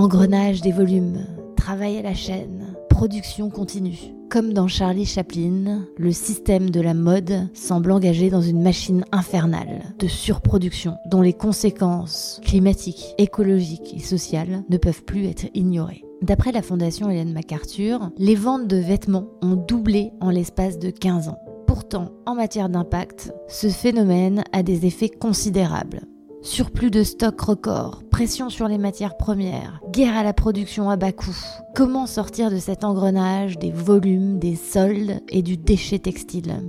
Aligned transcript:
Engrenage 0.00 0.62
des 0.62 0.72
volumes, 0.72 1.26
travail 1.58 1.98
à 1.98 2.02
la 2.02 2.14
chaîne, 2.14 2.74
production 2.88 3.50
continue. 3.50 3.98
Comme 4.30 4.54
dans 4.54 4.66
Charlie 4.66 5.04
Chaplin, 5.04 5.84
le 5.98 6.12
système 6.12 6.70
de 6.70 6.80
la 6.80 6.94
mode 6.94 7.50
semble 7.52 7.92
engagé 7.92 8.30
dans 8.30 8.40
une 8.40 8.62
machine 8.62 9.04
infernale 9.12 9.94
de 9.98 10.06
surproduction 10.06 10.96
dont 11.04 11.20
les 11.20 11.34
conséquences 11.34 12.40
climatiques, 12.42 13.14
écologiques 13.18 13.92
et 13.94 14.00
sociales 14.00 14.64
ne 14.70 14.78
peuvent 14.78 15.04
plus 15.04 15.26
être 15.26 15.50
ignorées. 15.52 16.02
D'après 16.22 16.52
la 16.52 16.62
fondation 16.62 17.10
Hélène 17.10 17.34
MacArthur, 17.34 18.10
les 18.16 18.36
ventes 18.36 18.68
de 18.68 18.78
vêtements 18.78 19.26
ont 19.42 19.56
doublé 19.56 20.12
en 20.22 20.30
l'espace 20.30 20.78
de 20.78 20.88
15 20.88 21.28
ans. 21.28 21.38
Pourtant, 21.66 22.12
en 22.24 22.34
matière 22.34 22.70
d'impact, 22.70 23.34
ce 23.48 23.68
phénomène 23.68 24.44
a 24.54 24.62
des 24.62 24.86
effets 24.86 25.10
considérables. 25.10 26.00
Surplus 26.42 26.90
de 26.90 27.02
stocks 27.02 27.42
records, 27.42 28.02
pression 28.10 28.48
sur 28.48 28.66
les 28.66 28.78
matières 28.78 29.18
premières, 29.18 29.78
guerre 29.92 30.16
à 30.16 30.24
la 30.24 30.32
production 30.32 30.88
à 30.88 30.96
bas 30.96 31.12
coût. 31.12 31.36
Comment 31.74 32.06
sortir 32.06 32.50
de 32.50 32.56
cet 32.56 32.82
engrenage 32.82 33.58
des 33.58 33.70
volumes, 33.70 34.38
des 34.38 34.56
soldes 34.56 35.20
et 35.28 35.42
du 35.42 35.58
déchet 35.58 35.98
textile? 35.98 36.62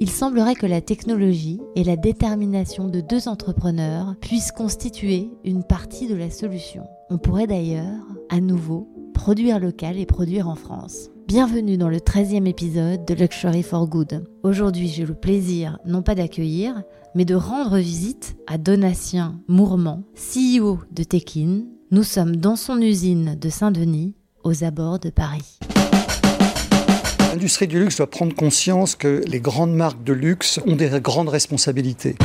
Il 0.00 0.10
semblerait 0.10 0.54
que 0.54 0.66
la 0.66 0.82
technologie 0.82 1.60
et 1.76 1.84
la 1.84 1.96
détermination 1.96 2.88
de 2.88 3.00
deux 3.00 3.26
entrepreneurs 3.26 4.16
puissent 4.20 4.52
constituer 4.52 5.30
une 5.44 5.64
partie 5.64 6.06
de 6.06 6.14
la 6.14 6.30
solution. 6.30 6.84
On 7.08 7.16
pourrait 7.16 7.46
d'ailleurs, 7.46 8.04
à 8.28 8.40
nouveau, 8.40 8.86
produire 9.14 9.60
local 9.60 9.98
et 9.98 10.06
produire 10.06 10.46
en 10.46 10.56
France. 10.56 11.08
Bienvenue 11.26 11.78
dans 11.78 11.88
le 11.88 11.98
13e 11.98 12.46
épisode 12.46 13.06
de 13.06 13.14
Luxury 13.14 13.62
for 13.62 13.86
Good. 13.86 14.24
Aujourd'hui, 14.42 14.88
j'ai 14.88 15.06
le 15.06 15.14
plaisir 15.14 15.78
non 15.86 16.02
pas 16.02 16.14
d'accueillir, 16.14 16.82
mais 17.14 17.24
de 17.24 17.34
rendre 17.34 17.78
visite 17.78 18.36
à 18.46 18.58
Donatien 18.58 19.40
Mourmand, 19.48 20.02
CEO 20.14 20.78
de 20.92 21.02
Tekin. 21.02 21.62
Nous 21.90 22.04
sommes 22.04 22.36
dans 22.36 22.56
son 22.56 22.80
usine 22.80 23.36
de 23.38 23.48
Saint-Denis, 23.48 24.14
aux 24.44 24.64
abords 24.64 24.98
de 24.98 25.10
Paris. 25.10 25.58
L'industrie 27.30 27.66
du 27.68 27.78
luxe 27.78 27.98
doit 27.98 28.10
prendre 28.10 28.34
conscience 28.34 28.96
que 28.96 29.22
les 29.26 29.40
grandes 29.40 29.74
marques 29.74 30.02
de 30.02 30.12
luxe 30.12 30.60
ont 30.66 30.76
des 30.76 30.90
grandes 31.00 31.28
responsabilités. 31.28 32.16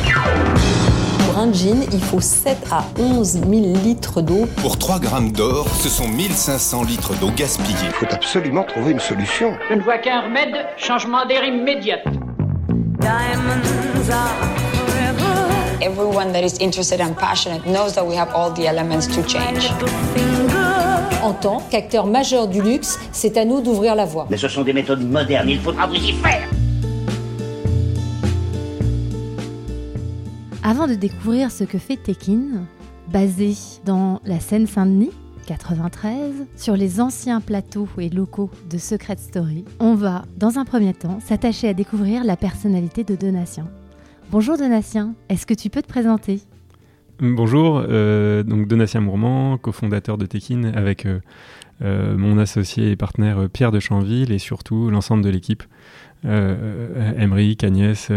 Pour 1.26 1.38
un 1.38 1.52
jean, 1.52 1.84
il 1.92 2.00
faut 2.00 2.20
7 2.20 2.56
à 2.70 2.84
11 2.98 3.32
000 3.32 3.50
litres 3.84 4.22
d'eau. 4.22 4.46
Pour 4.56 4.78
3 4.78 5.00
grammes 5.00 5.32
d'or, 5.32 5.68
ce 5.68 5.88
sont 5.88 6.08
1500 6.08 6.84
litres 6.84 7.14
d'eau 7.20 7.30
gaspillée. 7.36 7.76
Il 7.84 7.92
faut 7.92 8.06
absolument 8.10 8.64
trouver 8.64 8.92
une 8.92 9.00
solution. 9.00 9.52
Je 9.68 9.74
ne 9.74 9.82
vois 9.82 9.98
qu'un 9.98 10.22
remède, 10.22 10.54
changement 10.76 11.26
d'air 11.26 11.44
immédiat. 11.44 11.98
Everyone 15.86 16.32
that 16.32 16.42
is 16.42 16.58
interested 16.58 17.00
and 17.00 17.14
passionate 17.16 17.64
knows 17.64 17.94
that 17.94 18.04
we 18.04 18.16
have 18.16 18.34
all 18.34 18.50
the 18.50 18.66
elements 18.66 19.06
to 19.06 19.22
change. 19.22 19.70
En 21.22 21.32
tant 21.32 21.62
qu'acteur 21.70 22.06
majeur 22.06 22.48
du 22.48 22.60
luxe, 22.60 22.98
c'est 23.12 23.36
à 23.36 23.44
nous 23.44 23.60
d'ouvrir 23.60 23.94
la 23.94 24.04
voie. 24.04 24.26
Mais 24.28 24.36
ce 24.36 24.48
sont 24.48 24.64
des 24.64 24.72
méthodes 24.72 25.08
modernes, 25.08 25.48
il 25.48 25.60
faudra 25.60 25.86
vous 25.86 25.94
y 25.94 26.12
faire. 26.14 26.48
Avant 30.64 30.88
de 30.88 30.94
découvrir 30.94 31.52
ce 31.52 31.62
que 31.62 31.78
fait 31.78 31.96
Tekin, 31.96 32.66
basé 33.06 33.54
dans 33.84 34.20
la 34.24 34.40
Seine-Saint-Denis, 34.40 35.12
93, 35.46 36.46
sur 36.56 36.74
les 36.74 37.00
anciens 37.00 37.40
plateaux 37.40 37.86
et 38.00 38.08
locaux 38.08 38.50
de 38.68 38.76
Secret 38.76 39.18
Story, 39.18 39.64
on 39.78 39.94
va, 39.94 40.24
dans 40.36 40.58
un 40.58 40.64
premier 40.64 40.94
temps, 40.94 41.20
s'attacher 41.24 41.68
à 41.68 41.74
découvrir 41.74 42.24
la 42.24 42.36
personnalité 42.36 43.04
de 43.04 43.14
Donatien. 43.14 43.68
Bonjour 44.32 44.58
Donatien, 44.58 45.14
est-ce 45.28 45.46
que 45.46 45.54
tu 45.54 45.70
peux 45.70 45.80
te 45.82 45.86
présenter? 45.86 46.40
Bonjour, 47.20 47.80
euh, 47.88 48.42
donc 48.42 48.66
Donatien 48.66 49.00
Mourmand, 49.00 49.56
cofondateur 49.56 50.18
de 50.18 50.26
Tekin 50.26 50.64
avec 50.74 51.06
euh, 51.06 51.20
euh, 51.80 52.18
mon 52.18 52.36
associé 52.36 52.90
et 52.90 52.96
partenaire 52.96 53.48
Pierre 53.48 53.70
de 53.70 53.78
Chanville 53.78 54.32
et 54.32 54.40
surtout 54.40 54.90
l'ensemble 54.90 55.22
de 55.22 55.28
l'équipe, 55.30 55.62
euh, 56.24 57.12
Emeric, 57.16 57.62
Agnès, 57.62 58.10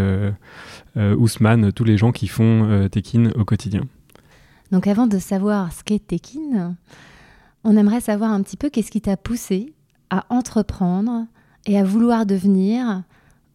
Ousmane, 0.96 1.72
tous 1.72 1.84
les 1.84 1.98
gens 1.98 2.12
qui 2.12 2.28
font 2.28 2.90
Tekin 2.92 3.30
au 3.36 3.46
quotidien. 3.46 3.84
Donc 4.72 4.88
avant 4.88 5.06
de 5.06 5.20
savoir 5.20 5.72
ce 5.72 5.84
qu'est 5.84 6.08
Tekin, 6.08 6.76
on 7.64 7.78
aimerait 7.78 8.02
savoir 8.02 8.32
un 8.32 8.42
petit 8.42 8.58
peu 8.58 8.72
qu'est-ce 8.72 8.90
qui 8.90 9.02
t'a 9.02 9.16
poussé 9.16 9.74
à 10.10 10.26
entreprendre 10.30 11.28
et 11.68 11.78
à 11.78 11.84
vouloir 11.84 12.26
devenir 12.26 13.04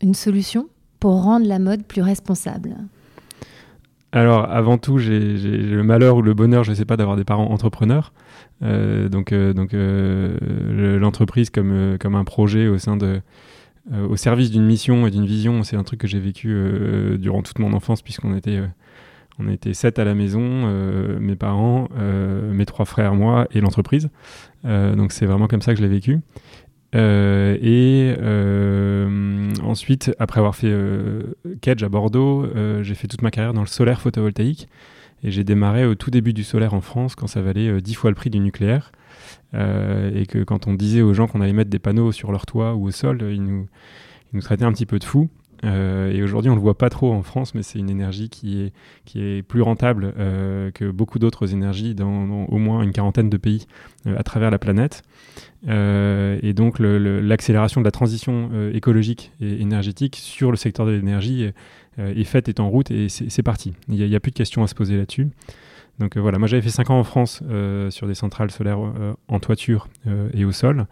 une 0.00 0.14
solution 0.14 0.68
pour 1.04 1.22
rendre 1.22 1.46
la 1.46 1.58
mode 1.58 1.84
plus 1.84 2.00
responsable. 2.00 2.76
Alors, 4.10 4.50
avant 4.50 4.78
tout, 4.78 4.96
j'ai 4.96 5.18
le 5.20 5.82
malheur 5.82 6.16
ou 6.16 6.22
le 6.22 6.32
bonheur, 6.32 6.64
je 6.64 6.70
ne 6.70 6.74
sais 6.74 6.86
pas, 6.86 6.96
d'avoir 6.96 7.18
des 7.18 7.24
parents 7.24 7.50
entrepreneurs. 7.50 8.14
Euh, 8.62 9.10
donc, 9.10 9.30
euh, 9.30 9.52
donc 9.52 9.74
euh, 9.74 10.38
le- 10.66 10.96
l'entreprise 10.96 11.50
comme, 11.50 11.98
comme 12.00 12.14
un 12.14 12.24
projet 12.24 12.68
au 12.68 12.78
sein 12.78 12.96
de, 12.96 13.20
au 14.08 14.16
service 14.16 14.50
d'une 14.50 14.64
mission 14.64 15.06
et 15.06 15.10
d'une 15.10 15.26
vision, 15.26 15.62
c'est 15.62 15.76
un 15.76 15.82
truc 15.82 16.00
que 16.00 16.06
j'ai 16.08 16.20
vécu 16.20 16.56
durant 17.18 17.42
toute 17.42 17.58
mon 17.58 17.74
enfance, 17.74 18.00
puisqu'on 18.00 18.34
était, 18.34 18.62
on 19.38 19.46
était 19.50 19.74
sept 19.74 19.98
à 19.98 20.06
la 20.06 20.14
maison, 20.14 20.40
mes 21.20 21.36
parents, 21.36 21.90
mes 22.50 22.64
trois 22.64 22.86
frères, 22.86 23.14
moi 23.14 23.46
et 23.50 23.60
l'entreprise. 23.60 24.08
Donc, 24.64 25.12
c'est 25.12 25.26
vraiment 25.26 25.48
comme 25.48 25.60
ça 25.60 25.74
que 25.74 25.80
je 25.80 25.84
l'ai 25.84 25.92
vécu. 25.92 26.20
Euh, 26.94 27.56
et 27.60 28.14
euh, 28.18 29.50
ensuite, 29.62 30.14
après 30.18 30.38
avoir 30.38 30.54
fait 30.54 30.70
euh, 30.70 31.34
Kedge 31.60 31.82
à 31.82 31.88
Bordeaux, 31.88 32.44
euh, 32.44 32.82
j'ai 32.82 32.94
fait 32.94 33.08
toute 33.08 33.22
ma 33.22 33.30
carrière 33.30 33.54
dans 33.54 33.62
le 33.62 33.66
solaire 33.66 34.00
photovoltaïque. 34.00 34.68
Et 35.22 35.30
j'ai 35.30 35.42
démarré 35.42 35.86
au 35.86 35.94
tout 35.94 36.10
début 36.10 36.34
du 36.34 36.44
solaire 36.44 36.74
en 36.74 36.82
France, 36.82 37.14
quand 37.14 37.26
ça 37.26 37.40
valait 37.40 37.68
euh, 37.68 37.80
10 37.80 37.94
fois 37.94 38.10
le 38.10 38.16
prix 38.16 38.30
du 38.30 38.40
nucléaire. 38.40 38.92
Euh, 39.54 40.10
et 40.14 40.26
que 40.26 40.44
quand 40.44 40.66
on 40.66 40.74
disait 40.74 41.00
aux 41.02 41.14
gens 41.14 41.26
qu'on 41.26 41.40
allait 41.40 41.52
mettre 41.52 41.70
des 41.70 41.78
panneaux 41.78 42.12
sur 42.12 42.30
leur 42.30 42.46
toit 42.46 42.74
ou 42.74 42.86
au 42.86 42.90
sol, 42.90 43.22
ils 43.32 43.42
nous, 43.42 43.66
ils 44.32 44.36
nous 44.36 44.42
traitaient 44.42 44.64
un 44.64 44.72
petit 44.72 44.86
peu 44.86 44.98
de 44.98 45.04
fous. 45.04 45.30
Euh, 45.64 46.12
et 46.12 46.22
aujourd'hui, 46.22 46.50
on 46.50 46.54
le 46.54 46.60
voit 46.60 46.76
pas 46.76 46.90
trop 46.90 47.12
en 47.12 47.22
France, 47.22 47.54
mais 47.54 47.62
c'est 47.62 47.78
une 47.78 47.90
énergie 47.90 48.28
qui 48.28 48.60
est, 48.62 48.72
qui 49.04 49.22
est 49.22 49.42
plus 49.42 49.62
rentable 49.62 50.14
euh, 50.18 50.70
que 50.70 50.90
beaucoup 50.90 51.18
d'autres 51.18 51.52
énergies 51.52 51.94
dans, 51.94 52.44
au 52.44 52.58
moins 52.58 52.82
une 52.82 52.92
quarantaine 52.92 53.30
de 53.30 53.36
pays 53.36 53.66
euh, 54.06 54.16
à 54.18 54.22
travers 54.22 54.50
la 54.50 54.58
planète. 54.58 55.02
Et 55.66 56.52
donc, 56.52 56.78
l'accélération 56.78 57.80
de 57.80 57.86
la 57.86 57.90
transition 57.90 58.50
écologique 58.74 59.32
et 59.40 59.62
énergétique 59.62 60.16
sur 60.16 60.50
le 60.50 60.58
secteur 60.58 60.84
de 60.84 60.90
l'énergie 60.90 61.50
est 61.96 62.24
faite, 62.24 62.50
est 62.50 62.60
en 62.60 62.68
route 62.68 62.90
et 62.90 63.08
c'est 63.08 63.42
parti. 63.42 63.72
Il 63.88 64.06
n'y 64.06 64.14
a, 64.14 64.20
plus 64.20 64.30
de 64.30 64.36
questions 64.36 64.62
à 64.62 64.66
se 64.66 64.74
poser 64.74 64.98
là-dessus. 64.98 65.30
Donc 66.00 66.18
voilà, 66.18 66.38
moi 66.38 66.48
j'avais 66.48 66.60
fait 66.60 66.68
5 66.68 66.90
ans 66.90 66.98
en 66.98 67.04
France 67.04 67.42
sur 67.88 68.06
des 68.06 68.14
centrales 68.14 68.50
solaires 68.50 68.78
en 69.28 69.40
toiture 69.40 69.88
et 70.34 70.44
au 70.44 70.52
sol, 70.52 70.86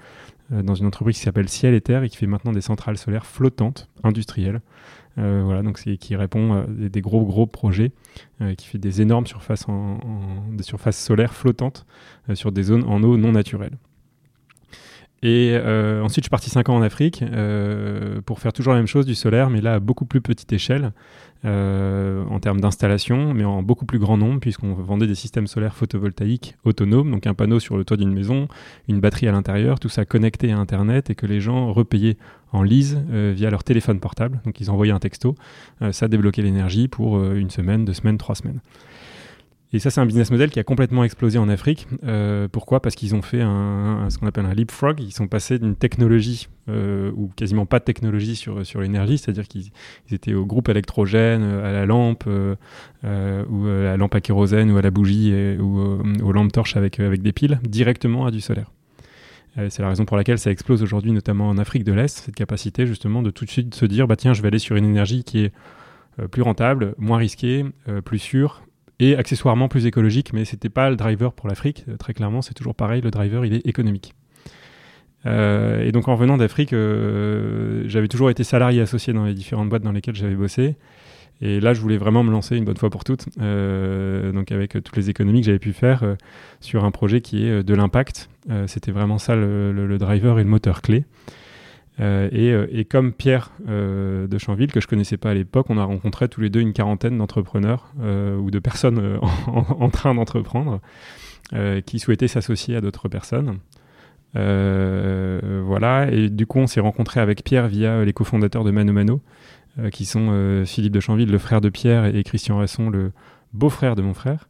dans 0.50 0.74
une 0.74 0.86
entreprise 0.86 1.16
qui 1.16 1.22
s'appelle 1.22 1.48
Ciel 1.48 1.74
et 1.74 1.80
Terre 1.80 2.02
et 2.02 2.08
qui 2.08 2.16
fait 2.16 2.26
maintenant 2.26 2.52
des 2.52 2.60
centrales 2.60 2.98
solaires 2.98 3.26
flottantes, 3.26 3.88
industrielles. 4.02 4.60
Euh, 5.18 5.42
voilà, 5.44 5.62
donc 5.62 5.78
qui 5.78 6.16
répond 6.16 6.54
à 6.54 6.66
des, 6.66 7.00
gros 7.00 7.24
gros 7.24 7.46
projets, 7.46 7.92
euh, 8.40 8.54
qui 8.54 8.66
fait 8.66 8.78
des 8.78 9.02
énormes 9.02 9.26
surfaces, 9.26 9.68
en, 9.68 9.98
surfaces 10.60 10.98
solaires 11.02 11.34
flottantes 11.34 11.86
euh, 12.30 12.34
sur 12.34 12.50
des 12.50 12.62
zones 12.62 12.84
en 12.84 13.02
eau 13.02 13.16
non 13.16 13.32
naturelle. 13.32 13.76
Et 15.22 15.52
euh, 15.52 16.02
ensuite, 16.02 16.24
je 16.24 16.26
suis 16.26 16.30
parti 16.30 16.50
5 16.50 16.68
ans 16.68 16.76
en 16.76 16.82
Afrique 16.82 17.22
euh, 17.22 18.20
pour 18.22 18.40
faire 18.40 18.52
toujours 18.52 18.72
la 18.72 18.80
même 18.80 18.88
chose, 18.88 19.06
du 19.06 19.14
solaire, 19.14 19.50
mais 19.50 19.60
là 19.60 19.74
à 19.74 19.80
beaucoup 19.80 20.04
plus 20.04 20.20
petite 20.20 20.52
échelle 20.52 20.92
euh, 21.44 22.24
en 22.28 22.40
termes 22.40 22.60
d'installation, 22.60 23.32
mais 23.32 23.44
en 23.44 23.62
beaucoup 23.62 23.86
plus 23.86 24.00
grand 24.00 24.16
nombre, 24.16 24.40
puisqu'on 24.40 24.74
vendait 24.74 25.06
des 25.06 25.14
systèmes 25.14 25.46
solaires 25.46 25.76
photovoltaïques 25.76 26.56
autonomes, 26.64 27.12
donc 27.12 27.28
un 27.28 27.34
panneau 27.34 27.60
sur 27.60 27.76
le 27.76 27.84
toit 27.84 27.96
d'une 27.96 28.12
maison, 28.12 28.48
une 28.88 28.98
batterie 28.98 29.28
à 29.28 29.32
l'intérieur, 29.32 29.78
tout 29.78 29.88
ça 29.88 30.04
connecté 30.04 30.50
à 30.50 30.58
Internet 30.58 31.10
et 31.10 31.14
que 31.14 31.26
les 31.26 31.40
gens 31.40 31.72
repayaient 31.72 32.16
en 32.52 32.64
euh, 32.64 33.32
via 33.34 33.48
leur 33.48 33.62
téléphone 33.62 34.00
portable. 34.00 34.40
Donc 34.44 34.60
ils 34.60 34.72
envoyaient 34.72 34.92
un 34.92 34.98
texto, 34.98 35.36
ça 35.92 36.08
débloquait 36.08 36.42
l'énergie 36.42 36.88
pour 36.88 37.22
une 37.32 37.50
semaine, 37.50 37.84
deux 37.84 37.94
semaines, 37.94 38.18
trois 38.18 38.34
semaines. 38.34 38.60
Et 39.74 39.78
ça, 39.78 39.90
c'est 39.90 40.02
un 40.02 40.06
business 40.06 40.30
model 40.30 40.50
qui 40.50 40.60
a 40.60 40.64
complètement 40.64 41.02
explosé 41.02 41.38
en 41.38 41.48
Afrique. 41.48 41.86
Euh, 42.04 42.46
pourquoi? 42.46 42.80
Parce 42.82 42.94
qu'ils 42.94 43.14
ont 43.14 43.22
fait 43.22 43.40
un, 43.40 44.08
ce 44.10 44.18
qu'on 44.18 44.26
appelle 44.26 44.44
un 44.44 44.52
leapfrog. 44.52 45.00
Ils 45.00 45.12
sont 45.12 45.28
passés 45.28 45.58
d'une 45.58 45.76
technologie, 45.76 46.48
euh, 46.68 47.10
ou 47.16 47.30
quasiment 47.34 47.64
pas 47.64 47.78
de 47.78 47.84
technologie 47.84 48.36
sur, 48.36 48.66
sur 48.66 48.82
l'énergie, 48.82 49.16
c'est-à-dire 49.16 49.48
qu'ils 49.48 49.70
ils 50.10 50.14
étaient 50.14 50.34
au 50.34 50.44
groupe 50.44 50.68
électrogène, 50.68 51.42
euh, 51.42 51.68
à 51.68 51.72
la 51.72 51.86
lampe, 51.86 52.24
ou 52.26 53.66
à 53.66 53.82
la 53.82 53.96
lampe 53.96 54.14
à 54.14 54.20
kérosène, 54.20 54.70
ou 54.70 54.76
à 54.76 54.82
la 54.82 54.90
bougie, 54.90 55.32
ou 55.58 56.02
aux 56.22 56.32
lampes 56.32 56.52
torches 56.52 56.76
avec, 56.76 57.00
avec 57.00 57.22
des 57.22 57.32
piles, 57.32 57.58
directement 57.62 58.26
à 58.26 58.30
du 58.30 58.42
solaire. 58.42 58.70
C'est 59.56 59.80
la 59.80 59.88
raison 59.88 60.04
pour 60.06 60.16
laquelle 60.16 60.38
ça 60.38 60.50
explose 60.50 60.82
aujourd'hui, 60.82 61.12
notamment 61.12 61.48
en 61.48 61.58
Afrique 61.58 61.84
de 61.84 61.92
l'Est, 61.92 62.24
cette 62.24 62.34
capacité 62.34 62.86
justement 62.86 63.22
de 63.22 63.30
tout 63.30 63.44
de 63.44 63.50
suite 63.50 63.74
se 63.74 63.84
dire, 63.84 64.06
bah 64.06 64.16
tiens, 64.16 64.32
je 64.32 64.40
vais 64.40 64.48
aller 64.48 64.58
sur 64.58 64.76
une 64.76 64.84
énergie 64.84 65.24
qui 65.24 65.40
est 65.40 65.52
plus 66.30 66.42
rentable, 66.42 66.94
moins 66.96 67.18
risquée, 67.18 67.66
plus 68.04 68.18
sûre, 68.18 68.62
et 69.02 69.16
accessoirement 69.16 69.66
plus 69.66 69.86
écologique, 69.86 70.32
mais 70.32 70.44
c'était 70.44 70.68
pas 70.68 70.88
le 70.88 70.94
driver 70.94 71.32
pour 71.32 71.48
l'Afrique. 71.48 71.84
Euh, 71.88 71.96
très 71.96 72.14
clairement, 72.14 72.40
c'est 72.40 72.54
toujours 72.54 72.76
pareil, 72.76 73.00
le 73.00 73.10
driver, 73.10 73.44
il 73.44 73.52
est 73.52 73.66
économique. 73.66 74.14
Euh, 75.26 75.84
et 75.84 75.90
donc 75.90 76.06
en 76.06 76.14
revenant 76.14 76.36
d'Afrique, 76.36 76.72
euh, 76.72 77.82
j'avais 77.88 78.06
toujours 78.06 78.30
été 78.30 78.44
salarié 78.44 78.80
associé 78.80 79.12
dans 79.12 79.24
les 79.24 79.34
différentes 79.34 79.68
boîtes 79.68 79.82
dans 79.82 79.90
lesquelles 79.90 80.14
j'avais 80.14 80.36
bossé. 80.36 80.76
Et 81.40 81.58
là, 81.58 81.74
je 81.74 81.80
voulais 81.80 81.96
vraiment 81.96 82.22
me 82.22 82.30
lancer 82.30 82.56
une 82.56 82.64
bonne 82.64 82.76
fois 82.76 82.90
pour 82.90 83.02
toutes, 83.02 83.26
donc 83.36 84.52
avec 84.52 84.70
toutes 84.70 84.96
les 84.96 85.10
économies 85.10 85.40
que 85.40 85.46
j'avais 85.46 85.58
pu 85.58 85.72
faire 85.72 86.04
sur 86.60 86.84
un 86.84 86.92
projet 86.92 87.20
qui 87.20 87.44
est 87.44 87.64
de 87.64 87.74
l'impact. 87.74 88.28
C'était 88.68 88.92
vraiment 88.92 89.18
ça 89.18 89.34
le, 89.34 89.96
driver 89.98 90.38
et 90.38 90.44
le 90.44 90.48
moteur 90.48 90.82
clé. 90.82 91.04
Et, 91.98 92.86
comme 92.88 93.12
Pierre 93.12 93.52
de 93.68 94.38
Chanville, 94.38 94.72
que 94.72 94.80
je 94.80 94.86
connaissais 94.86 95.16
pas 95.16 95.30
à 95.30 95.34
l'époque, 95.34 95.66
on 95.68 95.78
a 95.78 95.84
rencontré 95.84 96.28
tous 96.28 96.40
les 96.40 96.50
deux 96.50 96.60
une 96.60 96.72
quarantaine 96.72 97.18
d'entrepreneurs 97.18 97.92
ou 98.00 98.50
de 98.50 98.58
personnes 98.58 99.18
en, 99.46 99.90
train 99.90 100.14
d'entreprendre 100.14 100.80
qui 101.86 101.98
souhaitaient 101.98 102.28
s'associer 102.28 102.76
à 102.76 102.80
d'autres 102.80 103.08
personnes. 103.08 103.58
Euh, 104.36 105.62
voilà, 105.64 106.10
et 106.10 106.30
du 106.30 106.46
coup, 106.46 106.58
on 106.58 106.66
s'est 106.66 106.80
rencontré 106.80 107.20
avec 107.20 107.44
Pierre 107.44 107.68
via 107.68 108.04
les 108.04 108.12
cofondateurs 108.12 108.64
de 108.64 108.70
Mano 108.70 108.92
Mano, 108.92 109.20
euh, 109.78 109.90
qui 109.90 110.04
sont 110.04 110.28
euh, 110.30 110.64
Philippe 110.64 110.92
de 110.92 111.00
Chanville, 111.00 111.30
le 111.30 111.38
frère 111.38 111.60
de 111.60 111.68
Pierre, 111.68 112.04
et 112.04 112.22
Christian 112.22 112.58
Rasson, 112.58 112.90
le 112.90 113.12
beau-frère 113.52 113.96
de 113.96 114.02
mon 114.02 114.14
frère. 114.14 114.48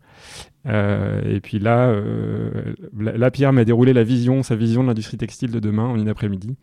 et 0.67 1.41
puis 1.43 1.59
là, 1.59 1.93
Pierre 3.33 3.53
m'a 3.53 3.65
déroulé 3.65 3.93
sa 3.95 4.55
vision 4.55 4.83
de 4.83 4.89
l'industrie 4.89 5.17
textile 5.17 5.51
de 5.51 5.59
demain 5.59 5.85
en 5.85 5.97
une 5.97 6.09
après-midi. 6.09 6.57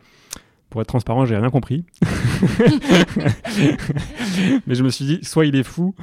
Pour 0.70 0.80
être 0.80 0.88
transparent, 0.88 1.26
j'ai 1.26 1.36
rien 1.36 1.50
compris. 1.50 1.84
Mais 4.66 4.74
je 4.76 4.84
me 4.84 4.88
suis 4.88 5.04
dit, 5.04 5.18
soit 5.22 5.44
il 5.44 5.56
est 5.56 5.64
fou, 5.64 5.96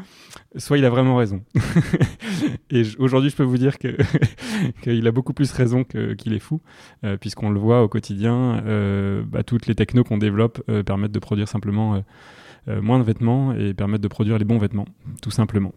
soit 0.57 0.77
il 0.77 0.83
a 0.83 0.89
vraiment 0.89 1.15
raison. 1.15 1.41
et 2.69 2.83
aujourd'hui, 2.99 3.29
je 3.29 3.35
peux 3.35 3.43
vous 3.43 3.57
dire 3.57 3.77
qu'il 4.81 5.07
a 5.07 5.11
beaucoup 5.11 5.33
plus 5.33 5.51
raison 5.51 5.85
qu'il 5.85 6.33
est 6.33 6.39
fou, 6.39 6.59
euh, 7.05 7.15
puisqu'on 7.17 7.49
le 7.49 7.59
voit 7.59 7.81
au 7.81 7.87
quotidien, 7.87 8.61
euh, 8.65 9.23
bah, 9.25 9.43
toutes 9.43 9.67
les 9.67 9.75
technos 9.75 10.03
qu'on 10.03 10.17
développe 10.17 10.61
euh, 10.69 10.83
permettent 10.83 11.13
de 11.13 11.19
produire 11.19 11.47
simplement 11.47 12.03
moins 12.81 12.99
de 12.99 13.03
vêtements 13.05 13.53
et 13.53 13.73
permettent 13.73 14.01
de 14.01 14.09
produire 14.09 14.37
les 14.37 14.43
bons 14.43 14.57
vêtements, 14.57 14.87
tout 15.21 15.31
simplement. 15.31 15.71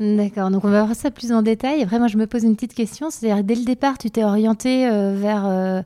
D'accord, 0.00 0.50
donc 0.50 0.64
on 0.64 0.70
va 0.70 0.82
voir 0.82 0.96
ça 0.96 1.12
plus 1.12 1.30
en 1.30 1.40
détail. 1.40 1.84
Vraiment, 1.84 2.08
je 2.08 2.18
me 2.18 2.26
pose 2.26 2.42
une 2.42 2.56
petite 2.56 2.74
question. 2.74 3.10
C'est-à-dire, 3.10 3.44
dès 3.44 3.54
le 3.54 3.64
départ, 3.64 3.96
tu 3.96 4.10
t'es 4.10 4.24
orienté 4.24 4.88
euh, 4.88 5.14
vers 5.16 5.46
euh, 5.46 5.82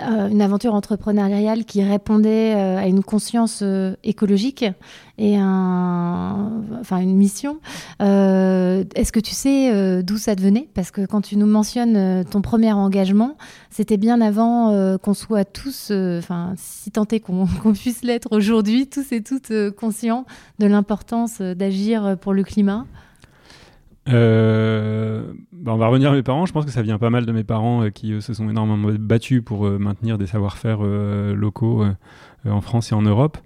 euh, 0.00 0.28
une 0.28 0.40
aventure 0.40 0.72
entrepreneuriale 0.72 1.66
qui 1.66 1.82
répondait 1.82 2.54
à 2.54 2.86
une 2.86 3.02
conscience 3.02 3.62
écologique 4.04 4.64
et 5.18 5.36
enfin, 5.36 6.98
une 6.98 7.14
mission. 7.14 7.58
Est-ce 8.00 9.12
que 9.12 9.20
tu 9.20 9.34
sais 9.34 10.02
d'où 10.02 10.16
ça 10.16 10.34
devenait? 10.34 10.68
Parce 10.72 10.90
que 10.90 11.04
quand 11.04 11.20
tu 11.20 11.36
nous 11.36 11.46
mentionnes 11.46 12.24
ton 12.24 12.40
premier 12.40 12.72
engagement, 12.72 13.36
c'était 13.68 13.98
bien 13.98 14.22
avant 14.22 14.96
qu'on 14.98 15.14
soit 15.14 15.44
tous, 15.44 15.90
enfin, 15.90 16.54
si 16.56 16.90
tant 16.90 17.04
qu'on 17.22 17.72
puisse 17.74 18.02
l'être 18.02 18.28
aujourd'hui, 18.30 18.86
tous 18.86 19.12
et 19.12 19.22
toutes 19.22 19.52
conscients 19.76 20.24
de 20.58 20.66
l'importance 20.66 21.42
d'agir 21.42 22.16
pour 22.18 22.32
le 22.32 22.44
climat? 22.44 22.86
Euh, 24.08 25.32
bah, 25.52 25.72
on 25.74 25.76
va 25.76 25.86
revenir 25.86 26.10
à 26.10 26.14
mes 26.14 26.22
parents. 26.22 26.46
Je 26.46 26.52
pense 26.52 26.64
que 26.64 26.70
ça 26.70 26.82
vient 26.82 26.98
pas 26.98 27.10
mal 27.10 27.26
de 27.26 27.32
mes 27.32 27.44
parents 27.44 27.84
euh, 27.84 27.90
qui 27.90 28.20
se 28.20 28.34
sont 28.34 28.48
énormément 28.48 28.92
battus 28.98 29.42
pour 29.44 29.66
euh, 29.66 29.78
maintenir 29.78 30.18
des 30.18 30.26
savoir-faire 30.26 30.82
locaux 30.82 31.84
en 32.44 32.60
France 32.60 32.92
et 32.92 32.94
en 32.94 33.02
Europe. 33.02 33.38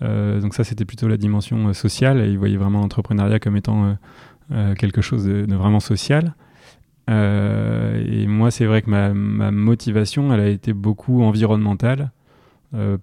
donc 0.00 0.54
ça, 0.54 0.64
c'était 0.64 0.84
plutôt 0.84 1.08
la 1.08 1.16
dimension 1.16 1.72
sociale. 1.72 2.26
Ils 2.28 2.38
voyaient 2.38 2.56
vraiment 2.56 2.80
l'entrepreneuriat 2.80 3.38
comme 3.38 3.56
étant 3.56 3.96
quelque 4.78 5.00
chose 5.00 5.24
de, 5.24 5.54
vraiment 5.54 5.80
social. 5.80 6.34
et 7.08 8.26
moi, 8.26 8.50
c'est 8.50 8.66
vrai 8.66 8.82
que 8.82 8.90
ma, 8.90 9.50
motivation, 9.50 10.32
elle 10.32 10.40
a 10.40 10.48
été 10.48 10.72
beaucoup 10.72 11.22
environnementale, 11.22 12.10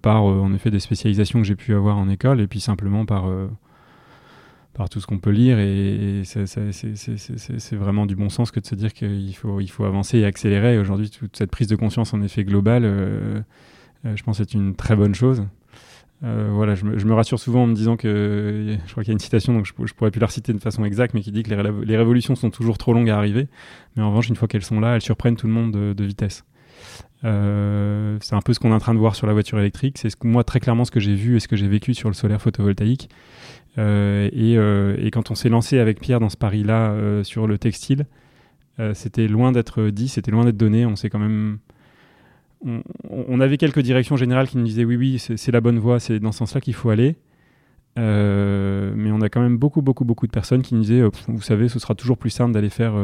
par 0.02 0.22
en 0.22 0.52
effet 0.52 0.70
des 0.70 0.80
spécialisations 0.80 1.40
que 1.40 1.46
j'ai 1.46 1.56
pu 1.56 1.74
avoir 1.74 1.98
en 1.98 2.08
école, 2.08 2.40
et 2.40 2.46
puis 2.46 2.60
simplement 2.60 3.04
par 3.04 3.24
par 4.80 4.88
tout 4.88 4.98
ce 4.98 5.06
qu'on 5.06 5.18
peut 5.18 5.28
lire 5.28 5.58
et, 5.58 6.22
c'est 6.24 7.76
vraiment 7.76 8.06
du 8.06 8.16
bon 8.16 8.30
sens 8.30 8.50
que 8.50 8.60
de 8.60 8.64
se 8.64 8.74
dire 8.74 8.94
qu'il 8.94 9.36
faut, 9.36 9.84
avancer 9.84 10.20
et 10.20 10.24
accélérer. 10.24 10.78
Aujourd'hui, 10.78 11.10
toute 11.10 11.36
cette 11.36 11.50
prise 11.50 11.66
de 11.66 11.76
conscience 11.76 12.14
en 12.14 12.22
effet 12.22 12.44
globale, 12.44 12.84
euh, 12.86 13.42
euh, 14.06 14.16
je 14.16 14.22
pense 14.22 14.38
c'est 14.38 14.54
une 14.54 14.74
très 14.74 14.96
bonne 14.96 15.14
chose. 15.14 15.44
Euh, 16.24 16.48
voilà, 16.50 16.76
je 16.76 16.86
me, 16.86 17.12
rassure 17.12 17.38
souvent 17.38 17.64
en 17.64 17.66
me 17.66 17.74
disant 17.74 17.98
que 17.98 18.78
je 18.86 18.90
crois 18.90 19.04
qu'il 19.04 19.10
y 19.10 19.12
a 19.12 19.18
une 19.18 19.18
citation, 19.18 19.52
donc 19.52 19.66
je, 19.66 19.74
je, 19.84 19.92
pourrais 19.92 20.10
plus 20.10 20.20
la 20.20 20.28
reciter 20.28 20.54
de 20.54 20.58
façon 20.58 20.82
exacte, 20.86 21.12
mais 21.12 21.20
qui 21.20 21.30
dit 21.30 21.42
que 21.42 21.50
les, 21.50 21.96
révolutions 21.98 22.34
sont 22.34 22.48
toujours 22.48 22.78
trop 22.78 22.94
longues 22.94 23.10
à 23.10 23.18
arriver, 23.18 23.48
mais 23.96 24.02
en 24.02 24.08
revanche, 24.08 24.30
une 24.30 24.36
fois 24.36 24.48
qu'elles 24.48 24.64
sont 24.64 24.80
là, 24.80 24.94
elles 24.94 25.02
surprennent 25.02 25.36
tout 25.36 25.46
le 25.46 25.52
monde 25.52 25.72
de, 25.72 26.04
vitesse. 26.04 26.46
C'est 27.22 28.34
un 28.34 28.40
peu 28.44 28.52
ce 28.54 28.58
qu'on 28.58 28.70
est 28.70 28.74
en 28.74 28.78
train 28.78 28.94
de 28.94 28.98
voir 28.98 29.14
sur 29.14 29.26
la 29.26 29.32
voiture 29.32 29.58
électrique. 29.58 29.98
C'est 29.98 30.10
ce 30.10 30.16
que, 30.16 30.26
moi 30.26 30.44
très 30.44 30.60
clairement 30.60 30.84
ce 30.84 30.90
que 30.90 31.00
j'ai 31.00 31.14
vu 31.14 31.36
et 31.36 31.40
ce 31.40 31.48
que 31.48 31.56
j'ai 31.56 31.68
vécu 31.68 31.94
sur 31.94 32.08
le 32.08 32.14
solaire 32.14 32.40
photovoltaïque. 32.40 33.08
Euh, 33.78 34.28
euh, 34.34 34.96
et, 34.98 35.10
quand 35.10 35.30
on 35.30 35.34
s'est 35.34 35.48
lancé 35.48 35.78
avec 35.78 36.00
Pierre 36.00 36.20
dans 36.20 36.28
ce 36.28 36.36
pari-là 36.36 36.90
euh, 36.92 37.24
sur 37.24 37.46
le 37.46 37.58
textile, 37.58 38.06
c'était 38.94 39.28
loin 39.28 39.52
d'être 39.52 39.90
dit, 39.90 40.08
c'était 40.08 40.30
loin 40.30 40.46
d'être 40.46 40.56
donné. 40.56 40.86
On 40.86 40.96
s'est 40.96 41.10
quand 41.10 41.18
même 41.18 41.58
on, 43.10 43.38
avait 43.38 43.58
quelques 43.58 43.80
directions 43.80 44.16
générales 44.16 44.48
qui 44.48 44.56
nous 44.56 44.64
disaient 44.64 44.86
oui, 44.86 44.96
oui, 44.96 45.18
c'est 45.18 45.52
la 45.52 45.60
bonne 45.60 45.78
voie, 45.78 46.00
c'est 46.00 46.18
dans 46.18 46.32
ce 46.32 46.38
sens-là 46.38 46.62
qu'il 46.62 46.72
faut 46.72 46.88
aller. 46.88 47.16
mais 47.96 49.12
on 49.12 49.20
a 49.20 49.28
quand 49.28 49.42
même 49.42 49.58
beaucoup, 49.58 49.82
beaucoup, 49.82 50.06
beaucoup 50.06 50.26
de 50.26 50.32
personnes 50.32 50.62
qui 50.62 50.74
nous 50.74 50.80
disaient, 50.80 51.02
vous 51.28 51.42
savez, 51.42 51.68
ce 51.68 51.78
sera 51.78 51.94
toujours 51.94 52.16
plus 52.16 52.30
simple 52.30 52.52
d'aller 52.52 52.70
faire 52.70 52.94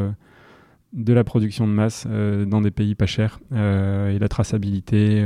de 0.92 1.12
la 1.12 1.24
production 1.24 1.66
de 1.66 1.72
masse 1.72 2.06
dans 2.06 2.60
des 2.60 2.70
pays 2.70 2.94
pas 2.94 3.06
chers 3.06 3.40
et 3.52 4.18
la 4.18 4.28
traçabilité, 4.28 5.24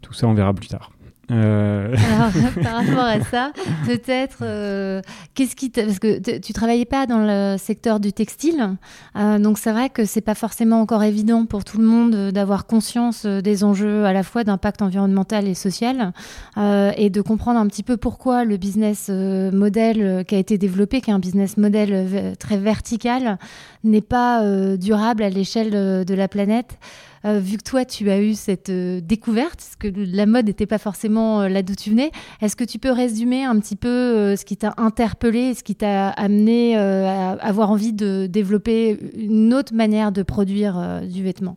tout 0.00 0.12
ça, 0.12 0.26
on 0.26 0.34
verra 0.34 0.54
plus 0.54 0.68
tard. 0.68 0.90
Euh. 1.30 1.94
Alors, 2.14 2.32
par 2.62 2.84
rapport 2.84 3.04
à 3.04 3.20
ça, 3.20 3.52
peut-être, 3.86 4.38
euh, 4.42 5.00
qu'est-ce 5.34 5.56
qui 5.56 5.70
parce 5.70 5.98
que 5.98 6.18
tu 6.38 6.52
travaillais 6.52 6.84
pas 6.84 7.06
dans 7.06 7.18
le 7.18 7.56
secteur 7.58 8.00
du 8.00 8.12
textile, 8.12 8.76
euh, 9.16 9.38
donc 9.38 9.58
c'est 9.58 9.72
vrai 9.72 9.88
que 9.88 10.04
c'est 10.04 10.20
pas 10.20 10.34
forcément 10.34 10.80
encore 10.80 11.02
évident 11.02 11.46
pour 11.46 11.64
tout 11.64 11.78
le 11.78 11.86
monde 11.86 12.30
d'avoir 12.32 12.66
conscience 12.66 13.24
des 13.24 13.64
enjeux 13.64 14.04
à 14.04 14.12
la 14.12 14.22
fois 14.22 14.44
d'impact 14.44 14.82
environnemental 14.82 15.46
et 15.46 15.54
social, 15.54 16.12
et 16.56 17.10
de 17.10 17.20
comprendre 17.20 17.58
un 17.58 17.66
petit 17.66 17.82
peu 17.82 17.96
pourquoi 17.96 18.44
le 18.44 18.56
business 18.56 19.08
model 19.08 20.24
qui 20.26 20.34
a 20.34 20.38
été 20.38 20.58
développé, 20.58 21.00
qui 21.00 21.10
est 21.10 21.14
un 21.14 21.18
business 21.18 21.56
model 21.56 22.34
très 22.38 22.56
vertical, 22.56 23.38
n'est 23.84 24.00
pas 24.00 24.42
durable 24.76 25.22
à 25.22 25.30
l'échelle 25.30 26.04
de 26.04 26.14
la 26.14 26.28
planète. 26.28 26.78
Euh, 27.24 27.38
vu 27.38 27.56
que 27.56 27.62
toi, 27.62 27.84
tu 27.84 28.10
as 28.10 28.20
eu 28.20 28.34
cette 28.34 28.70
euh, 28.70 29.00
découverte, 29.00 29.56
parce 29.56 29.76
que 29.76 29.88
la 29.94 30.26
mode 30.26 30.46
n'était 30.46 30.66
pas 30.66 30.78
forcément 30.78 31.42
euh, 31.42 31.48
là 31.48 31.62
d'où 31.62 31.74
tu 31.74 31.90
venais, 31.90 32.10
est-ce 32.40 32.56
que 32.56 32.64
tu 32.64 32.78
peux 32.78 32.90
résumer 32.90 33.44
un 33.44 33.58
petit 33.60 33.76
peu 33.76 34.34
ce 34.36 34.44
qui 34.44 34.56
t'a 34.56 34.74
interpellé, 34.76 35.54
ce 35.54 35.62
qui 35.62 35.74
t'a 35.74 36.10
amené 36.10 36.76
à 36.76 37.32
avoir 37.32 37.70
envie 37.70 37.92
de 37.92 38.26
développer 38.26 38.98
une 39.16 39.54
autre 39.54 39.74
manière 39.74 40.12
de 40.12 40.22
produire 40.22 41.02
du 41.02 41.22
vêtement? 41.22 41.56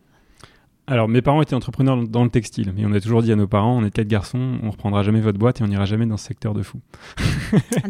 Alors, 0.88 1.08
mes 1.08 1.24
parents 1.24 1.42
étaient 1.42 1.56
entrepreneurs 1.56 2.08
dans 2.08 2.24
le 2.24 2.30
textile, 2.30 2.72
mais 2.76 2.86
on 2.86 2.94
a 2.94 3.00
toujours 3.00 3.24
dit 3.24 3.32
à 3.32 3.36
nos 3.36 3.48
parents, 3.48 3.76
on 3.76 3.84
est 3.84 3.90
quatre 3.90 4.08
garçons, 4.08 4.60
on 4.62 4.70
reprendra 4.70 5.02
jamais 5.02 5.20
votre 5.20 5.40
boîte 5.40 5.60
et 5.60 5.64
on 5.64 5.68
n'ira 5.68 5.86
jamais 5.86 6.06
dans 6.06 6.18
ce 6.18 6.28
secteur 6.28 6.54
de 6.54 6.62
fou. 6.62 6.80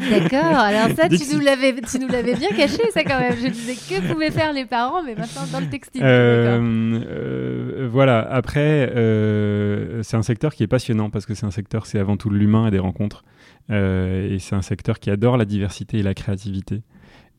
D'accord, 0.09 0.39
alors 0.39 0.95
ça, 0.95 1.09
tu 1.09 1.35
nous, 1.35 1.41
l'avais, 1.41 1.73
bien 1.73 2.49
caché, 2.55 2.89
ça 2.91 3.03
quand 3.03 3.19
même. 3.19 3.35
Je 3.35 3.49
disais 3.49 3.73
que 3.73 4.13
pouvaient 4.13 4.31
faire 4.31 4.53
les 4.53 4.63
parents, 4.63 5.03
mais 5.03 5.13
maintenant 5.15 5.41
dans 5.51 5.59
le 5.59 5.67
textile. 5.67 6.03
Euh, 6.05 7.03
euh, 7.05 7.89
voilà, 7.91 8.19
après, 8.31 8.89
euh, 8.95 10.01
c'est 10.01 10.15
un 10.15 10.23
secteur 10.23 10.55
qui 10.55 10.63
est 10.63 10.67
passionnant 10.67 11.09
parce 11.09 11.25
que 11.25 11.33
c'est 11.33 11.45
un 11.45 11.51
secteur, 11.51 11.87
c'est 11.87 11.99
avant 11.99 12.15
tout 12.15 12.29
l'humain 12.29 12.67
et 12.67 12.71
des 12.71 12.79
rencontres. 12.79 13.25
et 13.69 14.37
c'est 14.39 14.55
un 14.55 14.61
secteur 14.61 14.99
qui 14.99 15.09
adore 15.09 15.35
la 15.35 15.45
diversité 15.45 15.97
et 15.97 16.03
la 16.03 16.13
créativité. 16.13 16.81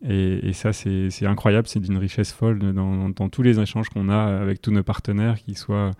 Et, 0.05 0.53
ça, 0.53 0.73
c'est 0.73 1.27
incroyable, 1.27 1.67
c'est 1.69 1.81
d'une 1.81 1.97
richesse 1.97 2.33
folle 2.33 2.59
dans, 2.75 3.29
tous 3.31 3.43
les 3.43 3.59
échanges 3.59 3.89
qu'on 3.89 4.09
a 4.09 4.41
avec 4.41 4.61
tous 4.61 4.71
nos 4.71 4.83
partenaires, 4.83 5.37
qu'ils 5.43 5.57
soient 5.57 5.93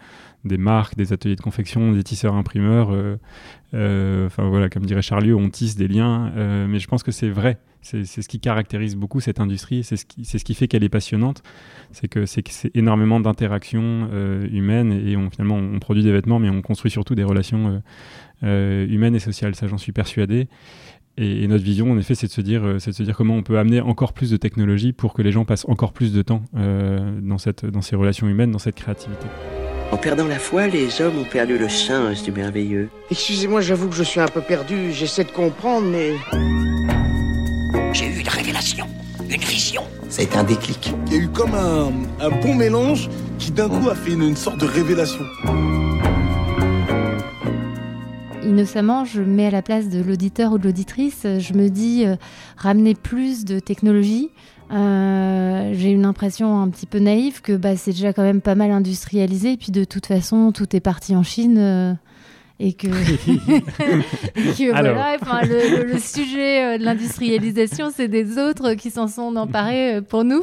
des 0.45 0.59
marques, 0.59 0.97
des 0.97 1.13
ateliers 1.13 1.37
de 1.37 1.41
confection, 1.41 1.93
des 1.93 2.03
tisseurs 2.03 2.35
imprimeurs. 2.35 2.93
Euh, 2.93 3.17
euh, 3.75 4.27
enfin 4.27 4.49
voilà, 4.49 4.69
comme 4.69 4.85
dirait 4.85 5.03
Charlieu, 5.03 5.35
on 5.35 5.49
tisse 5.49 5.77
des 5.77 5.89
liens. 5.89 6.31
Euh, 6.37 6.67
mais 6.69 6.79
je 6.79 6.87
pense 6.89 7.03
que 7.03 7.11
c'est 7.11 7.31
vrai. 7.31 7.59
C'est 7.83 8.05
ce 8.05 8.29
qui 8.29 8.41
caractérise 8.41 8.97
beaucoup 8.97 9.21
cette 9.21 9.39
industrie. 9.39 9.85
C'est 9.85 9.97
ce, 9.97 10.05
ce 10.25 10.45
qui 10.45 10.55
fait 10.55 10.67
qu'elle 10.67 10.83
est 10.83 10.89
passionnante. 10.89 11.43
C'est 11.93 12.09
que 12.09 12.27
c'est 12.27 12.43
énormément 12.75 13.21
d'interactions 13.21 14.09
humaines 14.51 14.91
et 14.91 15.17
on, 15.17 15.31
finalement 15.31 15.55
on 15.55 15.79
produit 15.79 16.03
des 16.03 16.11
vêtements, 16.11 16.41
mais 16.41 16.51
on 16.51 16.63
construit 16.63 16.91
surtout 16.91 17.15
des 17.15 17.23
relations 17.23 17.81
humaines 18.43 19.15
et 19.15 19.21
sociales. 19.21 19.55
Ça, 19.55 19.69
j'en 19.69 19.79
suis 19.79 19.93
persuadé. 19.93 20.49
Et, 21.19 21.49
notre 21.49 21.65
vision, 21.65 21.91
en 21.91 21.99
effet, 21.99 22.15
c'est 22.15 22.27
de, 22.27 22.33
se 22.33 22.41
dire, 22.43 22.65
euh, 22.65 22.79
c'est 22.79 22.91
de 22.91 22.97
se 22.97 23.03
dire 23.03 23.17
comment 23.17 23.37
on 23.37 23.43
peut 23.43 23.59
amener 23.59 23.81
encore 23.81 24.13
plus 24.13 24.31
de 24.31 24.37
technologie 24.37 24.93
pour 24.93 25.15
que 25.15 25.23
les 25.23 25.33
gens 25.33 25.45
passent 25.45 25.65
encore 25.67 25.93
plus 25.93 26.13
de 26.13 26.21
temps 26.23 26.43
euh, 26.57 27.19
dans, 27.23 27.39
cette, 27.39 27.65
dans 27.65 27.81
ces 27.81 27.97
relations 27.97 28.29
humaines, 28.29 28.51
dans 28.51 28.59
cette 28.59 28.75
créativité. 28.75 29.27
En 29.93 29.97
perdant 29.97 30.27
la 30.27 30.39
foi, 30.39 30.67
les 30.67 31.01
hommes 31.01 31.19
ont 31.19 31.25
perdu 31.25 31.57
le 31.57 31.69
sens 31.69 32.23
du 32.23 32.33
merveilleux. 32.33 32.91
Excusez-moi, 33.11 33.61
j'avoue 33.61 33.89
que 33.89 33.95
je 33.95 34.03
suis 34.03 34.21
un 34.21 34.27
peu 34.27 34.43
perdu, 34.43 34.93
j'essaie 34.93 35.25
de 35.25 35.31
comprendre, 35.31 35.87
mais... 35.87 36.13
J'ai 37.93 38.07
eu 38.07 38.21
une 38.21 38.29
révélation, 38.29 38.87
une 39.31 39.41
vision. 39.41 39.83
Ça 40.11 40.21
a 40.21 40.25
été 40.25 40.37
un 40.37 40.45
déclic. 40.45 40.93
Il 41.07 41.13
y 41.15 41.17
a 41.17 41.21
eu 41.21 41.29
comme 41.29 41.55
un, 41.55 41.93
un 42.21 42.31
bon 42.43 42.55
mélange 42.55 43.09
qui 43.39 43.53
d'un 43.53 43.69
coup 43.69 43.89
a 43.89 43.95
fait 43.95 44.13
une 44.13 44.37
sorte 44.37 44.59
de 44.61 44.67
révélation 44.67 45.25
innocemment, 48.47 49.05
je 49.05 49.23
mets 49.23 49.47
à 49.47 49.51
la 49.51 49.63
place 49.63 49.89
de 49.89 50.03
l'auditeur 50.03 50.53
ou 50.53 50.59
de 50.59 50.65
l'auditrice, 50.65 51.23
je 51.25 51.53
me 51.53 51.69
dis 51.69 52.05
ramener 52.57 52.95
plus 52.95 53.45
de 53.45 53.59
technologie. 53.59 54.31
j'ai 54.71 55.91
une 55.91 56.05
impression 56.05 56.61
un 56.61 56.69
petit 56.69 56.87
peu 56.87 56.99
naïve 56.99 57.41
que 57.43 57.57
bah, 57.57 57.77
c'est 57.77 57.93
déjà 57.93 58.13
quand 58.13 58.23
même 58.23 58.41
pas 58.41 58.55
mal 58.55 58.71
industrialisé, 58.71 59.53
et 59.53 59.57
puis 59.57 59.73
de 59.73 59.85
toute 59.85 60.07
façon, 60.07 60.53
tout 60.53 60.75
est 60.75 60.81
parti 60.81 61.15
en 61.15 61.23
Chine 61.23 61.99
et 62.59 62.73
que, 62.73 62.87
voilà, 64.71 65.17
enfin, 65.21 65.43
le, 65.43 65.99
sujet 65.99 66.65
euh, 66.65 66.79
de 66.79 66.85
l'industrialisation, 66.85 67.91
c'est 67.95 68.09
des 68.09 68.39
autres 68.39 68.75
qui 68.75 68.91
s'en 68.91 69.09
sont 69.09 69.37
emparés 69.37 69.97
euh, 69.97 70.01
pour 70.01 70.25
nous. 70.25 70.43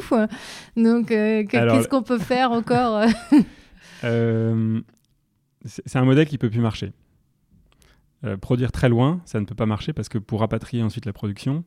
Donc, 0.76 1.10
euh, 1.10 1.44
qu'est-ce 1.44 1.88
qu'on 1.88 2.02
peut 2.02 2.18
faire 2.18 2.52
encore 2.52 3.02
C'est 5.64 5.96
un 5.96 6.04
modèle 6.04 6.28
qui 6.28 6.38
peut 6.38 6.50
plus 6.50 6.60
marcher. 6.60 6.92
Produire 8.40 8.72
très 8.72 8.88
loin, 8.88 9.20
ça 9.24 9.40
ne 9.40 9.44
peut 9.44 9.54
pas 9.54 9.66
marcher 9.66 9.92
parce 9.92 10.08
que 10.08 10.18
pour 10.18 10.40
rapatrier 10.40 10.82
ensuite 10.82 11.06
la 11.06 11.12
production, 11.12 11.64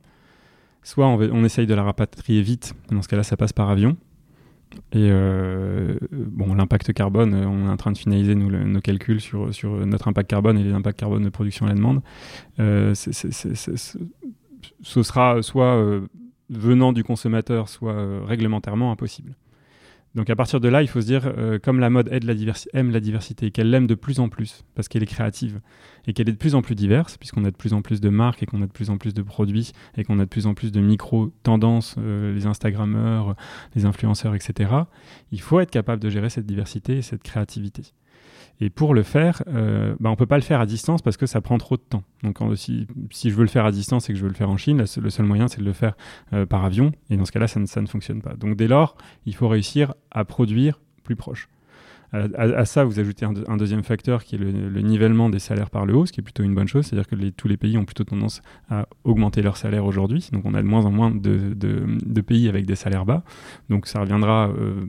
soit 0.82 1.06
on, 1.06 1.44
essaye 1.44 1.66
de 1.66 1.74
la 1.74 1.82
rapatrier 1.82 2.42
vite, 2.42 2.74
dans 2.90 3.02
ce 3.02 3.08
cas-là, 3.08 3.22
ça 3.22 3.36
passe 3.36 3.52
par 3.52 3.68
avion. 3.68 3.96
Et 4.92 5.08
euh, 5.10 5.98
bon, 6.12 6.54
l'impact 6.54 6.92
carbone, 6.92 7.34
euh, 7.34 7.46
on 7.46 7.66
est 7.66 7.70
en 7.70 7.76
train 7.76 7.92
de 7.92 7.98
finaliser 7.98 8.34
nos 8.34 8.80
calculs 8.80 9.20
sur, 9.20 9.50
notre 9.86 10.08
impact 10.08 10.30
carbone 10.30 10.58
et 10.58 10.64
les 10.64 10.72
impacts 10.72 10.98
carbone 10.98 11.24
de 11.24 11.30
production 11.30 11.66
à 11.66 11.70
la 11.70 11.74
demande. 11.74 12.02
Euh, 12.58 12.94
ce 12.94 13.12
sera 15.02 15.42
soit 15.42 16.00
venant 16.50 16.92
du 16.92 17.04
consommateur, 17.04 17.68
soit 17.68 18.26
réglementairement 18.26 18.92
impossible. 18.92 19.34
Donc 20.18 20.30
à 20.30 20.34
partir 20.34 20.58
de 20.58 20.68
là, 20.68 20.82
il 20.82 20.88
faut 20.88 21.00
se 21.00 21.06
dire, 21.06 21.32
euh, 21.38 21.60
comme 21.60 21.78
la 21.78 21.90
mode 21.90 22.08
aime 22.10 22.90
la 22.90 23.00
diversité, 23.00 23.52
qu'elle 23.52 23.70
l'aime 23.70 23.86
de 23.86 23.94
plus 23.94 24.18
en 24.18 24.28
plus, 24.28 24.64
parce 24.74 24.88
qu'elle 24.88 25.04
est 25.04 25.06
créative, 25.06 25.60
et 26.08 26.12
qu'elle 26.12 26.28
est 26.28 26.32
de 26.32 26.36
plus 26.36 26.56
en 26.56 26.60
plus 26.60 26.74
diverse, 26.74 27.16
puisqu'on 27.16 27.44
a 27.44 27.52
de 27.52 27.56
plus 27.56 27.72
en 27.72 27.82
plus 27.82 28.00
de 28.00 28.08
marques, 28.08 28.42
et 28.42 28.46
qu'on 28.46 28.60
a 28.60 28.66
de 28.66 28.72
plus 28.72 28.90
en 28.90 28.98
plus 28.98 29.14
de 29.14 29.22
produits, 29.22 29.70
et 29.96 30.02
qu'on 30.02 30.18
a 30.18 30.24
de 30.24 30.28
plus 30.28 30.48
en 30.48 30.54
plus 30.54 30.72
de 30.72 30.80
micro-tendances, 30.80 31.94
euh, 31.98 32.34
les 32.34 32.46
Instagrammeurs, 32.46 33.36
les 33.76 33.84
influenceurs, 33.84 34.34
etc., 34.34 34.72
il 35.30 35.40
faut 35.40 35.60
être 35.60 35.70
capable 35.70 36.02
de 36.02 36.10
gérer 36.10 36.30
cette 36.30 36.46
diversité 36.46 36.96
et 36.96 37.02
cette 37.02 37.22
créativité. 37.22 37.92
Et 38.60 38.70
pour 38.70 38.92
le 38.92 39.02
faire, 39.02 39.42
euh, 39.48 39.94
bah, 40.00 40.08
on 40.08 40.12
ne 40.12 40.16
peut 40.16 40.26
pas 40.26 40.36
le 40.36 40.42
faire 40.42 40.60
à 40.60 40.66
distance 40.66 41.00
parce 41.00 41.16
que 41.16 41.26
ça 41.26 41.40
prend 41.40 41.58
trop 41.58 41.76
de 41.76 41.82
temps. 41.82 42.02
Donc 42.22 42.38
si, 42.56 42.86
je 43.12 43.34
veux 43.34 43.42
le 43.42 43.48
faire 43.48 43.64
à 43.64 43.70
distance 43.70 44.10
et 44.10 44.12
que 44.12 44.18
je 44.18 44.24
veux 44.24 44.28
le 44.28 44.34
faire 44.34 44.50
en 44.50 44.56
Chine, 44.56 44.78
le 44.78 45.10
seul 45.10 45.26
moyen 45.26 45.46
c'est 45.46 45.60
de 45.60 45.64
le 45.64 45.72
faire 45.72 45.96
euh, 46.32 46.44
par 46.44 46.64
avion. 46.64 46.92
Et 47.10 47.16
dans 47.16 47.24
ce 47.24 47.32
cas-là, 47.32 47.46
ça 47.46 47.60
ne, 47.60 47.86
fonctionne 47.86 48.20
pas. 48.20 48.34
Donc 48.34 48.56
dès 48.56 48.66
lors, 48.66 48.96
il 49.26 49.34
faut 49.34 49.48
réussir 49.48 49.94
à 50.10 50.24
produire 50.24 50.80
plus 51.04 51.16
proche. 51.16 51.48
À, 52.12 52.64
ça, 52.64 52.84
vous 52.84 52.98
ajoutez 52.98 53.26
un, 53.26 53.56
deuxième 53.58 53.82
facteur 53.82 54.24
qui 54.24 54.36
est 54.36 54.38
le, 54.38 54.80
nivellement 54.80 55.28
des 55.28 55.38
salaires 55.38 55.68
par 55.68 55.84
le 55.84 55.94
haut, 55.94 56.06
ce 56.06 56.12
qui 56.12 56.20
est 56.20 56.22
plutôt 56.22 56.42
une 56.42 56.54
bonne 56.54 56.66
chose. 56.66 56.86
C'est-à-dire 56.86 57.06
que 57.06 57.16
tous 57.30 57.48
les 57.48 57.58
pays 57.58 57.76
ont 57.76 57.84
plutôt 57.84 58.04
tendance 58.04 58.40
à 58.70 58.88
augmenter 59.04 59.42
leurs 59.42 59.58
salaires 59.58 59.84
aujourd'hui. 59.84 60.26
Donc 60.32 60.44
on 60.46 60.54
a 60.54 60.62
de 60.62 60.66
moins 60.66 60.86
en 60.86 60.90
moins 60.90 61.10
de, 61.10 61.52
de, 61.54 62.20
pays 62.22 62.48
avec 62.48 62.64
des 62.64 62.76
salaires 62.76 63.04
bas. 63.04 63.24
Donc 63.68 63.86
ça 63.86 64.00
reviendra 64.00 64.48
euh, 64.48 64.84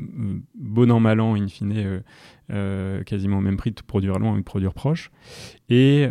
bon 0.55 0.89
an, 0.91 1.01
mal 1.01 1.19
an, 1.19 1.35
in 1.35 1.47
fine, 1.47 1.73
euh, 1.75 1.99
euh, 2.51 3.03
quasiment 3.03 3.39
au 3.39 3.41
même 3.41 3.57
prix 3.57 3.71
de 3.71 3.81
produire 3.81 4.17
loin 4.17 4.33
ou 4.33 4.37
de 4.37 4.43
produire 4.43 4.73
proche. 4.73 5.11
Et, 5.69 6.07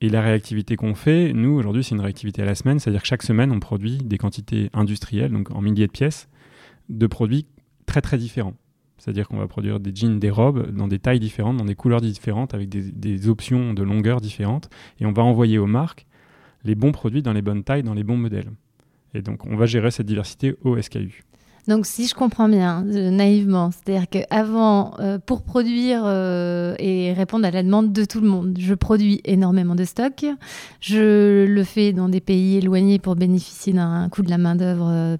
et 0.00 0.08
la 0.08 0.20
réactivité 0.20 0.76
qu'on 0.76 0.94
fait, 0.94 1.32
nous, 1.32 1.50
aujourd'hui, 1.50 1.82
c'est 1.82 1.96
une 1.96 2.00
réactivité 2.00 2.42
à 2.42 2.44
la 2.44 2.54
semaine. 2.54 2.78
C'est-à-dire 2.78 3.02
que 3.02 3.08
chaque 3.08 3.24
semaine, 3.24 3.50
on 3.50 3.58
produit 3.58 3.98
des 3.98 4.18
quantités 4.18 4.70
industrielles, 4.72 5.32
donc 5.32 5.50
en 5.50 5.60
milliers 5.60 5.88
de 5.88 5.92
pièces, 5.92 6.28
de 6.88 7.06
produits 7.06 7.46
très 7.86 8.00
très 8.00 8.18
différents. 8.18 8.54
C'est-à-dire 9.00 9.28
qu'on 9.28 9.38
va 9.38 9.48
produire 9.48 9.80
des 9.80 9.94
jeans, 9.94 10.18
des 10.18 10.30
robes 10.30 10.70
dans 10.72 10.86
des 10.86 10.98
tailles 10.98 11.20
différentes, 11.20 11.56
dans 11.56 11.64
des 11.64 11.74
couleurs 11.74 12.02
différentes, 12.02 12.52
avec 12.52 12.68
des, 12.68 13.28
options 13.28 13.72
de 13.72 13.82
longueur 13.82 14.20
différentes. 14.20 14.68
Et 15.00 15.06
on 15.06 15.12
va 15.12 15.22
envoyer 15.22 15.58
aux 15.58 15.66
marques 15.66 16.06
les 16.64 16.74
bons 16.74 16.92
produits 16.92 17.22
dans 17.22 17.32
les 17.32 17.40
bonnes 17.40 17.64
tailles, 17.64 17.82
dans 17.82 17.94
les 17.94 18.04
bons 18.04 18.18
modèles. 18.18 18.50
Et 19.14 19.22
donc, 19.22 19.46
on 19.46 19.56
va 19.56 19.64
gérer 19.64 19.90
cette 19.90 20.06
diversité 20.06 20.54
au 20.62 20.80
SKU. 20.80 21.24
Donc, 21.66 21.86
si 21.86 22.06
je 22.06 22.14
comprends 22.14 22.48
bien, 22.48 22.84
euh, 22.86 23.10
naïvement, 23.10 23.70
c'est-à-dire 23.70 24.08
qu'avant, 24.08 24.98
euh, 24.98 25.18
pour 25.18 25.42
produire 25.42 26.02
euh, 26.04 26.74
et 26.78 27.12
répondre 27.14 27.46
à 27.46 27.50
la 27.50 27.62
demande 27.62 27.92
de 27.92 28.04
tout 28.04 28.20
le 28.20 28.28
monde, 28.28 28.58
je 28.58 28.74
produis 28.74 29.20
énormément 29.24 29.74
de 29.74 29.84
stock. 29.84 30.26
Je 30.80 31.46
le 31.46 31.64
fais 31.64 31.92
dans 31.92 32.08
des 32.10 32.20
pays 32.20 32.56
éloignés 32.58 32.98
pour 32.98 33.16
bénéficier 33.16 33.72
d'un 33.72 34.08
coût 34.10 34.22
de 34.22 34.30
la 34.30 34.38
main-d'œuvre 34.38 35.16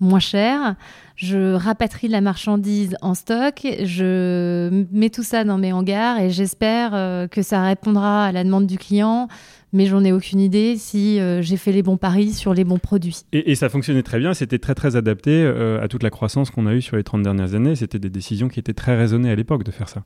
moins 0.00 0.20
cher. 0.20 0.76
Je 1.16 1.54
rapatrie 1.54 2.06
la 2.06 2.20
marchandise 2.20 2.96
en 3.02 3.14
stock, 3.14 3.66
je 3.82 4.84
mets 4.92 5.10
tout 5.10 5.24
ça 5.24 5.42
dans 5.42 5.58
mes 5.58 5.72
hangars 5.72 6.20
et 6.20 6.30
j'espère 6.30 6.92
euh, 6.94 7.26
que 7.26 7.42
ça 7.42 7.62
répondra 7.62 8.26
à 8.26 8.32
la 8.32 8.44
demande 8.44 8.66
du 8.66 8.78
client. 8.78 9.26
Mais 9.72 9.84
j'en 9.84 10.02
ai 10.02 10.12
aucune 10.12 10.40
idée 10.40 10.76
si 10.78 11.20
euh, 11.20 11.42
j'ai 11.42 11.58
fait 11.58 11.72
les 11.72 11.82
bons 11.82 11.98
paris 11.98 12.32
sur 12.32 12.54
les 12.54 12.64
bons 12.64 12.78
produits. 12.78 13.22
Et, 13.32 13.54
ça 13.54 13.68
fonctionnait 13.68 14.02
très 14.02 14.18
bien, 14.18 14.32
c'était 14.32 14.58
très 14.58 14.74
très 14.74 14.96
adapté 14.96 15.30
euh, 15.32 15.82
à 15.82 15.88
toute 15.88 16.02
la 16.02 16.10
croissance 16.10 16.50
qu'on 16.50 16.66
a 16.66 16.72
eue 16.72 16.80
sur 16.80 16.96
les 16.96 17.02
30 17.02 17.22
dernières 17.22 17.54
années. 17.54 17.74
C'était 17.74 17.98
des 17.98 18.08
décisions 18.08 18.48
qui 18.48 18.60
étaient 18.60 18.72
très 18.72 18.96
raisonnées 18.96 19.30
à 19.30 19.34
l'époque 19.34 19.64
de 19.64 19.70
faire 19.70 19.88
ça. 19.88 20.04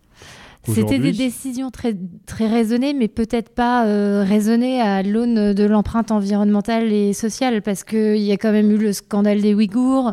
C'était 0.65 0.99
des 0.99 1.13
décisions 1.13 1.71
très, 1.71 1.97
très 2.27 2.47
raisonnées, 2.47 2.95
mais 2.95 3.09
peut-être 3.09 3.51
pas 3.51 3.87
euh, 3.87 4.25
raisonnées 4.27 4.81
à 4.81 5.03
l'aune 5.03 5.55
de 5.55 5.65
l'empreinte 5.65 6.13
environnementale 6.13 6.93
et 6.93 7.13
sociale, 7.13 7.63
parce 7.63 7.83
qu'il 7.83 8.19
y 8.19 8.31
a 8.33 8.37
quand 8.37 8.53
même 8.53 8.71
eu 8.71 8.77
le 8.77 8.93
scandale 8.93 9.41
des 9.41 9.55
Ouïghours. 9.55 10.13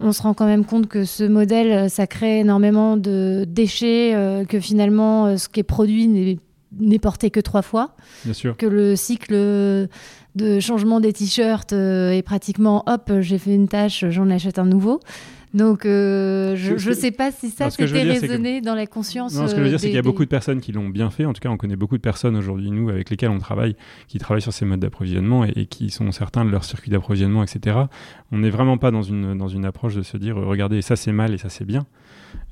On 0.00 0.12
se 0.12 0.22
rend 0.22 0.34
quand 0.34 0.46
même 0.46 0.64
compte 0.64 0.86
que 0.86 1.04
ce 1.04 1.24
modèle, 1.24 1.72
euh, 1.72 1.88
ça 1.88 2.06
crée 2.06 2.40
énormément 2.40 2.96
de 2.96 3.44
déchets, 3.48 4.14
euh, 4.14 4.44
que 4.44 4.60
finalement, 4.60 5.36
ce 5.36 5.48
qui 5.48 5.60
est 5.60 5.64
produit 5.64 6.38
n'est 6.78 6.98
porté 6.98 7.30
que 7.30 7.40
trois 7.40 7.62
fois. 7.62 7.96
Bien 8.24 8.34
sûr. 8.34 8.56
Que 8.56 8.66
le 8.66 8.94
cycle 8.94 9.34
de 9.34 10.60
changement 10.60 11.00
des 11.00 11.12
t-shirts 11.12 11.72
est 11.72 12.22
pratiquement 12.24 12.84
hop, 12.86 13.10
j'ai 13.20 13.38
fait 13.38 13.54
une 13.54 13.68
tâche, 13.68 14.04
j'en 14.10 14.30
achète 14.30 14.58
un 14.58 14.66
nouveau. 14.66 15.00
Donc, 15.54 15.86
euh, 15.86 16.56
je 16.56 16.88
ne 16.88 16.94
sais 16.94 17.10
pas 17.10 17.30
si 17.32 17.50
ça 17.50 17.70
s'était 17.70 18.02
raisonné 18.02 18.60
dans 18.60 18.74
la 18.74 18.86
conscience. 18.86 19.34
Non, 19.34 19.48
ce 19.48 19.52
que 19.52 19.58
je 19.58 19.62
veux 19.62 19.68
dire, 19.68 19.76
euh, 19.76 19.78
c'est 19.78 19.86
qu'il 19.86 19.96
y 19.96 19.98
a 19.98 20.02
beaucoup 20.02 20.24
de 20.24 20.28
personnes 20.30 20.60
qui 20.60 20.72
l'ont 20.72 20.88
bien 20.88 21.10
fait. 21.10 21.24
En 21.24 21.32
tout 21.32 21.40
cas, 21.40 21.48
on 21.48 21.56
connaît 21.56 21.76
beaucoup 21.76 21.96
de 21.96 22.02
personnes 22.02 22.36
aujourd'hui, 22.36 22.70
nous, 22.70 22.90
avec 22.90 23.08
lesquelles 23.10 23.30
on 23.30 23.38
travaille, 23.38 23.76
qui 24.08 24.18
travaillent 24.18 24.42
sur 24.42 24.52
ces 24.52 24.64
modes 24.64 24.80
d'approvisionnement 24.80 25.44
et, 25.44 25.66
qui 25.66 25.90
sont 25.90 26.10
certains 26.12 26.44
de 26.44 26.50
leur 26.50 26.64
circuit 26.64 26.90
d'approvisionnement, 26.90 27.42
etc. 27.42 27.76
On 28.30 28.38
n'est 28.38 28.50
vraiment 28.50 28.78
pas 28.78 28.90
dans 28.90 29.02
une, 29.02 29.36
dans 29.36 29.48
une 29.48 29.64
approche 29.64 29.94
de 29.94 30.02
se 30.02 30.16
dire, 30.16 30.36
regardez, 30.36 30.82
ça 30.82 30.96
c'est 30.96 31.12
mal 31.12 31.32
et 31.32 31.38
ça 31.38 31.48
c'est 31.48 31.64
bien. 31.64 31.86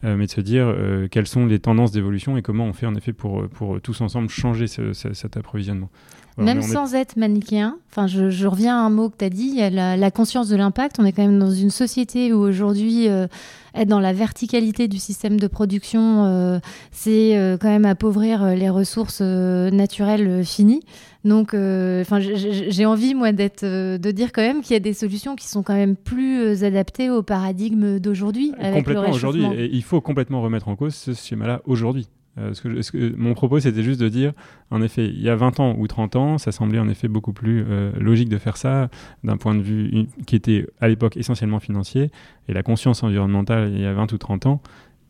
Euh, 0.05 0.17
mais 0.17 0.27
de 0.27 0.31
se 0.31 0.41
dire 0.41 0.75
quelles 1.11 1.27
sont 1.27 1.47
les 1.47 1.59
tendances 1.59 1.93
d'évolution 1.93 2.37
et 2.37 2.43
comment 2.43 2.65
on 2.65 2.73
fait 2.73 2.87
en 2.87 2.95
effet 2.95 3.13
pour, 3.13 3.49
pour 3.49 3.81
tous 3.81 4.01
ensemble 4.01 4.29
changer 4.29 4.67
cet 4.67 5.37
approvisionnement. 5.37 5.91
Même 6.39 6.63
sans 6.63 6.95
être 6.95 7.17
manichéen, 7.17 7.79
enfin, 7.91 8.07
je, 8.07 8.47
reviens 8.47 8.77
à 8.77 8.81
un 8.81 8.91
mot 8.91 9.09
que 9.09 9.17
tu 9.19 9.25
as 9.25 9.31
dit, 9.31 9.59
la, 9.71 10.11
conscience 10.11 10.49
de 10.49 10.57
l'impact. 10.57 10.97
On 10.99 11.05
est 11.05 11.13
quand 11.13 11.23
même 11.23 11.39
dans 11.39 11.51
une 11.51 11.71
société 11.71 12.33
où 12.33 12.39
aujourd'hui, 12.39 13.09
euh, 13.09 13.27
être 13.75 13.89
dans 13.89 14.01
la 14.01 14.13
verticalité 14.13 14.87
du 14.87 14.99
système 14.99 15.41
de 15.41 15.47
production, 15.47 16.25
euh, 16.25 16.59
c'est 16.91 17.37
euh, 17.37 17.57
quand 17.59 17.69
même 17.69 17.87
appauvrir 17.87 18.55
les 18.55 18.69
ressources 18.69 19.21
naturelles 19.21 20.45
finies. 20.45 20.83
Donc, 21.25 21.55
enfin, 21.55 22.21
j'ai 22.21 22.87
envie, 22.87 23.15
moi, 23.15 23.33
d'être, 23.33 23.65
de 23.65 24.11
dire 24.11 24.31
quand 24.33 24.43
même 24.43 24.61
qu'il 24.61 24.75
y 24.75 24.77
a 24.77 24.81
des 24.81 24.95
solutions 24.95 25.37
qui 25.37 25.49
sont 25.49 25.63
quand 25.63 25.75
même 25.75 25.97
plus 25.97 26.63
adaptées 26.63 27.11
au 27.11 27.23
paradigme 27.23 27.99
d'aujourd'hui. 27.99 28.53
Complètement 28.75 29.11
aujourd'hui. 29.11 29.47
Il 29.73 29.83
faut 29.83 30.01
complètement 30.01 30.43
remettre 30.43 30.69
en 30.69 30.77
cause 30.77 30.95
ce 30.95 31.15
schéma-là 31.15 31.63
aujourd'hui. 31.65 32.09
Euh, 32.39 32.53
mon 33.17 33.35
propos, 33.35 33.61
c'était 33.61 33.83
juste 33.83 34.01
de 34.01 34.09
dire, 34.09 34.33
en 34.71 34.83
effet, 34.83 35.07
il 35.07 35.21
y 35.21 35.29
a 35.29 35.37
20 35.37 35.61
ans 35.61 35.75
ou 35.79 35.87
30 35.87 36.17
ans, 36.17 36.39
ça 36.39 36.53
semblait 36.53 36.79
en 36.79 36.89
effet 36.89 37.09
beaucoup 37.09 37.33
plus 37.33 37.65
euh, 37.69 37.93
logique 37.99 38.29
de 38.29 38.39
faire 38.39 38.57
ça 38.57 38.89
d'un 39.25 39.37
point 39.37 39.55
de 39.55 39.63
vue 39.63 40.07
qui 40.27 40.37
était 40.37 40.67
à 40.81 40.89
l'époque 40.89 41.17
essentiellement 41.17 41.61
financier, 41.61 42.11
et 42.49 42.53
la 42.53 42.63
conscience 42.63 43.03
environnementale, 43.03 43.71
il 43.73 43.81
y 43.81 43.87
a 43.87 43.93
20 43.93 44.13
ou 44.13 44.19
30 44.19 44.47
ans, 44.47 44.61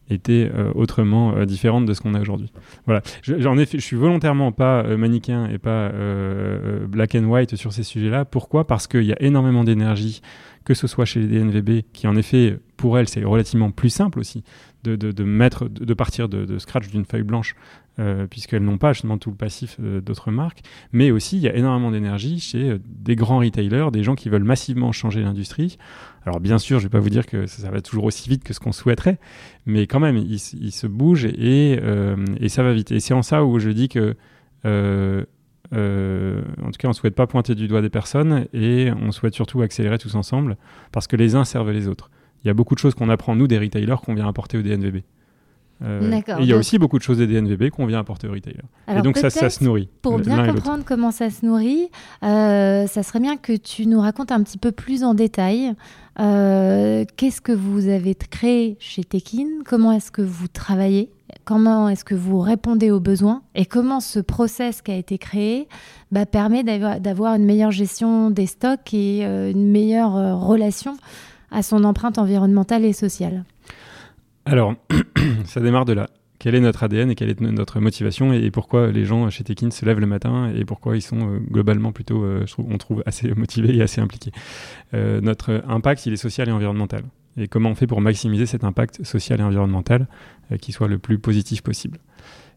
était 0.09 0.49
euh, 0.55 0.71
autrement 0.77 1.45
différente 1.47 1.85
de 1.85 1.93
ce 1.93 2.01
qu'on 2.01 2.15
a 2.15 2.21
aujourd'hui. 2.21 2.53
Voilà. 2.87 3.03
J'en 3.23 3.59
ai 3.59 3.67
je 3.67 3.79
suis 3.79 3.97
volontairement 3.97 4.53
pas 4.53 4.85
manichéen 4.97 5.49
et 5.49 5.59
pas 5.59 5.91
black 6.87 7.17
and 7.17 7.25
white 7.25 7.57
sur 7.57 7.73
ces 7.73 7.83
sujets-là. 7.83 8.25
Pourquoi? 8.25 8.69
Parce 8.69 8.87
qu'il 8.87 9.03
y 9.03 9.13
a 9.13 9.21
énormément 9.21 9.65
d'énergie, 9.65 10.21
que 10.65 10.75
ce 10.75 10.87
soit 10.87 11.07
chez 11.07 11.19
les 11.19 11.41
DNVB, 11.41 11.83
qui 11.93 12.07
en 12.07 12.15
effet, 12.15 12.57
pour 12.77 12.99
elles, 12.99 13.09
c'est 13.09 13.25
relativement 13.25 13.73
plus 13.73 13.91
simple 13.91 14.21
aussi 14.21 14.45
de, 14.89 15.25
mettre, 15.25 15.69
de, 15.69 15.95
partir 15.95 16.29
de, 16.29 16.59
scratch 16.59 16.89
d'une 16.89 17.05
feuille 17.05 17.23
blanche, 17.23 17.57
euh, 17.99 18.27
puisqu'elles 18.27 18.63
n'ont 18.63 18.79
pas 18.79 18.93
justement 18.93 19.19
tout 19.19 19.31
le 19.31 19.37
passif 19.37 19.77
euh, 19.81 20.01
d'autres 20.01 20.31
marques. 20.31 20.61
Mais 20.93 21.11
aussi, 21.11 21.37
il 21.37 21.43
y 21.43 21.49
a 21.49 21.55
énormément 21.55 21.91
d'énergie 21.91 22.41
chez 22.41 22.71
euh, 22.71 22.79
des 22.85 23.17
grands 23.17 23.39
retailers, 23.39 23.91
des 23.91 24.03
gens 24.03 24.15
qui 24.15 24.29
veulent 24.29 24.45
massivement 24.45 24.93
changer 24.93 25.23
l'industrie. 25.23 25.79
Alors 26.25 26.41
bien 26.41 26.59
sûr, 26.59 26.79
je 26.79 26.85
ne 26.85 26.89
vais 26.89 26.93
pas 26.93 27.01
vous 27.01 27.11
dire 27.11 27.27
que 27.27 27.47
ça, 27.47 27.71
va 27.71 27.81
toujours 27.81 28.05
aussi 28.05 28.29
vite 28.29 28.45
que 28.45 28.53
ce 28.53 28.61
qu'on 28.61 28.73
souhaiterait, 28.73 29.19
mais 29.65 29.87
quand 29.87 30.01
même, 30.01 30.17
ils, 30.17 30.39
se 30.39 30.87
bougent 30.87 31.27
et, 31.27 31.81
et, 32.41 32.49
ça 32.49 32.63
va 32.63 32.73
vite. 32.73 32.91
Et 32.91 33.01
c'est 33.01 33.15
en 33.15 33.23
ça 33.23 33.45
où 33.45 33.59
je 33.59 33.71
dis 33.71 33.89
que 33.89 34.17
en 34.65 35.25
tout 35.71 36.79
cas, 36.79 36.89
on 36.89 36.91
ne 36.91 36.95
souhaite 36.95 37.15
pas 37.15 37.27
pointer 37.29 37.55
du 37.55 37.69
doigt 37.69 37.81
des 37.81 37.91
personnes 37.91 38.47
et 38.53 38.91
on 39.01 39.13
souhaite 39.13 39.35
surtout 39.35 39.63
accélérer 39.63 39.99
tous 39.99 40.17
ensemble 40.17 40.57
parce 40.91 41.07
que 41.07 41.17
les 41.17 41.37
uns 41.37 41.45
servent 41.45 41.71
les 41.71 41.87
autres 41.87 42.11
il 42.47 42.49
y 42.49 42.51
a 42.51 42.55
beaucoup 42.55 42.75
de 42.77 42.79
choses 42.79 42.95
qu'on 42.95 43.09
apprend, 43.09 43.35
nous, 43.35 43.49
des 43.49 43.59
retailers, 43.59 43.97
qu'on 44.05 44.15
vient 44.15 44.29
apporter 44.29 44.57
au 44.57 44.63
DNVB. 44.63 44.97
et 44.97 45.05
il 46.41 46.47
y 46.47 46.53
a 46.53 46.57
aussi 46.57 46.79
beaucoup 46.79 46.97
de 46.97 47.03
choses 47.03 47.19
des 47.19 47.27
DNVB 47.27 47.71
qu'on 47.71 47.87
vient 47.87 47.99
apporter 47.99 48.29
au 48.29 48.33
retailer. 48.33 48.63
et 48.89 49.03
donc 49.03 49.19
ça, 49.19 49.31
ça 49.31 49.51
se 49.51 49.65
nourrit. 49.65 49.89
Pour 50.03 50.19
bien 50.19 50.47
comprendre 50.47 50.85
comment 50.87 51.11
ça 51.11 51.29
se 51.31 51.45
nourrit, 51.45 51.89
ça 52.23 53.03
serait 53.03 53.21
bien 53.21 53.37
que 53.37 53.57
tu 53.57 53.87
nous 53.87 54.01
racontes 54.01 54.31
un 54.31 54.43
petit 54.43 54.59
peu 54.59 54.71
plus 54.71 55.03
en 55.03 55.15
détail 55.15 55.75
qu'est-ce 56.17 57.41
que 57.41 57.53
vous 57.53 57.89
avez 57.89 58.15
créé 58.15 58.77
chez 58.79 59.03
Tekin, 59.03 59.49
comment 59.65 59.93
est-ce 59.93 60.13
que 60.13 60.23
vous 60.23 60.49
travaillez 60.49 61.11
comment 61.45 61.89
est-ce 61.89 62.05
que 62.05 62.15
vous 62.15 62.41
répondez 62.41 62.91
aux 62.91 63.01
besoins 63.01 63.43
et 63.55 63.67
comment 63.67 64.01
ce 64.01 64.19
process 64.19 64.83
qui 64.83 64.91
a 64.91 64.97
été 64.97 65.19
créé 65.19 65.69
bah, 66.13 66.27
permet 66.27 66.63
d'avoir 66.65 67.35
une 67.35 67.45
meilleure 67.45 67.71
gestion 67.71 68.31
des 68.31 68.47
stocks 68.47 68.93
et 68.93 69.25
euh, 69.25 69.51
une 69.51 69.71
meilleure 69.71 70.17
euh, 70.17 70.35
relation 70.35 70.97
à 71.51 71.63
son 71.63 71.85
empreinte 71.85 72.19
environnementale 72.19 72.85
et 72.85 72.93
sociale 72.93 73.45
Alors, 74.45 74.75
ça 75.45 75.61
démarre 75.61 75.85
de 75.85 75.93
là. 75.93 76.09
Quel 76.39 76.55
est 76.55 76.61
notre 76.61 76.83
ADN 76.83 77.11
et 77.11 77.15
quelle 77.15 77.31
est 77.31 77.41
notre 77.41 77.81
motivation 77.81 78.33
et 78.33 78.51
pourquoi 78.51 78.89
les 78.89 79.07
gens 79.07 79.31
chez 79.31 79.43
Tekin 79.43 79.71
se 79.71 79.87
lèvent 79.87 80.01
le 80.01 80.07
matin 80.07 80.53
et 80.55 80.65
pourquoi 80.65 80.97
ils 80.97 81.03
sont 81.03 81.19
euh, 81.19 81.39
globalement 81.39 81.93
plutôt, 81.93 82.27
on 82.59 82.79
trouve, 82.79 83.03
assez 83.07 83.33
motivés 83.37 83.75
et 83.75 83.83
assez 83.83 84.01
impliqués. 84.01 84.33
notre 84.93 85.63
impact, 85.67 86.05
il 86.07 86.13
est 86.13 86.17
social 86.17 86.49
et 86.49 86.53
environnemental 86.53 87.05
et 87.37 87.49
comment 87.49 87.71
on 87.71 87.75
fait 87.75 87.87
pour 87.87 88.01
maximiser 88.01 88.47
cet 88.47 88.65
impact 88.65 89.05
social 89.05 89.41
et 89.41 89.43
environnemental 89.43 90.07
euh, 90.53 90.57
qui 90.57 90.73
soit 90.73 90.89
le 90.89 90.99
plus 90.99 91.19
positif 91.19 91.63
possible? 91.63 91.99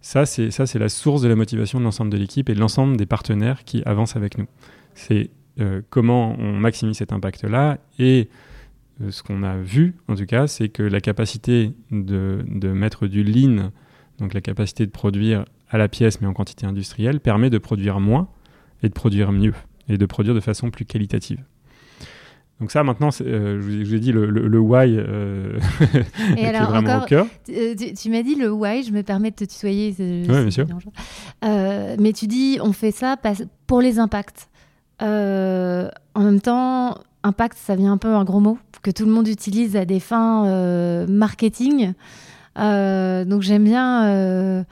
Ça, 0.01 0.25
c'est 0.25 0.51
ça, 0.51 0.65
c'est 0.65 0.79
la 0.79 0.89
source 0.89 1.21
de 1.21 1.27
la 1.27 1.35
motivation 1.35 1.79
de 1.79 1.83
l'ensemble 1.83 2.11
de 2.11 2.17
l'équipe 2.17 2.49
et 2.49 2.53
de 2.53 2.59
l'ensemble 2.59 2.95
des 2.95 3.05
partenaires 3.05 3.65
qui 3.65 3.83
avancent 3.85 4.15
avec 4.15 4.37
nous. 4.37 4.47
C'est 4.93 5.29
euh, 5.59 5.81
comment 5.89 6.37
on 6.39 6.53
maximise 6.53 6.97
cet 6.97 7.11
impact-là 7.11 7.79
et 7.97 8.29
euh, 8.29 8.33
ce 9.09 9.23
qu'on 9.23 9.43
a 9.43 9.57
vu, 9.57 9.95
en 10.07 10.15
tout 10.15 10.25
cas, 10.25 10.47
c'est 10.47 10.69
que 10.69 10.83
la 10.83 11.01
capacité 11.01 11.73
de, 11.91 12.43
de 12.47 12.69
mettre 12.69 13.07
du 13.07 13.23
lean, 13.23 13.71
donc 14.19 14.33
la 14.33 14.41
capacité 14.41 14.85
de 14.85 14.91
produire 14.91 15.45
à 15.69 15.77
la 15.77 15.87
pièce 15.87 16.21
mais 16.21 16.27
en 16.27 16.33
quantité 16.33 16.65
industrielle, 16.65 17.19
permet 17.19 17.49
de 17.49 17.57
produire 17.57 17.99
moins 17.99 18.27
et 18.83 18.89
de 18.89 18.93
produire 18.93 19.31
mieux 19.31 19.53
et 19.87 19.97
de 19.97 20.05
produire 20.05 20.35
de 20.35 20.39
façon 20.39 20.69
plus 20.69 20.85
qualitative. 20.85 21.43
Donc 22.59 22.71
ça, 22.71 22.83
maintenant, 22.83 23.09
euh, 23.21 23.61
je, 23.61 23.85
vous 23.85 23.95
ai, 23.95 23.99
dit 23.99 24.11
le, 24.11 24.25
le, 24.29 24.59
why 24.59 24.97
euh, 24.97 25.57
Et 26.37 26.45
alors, 26.45 26.69
vraiment 26.69 26.89
encore, 26.89 27.03
au 27.03 27.05
cœur. 27.05 27.27
Euh, 27.49 27.73
tu, 27.97 28.09
m'as 28.09 28.21
dit 28.21 28.35
le 28.35 28.51
why, 28.51 28.83
je 28.83 28.91
me 28.91 29.01
permets 29.01 29.31
de 29.31 29.35
te 29.35 29.45
tutoyer. 29.45 29.95
Oui, 29.97 30.25
bien 30.27 30.51
sûr. 30.51 30.67
mais 31.41 32.11
tu 32.11 32.27
dis, 32.27 32.59
on 32.61 32.73
fait 32.73 32.91
ça 32.91 33.15
pour 33.65 33.81
les 33.81 33.97
impacts. 33.97 34.49
en 34.99 35.89
même 36.17 36.41
temps, 36.41 36.97
impact, 37.23 37.57
ça 37.57 37.75
vient 37.75 37.93
un 37.93 37.97
peu 37.97 38.13
un 38.15 38.23
gros 38.23 38.39
mot 38.39 38.57
que 38.81 38.91
tout 38.91 39.05
le 39.05 39.11
monde 39.11 39.27
utilise 39.27 39.75
à 39.75 39.85
des 39.85 39.99
fins 39.99 41.05
marketing. 41.07 41.93
donc 42.55 43.41
j'aime 43.41 43.63
bien 43.63 44.65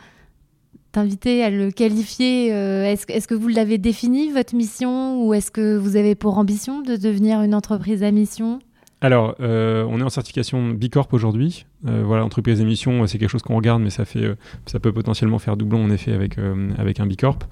invité 0.98 1.44
à 1.44 1.50
le 1.50 1.72
qualifier. 1.72 2.54
Euh, 2.54 2.84
est-ce, 2.86 3.28
que 3.28 3.36
vous 3.36 3.48
l'avez 3.48 3.78
défini, 3.78 4.32
votre 4.32 4.56
mission, 4.56 5.24
ou 5.26 5.34
est-ce 5.34 5.52
que 5.52 5.78
vous 5.78 5.96
avez 5.96 6.16
pour 6.16 6.38
ambition 6.38 6.82
de 6.82 6.96
devenir 6.96 7.42
une 7.42 7.56
entreprise 7.56 8.04
à 8.04 8.12
mission? 8.12 8.60
Alors, 9.00 9.36
euh, 9.42 9.86
on 9.88 10.00
est 10.00 10.04
en 10.04 10.10
certification 10.10 10.70
B 10.70 10.90
Corp 10.90 11.14
aujourd'hui. 11.14 11.68
Euh, 11.88 12.02
voilà, 12.04 12.26
entreprise 12.26 12.58
d'émission, 12.58 13.06
c'est 13.06 13.20
quelque 13.20 13.30
chose 13.30 13.44
qu'on 13.44 13.56
regarde, 13.56 13.80
mais 13.84 13.92
ça 13.92 14.06
fait, 14.06 14.36
ça 14.66 14.80
peut 14.80 14.92
potentiellement 14.92 15.38
faire 15.38 15.56
doublon 15.56 15.84
en 15.84 15.92
effet 15.92 16.14
avec 16.14 16.38
avec 16.80 17.00
un 17.00 17.06
B 17.06 17.16
Corp. 17.16 17.44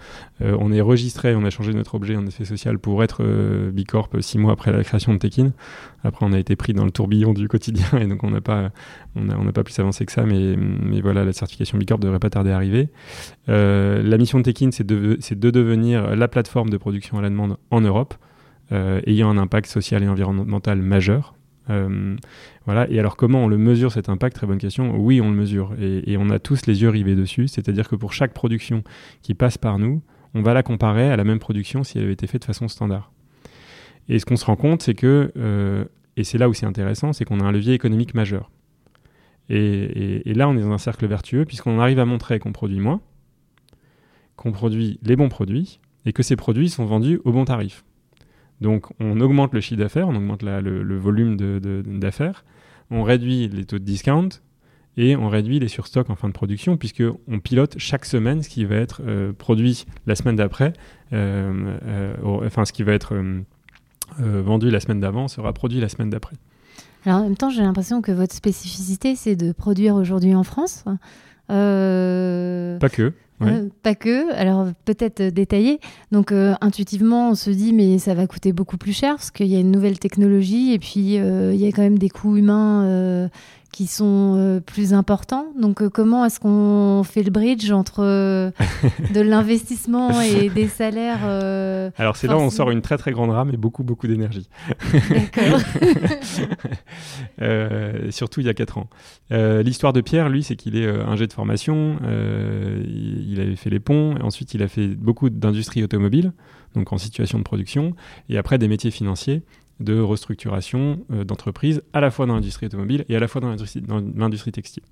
on 0.41 0.71
est 0.71 0.81
registré, 0.81 1.35
on 1.35 1.45
a 1.45 1.51
changé 1.51 1.73
notre 1.73 1.93
objet 1.93 2.15
en 2.15 2.25
effet 2.25 2.45
social 2.45 2.79
pour 2.79 3.03
être 3.03 3.23
B 3.23 3.81
Corp 3.87 4.19
six 4.21 4.39
mois 4.39 4.53
après 4.53 4.71
la 4.71 4.83
création 4.83 5.13
de 5.13 5.19
Tekin. 5.19 5.51
Après, 6.03 6.25
on 6.25 6.33
a 6.33 6.39
été 6.39 6.55
pris 6.55 6.73
dans 6.73 6.85
le 6.85 6.91
tourbillon 6.91 7.33
du 7.33 7.47
quotidien 7.47 7.85
et 7.99 8.07
donc 8.07 8.23
on 8.23 8.31
n'a 8.31 8.41
pas 8.41 8.71
on 9.15 9.21
n'a 9.21 9.51
pas 9.51 9.63
plus 9.63 9.77
avancé 9.77 10.03
que 10.07 10.11
ça, 10.11 10.23
mais 10.23 10.55
mais 10.57 10.99
voilà, 10.99 11.23
la 11.25 11.33
certification 11.33 11.77
B 11.77 11.85
Corp 11.85 12.01
devrait 12.01 12.19
pas 12.19 12.31
tarder 12.31 12.49
à 12.49 12.55
arriver. 12.55 12.89
la 13.47 14.17
mission 14.17 14.39
de 14.39 14.43
Tekin, 14.43 14.71
c'est 14.71 14.87
de 14.87 15.17
c'est 15.19 15.39
de 15.39 15.51
devenir 15.51 16.15
la 16.15 16.27
plateforme 16.27 16.71
de 16.71 16.77
production 16.77 17.19
à 17.19 17.21
la 17.21 17.29
demande 17.29 17.57
en 17.69 17.81
Europe. 17.81 18.15
Ayant 18.71 19.29
un 19.29 19.37
impact 19.37 19.67
social 19.67 20.03
et 20.03 20.07
environnemental 20.07 20.81
majeur. 20.81 21.35
Euh, 21.69 22.15
voilà. 22.65 22.89
Et 22.89 22.99
alors, 22.99 23.15
comment 23.15 23.45
on 23.45 23.47
le 23.47 23.57
mesure 23.57 23.91
cet 23.91 24.09
impact? 24.09 24.35
Très 24.35 24.47
bonne 24.47 24.57
question. 24.57 24.95
Oui, 24.97 25.21
on 25.21 25.29
le 25.29 25.35
mesure. 25.35 25.73
Et, 25.79 26.17
on 26.17 26.29
a 26.29 26.39
tous 26.39 26.65
les 26.67 26.81
yeux 26.81 26.89
rivés 26.89 27.15
dessus. 27.15 27.47
C'est-à-dire 27.47 27.87
que 27.87 27.95
pour 27.95 28.13
chaque 28.13 28.33
production 28.33 28.83
qui 29.21 29.33
passe 29.33 29.57
par 29.57 29.79
nous, 29.79 30.01
on 30.33 30.41
va 30.41 30.53
la 30.53 30.63
comparer 30.63 31.09
à 31.09 31.15
la 31.15 31.23
même 31.23 31.39
production 31.39 31.83
si 31.83 31.97
elle 31.97 32.05
avait 32.05 32.13
été 32.13 32.27
faite 32.27 32.41
de 32.41 32.45
façon 32.45 32.67
standard. 32.67 33.11
Et 34.09 34.19
ce 34.19 34.25
qu'on 34.25 34.35
se 34.35 34.45
rend 34.45 34.55
compte, 34.55 34.83
c'est 34.83 34.93
que, 34.93 35.31
euh, 35.37 35.85
et 36.17 36.23
c'est 36.23 36.37
là 36.37 36.49
où 36.49 36.53
c'est 36.53 36.65
intéressant, 36.65 37.13
c'est 37.13 37.25
qu'on 37.25 37.39
a 37.39 37.43
un 37.43 37.51
levier 37.51 37.73
économique 37.73 38.13
majeur. 38.13 38.51
Et, 39.49 40.27
et, 40.29 40.33
là, 40.33 40.49
on 40.49 40.57
est 40.57 40.61
dans 40.61 40.71
un 40.71 40.79
cercle 40.79 41.05
vertueux, 41.07 41.45
puisqu'on 41.45 41.79
arrive 41.79 41.99
à 41.99 42.05
montrer 42.05 42.39
qu'on 42.39 42.51
produit 42.51 42.79
moins, 42.79 43.01
qu'on 44.35 44.51
produit 44.51 44.99
les 45.03 45.15
bons 45.15 45.29
produits, 45.29 45.79
et 46.05 46.13
que 46.13 46.23
ces 46.23 46.35
produits 46.35 46.69
sont 46.69 46.85
vendus 46.85 47.19
au 47.25 47.31
bon 47.31 47.45
tarif. 47.45 47.83
Donc 48.61 48.87
on 48.99 49.19
augmente 49.19 49.53
le 49.53 49.61
chiffre 49.61 49.79
d'affaires, 49.79 50.07
on 50.07 50.15
augmente 50.15 50.43
le, 50.43 50.97
volume 50.97 51.35
d'affaires, 51.99 52.45
on 52.89 53.03
réduit 53.03 53.47
les 53.47 53.65
taux 53.65 53.79
de 53.79 53.83
discount 53.83 54.29
et 54.97 55.15
on 55.15 55.27
réduit 55.27 55.59
les 55.59 55.67
surstocks 55.67 56.09
en 56.09 56.15
fin 56.15 56.29
de 56.29 56.33
production 56.33 56.77
puisqu'on 56.77 57.39
pilote 57.43 57.75
chaque 57.77 58.05
semaine 58.05 58.41
ce 58.41 58.49
qui 58.49 58.63
va 58.63 58.75
être 58.75 59.01
euh, 59.05 59.33
produit 59.33 59.85
la 60.07 60.15
semaine 60.15 60.37
d'après, 60.37 60.71
euh, 61.11 61.77
euh, 61.85 62.15
enfin 62.45 62.63
ce 62.63 62.71
qui 62.71 62.83
va 62.83 62.93
être 62.93 63.15
vendu 64.19 64.69
la 64.69 64.79
semaine 64.79 64.99
d'avant 64.99 65.27
sera 65.27 65.51
produit 65.51 65.81
la 65.81 65.89
semaine 65.89 66.09
d'après. 66.09 66.35
Alors 67.05 67.19
en 67.19 67.23
même 67.23 67.37
temps, 67.37 67.49
j'ai 67.49 67.61
l'impression 67.61 68.01
que 68.01 68.11
votre 68.11 68.33
spécificité, 68.33 69.15
c'est 69.15 69.35
de 69.35 69.51
produire 69.51 69.95
aujourd'hui 69.95 70.33
en 70.33 70.43
France. 70.43 70.85
Pas 71.47 72.89
que. 72.89 73.13
Euh, 73.41 73.67
pas 73.83 73.95
que, 73.95 74.33
alors 74.33 74.67
peut-être 74.85 75.19
euh, 75.19 75.31
détaillé. 75.31 75.79
Donc 76.11 76.31
euh, 76.31 76.53
intuitivement, 76.61 77.31
on 77.31 77.35
se 77.35 77.49
dit 77.49 77.73
mais 77.73 77.99
ça 77.99 78.13
va 78.13 78.27
coûter 78.27 78.53
beaucoup 78.53 78.77
plus 78.77 78.93
cher 78.93 79.15
parce 79.15 79.31
qu'il 79.31 79.47
y 79.47 79.55
a 79.55 79.59
une 79.59 79.71
nouvelle 79.71 79.99
technologie 79.99 80.73
et 80.73 80.79
puis 80.79 81.15
il 81.15 81.55
y 81.55 81.67
a 81.67 81.71
quand 81.71 81.81
même 81.81 81.99
des 81.99 82.09
coûts 82.09 82.37
humains 82.37 83.29
qui 83.75 83.87
sont 83.87 84.35
euh, 84.37 84.61
plus 84.61 84.93
importants. 84.93 85.47
Donc, 85.59 85.81
euh, 85.81 85.89
comment 85.89 86.23
est-ce 86.23 86.39
qu'on 86.39 87.03
fait 87.03 87.23
le 87.23 87.29
bridge 87.29 87.71
entre 87.71 88.05
euh, 88.05 88.49
de 89.13 89.19
l'investissement 89.19 90.21
et 90.21 90.47
des 90.47 90.69
salaires 90.69 91.25
Alors, 91.97 92.15
c'est 92.15 92.27
là 92.27 92.37
où 92.37 92.39
on 92.39 92.49
sort 92.49 92.71
une 92.71 92.81
très 92.81 92.97
très 92.97 93.11
grande 93.11 93.31
rame 93.31 93.49
et 93.53 93.57
beaucoup 93.57 93.83
beaucoup 93.83 94.07
d'énergie. 94.07 94.47
D'accord. 95.09 95.59
surtout 98.11 98.39
il 98.39 98.45
y 98.45 98.49
a 98.49 98.53
4 98.53 98.77
ans. 98.77 98.87
L'histoire 99.29 99.91
de 99.91 99.99
Pierre, 99.99 100.29
lui, 100.29 100.41
c'est 100.41 100.55
qu'il 100.55 100.77
est, 100.77 100.87
un 100.87 101.17
jet 101.17 101.27
de 101.27 101.33
formation. 101.33 101.97
Il, 102.05 103.29
il, 103.29 103.41
avait 103.41 103.57
fait 103.57 103.69
les 103.69 103.81
ponts. 103.81 104.15
Et 104.17 104.21
ensuite, 104.21 104.53
il 104.53 104.63
a 104.63 104.69
fait 104.69 104.87
beaucoup 104.87 105.29
d'industrie 105.29 105.83
automobile, 105.83 106.31
donc 106.75 106.93
en 106.93 106.97
situation 106.97 107.39
de 107.39 107.43
production, 107.43 107.93
et 108.29 108.37
après 108.37 108.57
des 108.57 108.69
métiers 108.69 108.91
financiers 108.91 109.43
de 109.79 109.99
restructuration 109.99 111.05
euh, 111.11 111.23
d'entreprises, 111.23 111.83
à 111.93 111.99
la 111.99 112.11
fois 112.11 112.25
dans 112.25 112.35
l'industrie 112.35 112.67
automobile 112.67 113.05
et 113.09 113.15
à 113.15 113.19
la 113.19 113.27
fois 113.27 113.41
dans 113.41 113.53
l'industrie 114.15 114.51
textile. 114.51 114.83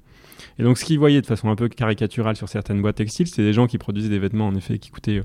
Et 0.60 0.64
donc 0.64 0.78
ce 0.78 0.86
qu'ils 0.86 1.00
voyaient 1.00 1.22
de 1.22 1.26
façon 1.26 1.50
un 1.50 1.56
peu 1.56 1.70
caricaturale 1.70 2.36
sur 2.36 2.50
certaines 2.50 2.82
boîtes 2.82 2.98
textiles, 2.98 3.28
c'était 3.28 3.44
des 3.44 3.54
gens 3.54 3.68
qui 3.68 3.78
produisaient 3.78 4.10
des 4.10 4.20
vêtements 4.20 4.48
en 4.48 4.56
effet 4.56 4.80
qui 4.80 4.92
coûtaient 4.92 5.22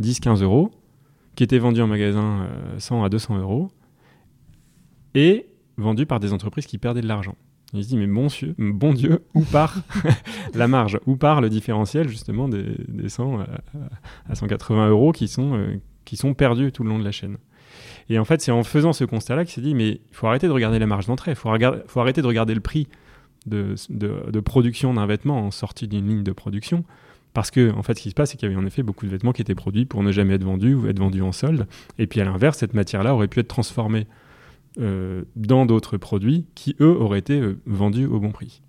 10-15 0.00 0.40
euh, 0.40 0.44
euros, 0.44 0.70
qui 1.34 1.42
étaient 1.42 1.58
vendus 1.58 1.82
en 1.82 1.86
magasin 1.86 2.46
100 2.78 3.02
euh, 3.02 3.04
à 3.04 3.08
200 3.08 3.38
euros, 3.38 3.70
et 5.14 5.46
vendus 5.76 6.06
par 6.06 6.20
des 6.20 6.32
entreprises 6.32 6.66
qui 6.66 6.78
perdaient 6.78 7.00
de 7.00 7.08
l'argent. 7.08 7.34
Il 7.72 7.84
se 7.84 7.88
dit, 7.88 7.96
mais 7.96 8.08
bon, 8.08 8.26
bon 8.58 8.92
Dieu, 8.92 9.24
où 9.34 9.42
part 9.42 9.76
la 10.54 10.66
marge? 10.66 10.98
Où 11.06 11.16
part 11.16 11.40
le 11.40 11.48
différentiel, 11.48 12.08
justement, 12.08 12.48
des, 12.48 13.08
100 13.08 13.40
à, 14.28 14.34
180 14.34 14.88
euros 14.88 15.12
qui 15.12 15.28
sont, 15.28 15.78
qui 16.04 16.16
sont 16.16 16.34
perdus 16.34 16.72
tout 16.72 16.82
le 16.82 16.88
long 16.88 16.98
de 16.98 17.04
la 17.04 17.12
chaîne? 17.12 17.36
Et 18.10 18.18
en 18.18 18.24
fait, 18.24 18.40
c'est 18.40 18.50
en 18.50 18.64
faisant 18.64 18.92
ce 18.92 19.04
constat-là 19.04 19.44
qu'il 19.44 19.54
s'est 19.54 19.60
dit, 19.60 19.72
mais 19.72 19.88
il 19.88 20.00
faut 20.10 20.26
arrêter 20.26 20.48
de 20.48 20.52
regarder 20.52 20.80
la 20.80 20.86
marge 20.86 21.06
d'entrée, 21.06 21.30
il 21.30 21.36
faut, 21.36 21.48
arrêter 21.48 22.22
de 22.22 22.26
regarder 22.26 22.54
le 22.54 22.60
prix 22.60 22.88
de, 23.46 24.40
production 24.40 24.92
d'un 24.92 25.06
vêtement 25.06 25.46
en 25.46 25.50
sortie 25.52 25.86
d'une 25.86 26.08
ligne 26.08 26.22
de 26.24 26.32
production. 26.32 26.84
Parce 27.32 27.52
que, 27.52 27.72
fait, 27.84 27.96
ce 27.96 28.02
qui 28.02 28.10
se 28.10 28.14
passe, 28.14 28.32
c'est 28.32 28.36
qu'il 28.36 28.48
y 28.48 28.52
avait 28.52 28.60
en 28.60 28.66
effet 28.66 28.82
beaucoup 28.82 29.06
de 29.06 29.12
vêtements 29.12 29.30
qui 29.30 29.40
étaient 29.40 29.54
produits 29.54 29.86
pour 29.86 30.02
ne 30.02 30.10
jamais 30.10 30.34
être 30.34 30.42
vendus 30.42 30.74
ou 30.74 30.88
être 30.88 30.98
vendus 30.98 31.22
en 31.22 31.30
solde. 31.30 31.68
Et 31.98 32.08
puis, 32.08 32.20
à 32.20 32.24
l'inverse, 32.24 32.58
cette 32.58 32.74
matière-là 32.74 33.14
aurait 33.14 33.28
pu 33.28 33.38
être 33.38 33.48
transformée 33.48 34.08
euh, 34.80 35.22
dans 35.36 35.64
d'autres 35.64 35.96
produits 35.96 36.46
qui, 36.56 36.74
eux, 36.80 36.96
auraient 37.00 37.20
été 37.20 37.40
euh, 37.40 37.60
vendus 37.66 38.06
au 38.06 38.18
bon 38.18 38.32
prix. 38.32 38.60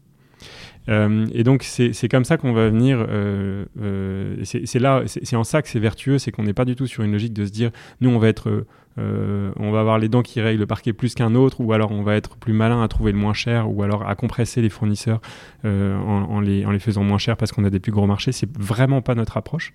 Euh, 0.89 1.27
et 1.33 1.43
donc 1.43 1.63
c'est 1.63 2.09
comme 2.09 2.25
ça 2.25 2.37
qu'on 2.37 2.53
va 2.53 2.69
venir. 2.69 3.05
Euh, 3.07 3.65
euh, 3.81 4.35
c'est 4.43 4.79
là, 4.79 5.03
c'est 5.05 5.35
en 5.35 5.43
ça 5.43 5.61
que 5.61 5.69
c'est 5.69 5.79
vertueux, 5.79 6.17
c'est 6.17 6.31
qu'on 6.31 6.43
n'est 6.43 6.53
pas 6.53 6.65
du 6.65 6.75
tout 6.75 6.87
sur 6.87 7.03
une 7.03 7.11
logique 7.11 7.33
de 7.33 7.45
se 7.45 7.51
dire, 7.51 7.71
nous 7.99 8.09
on 8.09 8.19
va 8.19 8.27
être, 8.27 8.65
on 8.97 9.71
va 9.71 9.79
avoir 9.79 9.99
les 9.99 10.09
dents 10.09 10.21
qui 10.21 10.41
règlent 10.41 10.59
le 10.59 10.67
parquet 10.67 10.93
plus 10.93 11.13
qu'un 11.13 11.35
autre, 11.35 11.61
ou 11.61 11.73
alors 11.73 11.91
on 11.91 12.03
va 12.03 12.15
être 12.15 12.37
plus 12.37 12.53
malin 12.53 12.81
à 12.83 12.87
trouver 12.87 13.11
le 13.11 13.17
moins 13.17 13.33
cher, 13.33 13.71
ou 13.71 13.83
alors 13.83 14.07
à 14.07 14.15
compresser 14.15 14.61
les 14.61 14.69
fournisseurs 14.69 15.21
en, 15.63 16.39
les, 16.39 16.65
en 16.65 16.71
les 16.71 16.79
faisant 16.79 17.03
moins 17.03 17.17
cher 17.17 17.37
parce 17.37 17.51
qu'on 17.51 17.63
a 17.63 17.69
des 17.69 17.79
plus 17.79 17.91
gros 17.91 18.07
marchés. 18.07 18.31
C'est 18.31 18.49
vraiment 18.57 19.01
pas 19.01 19.15
notre 19.15 19.37
approche. 19.37 19.73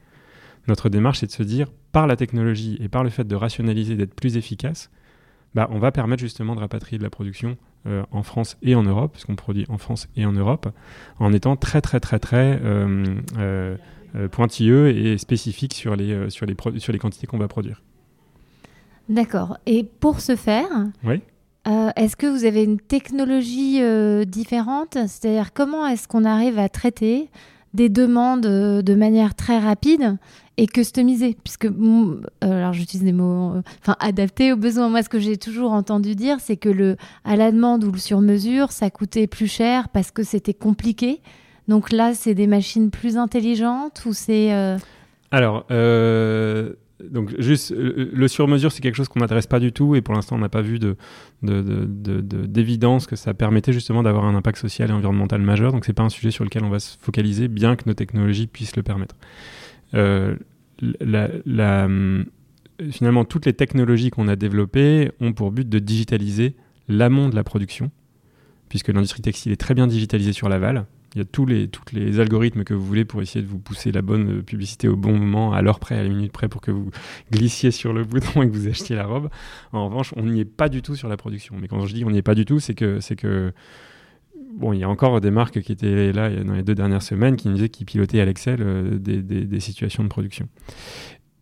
Notre 0.68 0.88
démarche, 0.88 1.20
c'est 1.20 1.26
de 1.26 1.33
se 1.33 1.44
dire, 1.44 1.68
par 1.92 2.09
la 2.09 2.16
technologie 2.16 2.76
et 2.81 2.88
par 2.88 3.05
le 3.05 3.11
fait 3.11 3.24
de 3.24 3.37
rationaliser, 3.37 3.94
d'être 3.94 4.14
plus 4.14 4.37
efficace, 4.37 4.90
bah, 5.55 5.69
on 5.71 5.79
va 5.79 5.93
permettre 5.93 6.21
justement 6.21 6.55
de 6.55 6.61
rapatrier 6.61 6.99
de 6.99 7.03
la 7.03 7.11
production 7.11 7.57
euh, 7.87 8.03
en 8.11 8.23
France 8.23 8.57
et 8.63 8.75
en 8.75 8.83
Europe, 8.83 9.13
puisqu'on 9.13 9.37
produit 9.37 9.65
en 9.69 9.79
France 9.79 10.09
et 10.17 10.27
en 10.27 10.33
Europe, 10.33 10.69
en 11.19 11.33
étant 11.33 11.57
très 11.57 11.81
très 11.81 12.01
très 12.01 12.19
très 12.19 12.61
euh, 12.63 13.77
pointilleux 14.31 14.89
et 14.89 15.19
spécifique 15.19 15.75
sur 15.75 15.97
les, 15.97 16.31
sur 16.31 16.47
les, 16.47 16.57
sur 16.79 16.93
les 16.93 16.99
quantités 16.99 17.27
qu'on 17.27 17.39
va 17.39 17.49
produire. 17.49 17.83
D'accord. 19.09 19.59
Et 19.67 19.85
pour 19.85 20.21
ce 20.21 20.37
faire, 20.37 20.69
oui. 21.05 21.21
est-ce 21.97 22.17
que 22.17 22.27
vous 22.27 22.45
avez 22.45 22.65
une 22.65 22.81
technologie 22.81 23.81
différente? 24.27 24.95
C'est-à-dire 24.95 25.53
comment 25.53 25.87
est-ce 25.87 26.09
qu'on 26.09 26.25
arrive 26.25 26.59
à 26.59 26.69
traiter 26.69 27.29
des 27.77 27.89
demandes 27.89 28.41
de 28.41 28.95
manière 28.95 29.35
très 29.35 29.59
rapide 29.59 30.17
et 30.57 30.67
customisé, 30.67 31.37
puisque 31.45 31.67
euh, 31.67 32.21
alors 32.43 32.73
j'utilise 32.73 33.05
des 33.05 33.12
mots, 33.12 33.53
euh, 33.57 33.62
enfin 33.83 33.97
adapté 34.01 34.53
aux 34.53 34.57
besoins. 34.57 34.89
Moi, 34.89 35.03
ce 35.03 35.09
que 35.09 35.19
j'ai 35.19 35.37
toujours 35.37 35.73
entendu 35.73 36.15
dire, 36.15 36.39
c'est 36.41 36.57
que 36.57 36.71
le 36.71 36.97
à 37.25 37.37
la 37.37 37.53
demande 37.53 37.85
ou 37.85 37.93
le 37.93 37.99
sur 37.99 38.21
mesure, 38.21 38.73
ça 38.73 38.91
coûtait 38.91 39.27
plus 39.27 39.49
cher 39.49 39.91
parce 39.91 40.11
que 40.11 40.23
c'était 40.23 40.55
compliqué. 40.55 41.21
Donc 41.69 41.93
là, 41.93 42.15
c'est 42.15 42.35
des 42.35 42.47
machines 42.47 42.91
plus 42.91 43.19
intelligentes 43.19 44.03
ou 44.07 44.12
c'est 44.15 44.55
euh, 44.55 44.79
alors. 45.31 45.67
Donc 47.03 47.39
juste 47.39 47.75
le 47.77 48.29
sur-mesure, 48.29 48.73
c'est 48.73 48.81
quelque 48.81 48.95
chose 48.95 49.09
qu'on 49.09 49.21
n'adresse 49.21 49.47
pas 49.47 49.61
du 49.61 49.71
tout 49.73 49.95
et 49.97 50.01
pour 50.01 50.15
l'instant 50.15 50.37
on 50.37 50.39
n'a 50.39 50.49
pas 50.49 50.63
vu 50.63 50.79
de, 50.79 50.97
d'évidence 51.43 53.03
de, 53.03 53.07
de, 53.07 53.11
que 53.11 53.17
ça 53.17 53.35
permettait 53.35 53.73
justement 53.73 54.03
d'avoir 54.03 54.25
un 54.25 54.35
impact 54.35 54.59
social 54.59 54.89
et 54.89 54.93
environnemental 54.95 55.43
majeur. 55.43 55.73
Donc 55.73 55.85
c'est 55.85 55.93
pas 55.93 56.05
un 56.05 56.09
sujet 56.09 56.31
sur 56.31 56.45
lequel 56.45 56.65
on 56.65 56.71
va 56.71 56.81
se 56.81 56.97
focaliser, 56.99 57.49
bien 57.49 57.77
que 57.77 57.83
nos 57.87 57.95
technologies 57.95 58.47
puissent 58.47 58.77
le 58.77 58.83
permettre. 58.83 59.15
Euh, 59.95 60.37
finalement, 62.91 63.25
toutes 63.25 63.47
les 63.47 63.53
technologies 63.53 64.11
qu'on 64.11 64.29
a 64.29 64.37
développées 64.37 65.11
ont 65.21 65.33
pour 65.33 65.53
but 65.53 65.69
de 65.69 65.79
digitaliser 65.79 66.55
l'amont 66.89 67.29
de 67.29 67.37
la 67.37 67.45
production, 67.45 67.91
puisque 68.69 68.89
l'industrie 68.89 69.23
textile 69.23 69.53
est 69.53 69.57
très 69.57 69.75
bien 69.75 69.87
digitalisée 69.87 70.33
sur 70.33 70.49
l'aval. 70.49 70.87
Il 71.16 71.20
y 71.20 71.22
a 71.22 71.24
tous 71.24 71.46
les, 71.46 71.70
les 71.94 72.20
algorithmes 72.20 72.62
que 72.62 72.74
vous 72.74 72.85
voulez 72.85 73.07
pour 73.07 73.22
essayer 73.22 73.42
de 73.42 73.48
vous 73.48 73.59
pousser 73.59 73.90
la 73.90 74.02
bonne 74.02 74.42
publicité 74.42 74.87
au 74.87 74.96
bon 74.96 75.16
moment, 75.16 75.55
à 75.55 75.62
l'heure 75.62 75.81
près, 75.81 75.96
à 75.96 76.02
la 76.02 76.11
minute 76.11 76.31
près, 76.31 76.46
pour 76.46 76.61
que 76.61 76.70
vous 76.70 76.90
glissiez 77.33 77.70
sur 77.70 77.94
le 77.94 78.05
bouton 78.05 78.42
et 78.42 78.46
que 78.50 78.52
vous 78.55 78.68
achetiez 78.68 78.96
la 78.96 79.07
robe. 79.07 79.31
En 79.72 79.88
revanche, 79.88 80.12
on 80.16 80.24
n'y 80.24 80.40
est 80.40 80.44
pas 80.44 80.68
du 80.68 80.83
tout 80.83 80.94
sur 80.94 81.09
la 81.09 81.16
production. 81.16 81.55
Mais 81.59 81.68
quand 81.68 81.87
je 81.87 81.94
dis 81.94 82.05
on 82.05 82.11
n'y 82.11 82.18
est 82.18 82.22
pas 82.22 82.35
du 82.35 82.44
tout, 82.44 82.61
c'est 82.61 82.74
que, 82.74 83.00
c'est 83.00 83.16
que 83.16 83.55
bon, 84.57 84.74
il 84.74 84.81
y 84.81 84.85
a 84.85 84.90
encore 84.90 85.22
des 85.22 85.31
marques 85.31 85.62
qui 85.62 85.72
étaient 85.72 86.12
là 86.12 86.29
dans 86.29 86.52
les 86.52 86.62
deux 86.62 86.74
dernières 86.74 87.02
semaines 87.02 87.37
qui 87.37 87.48
nous 87.48 87.55
disaient 87.55 87.70
qu'ils 87.70 87.87
pilotaient 87.87 88.20
à 88.20 88.26
l'Excel 88.26 88.59
euh, 88.61 88.98
des, 88.98 89.61
situations 89.61 90.02
de 90.02 90.09
production. 90.09 90.48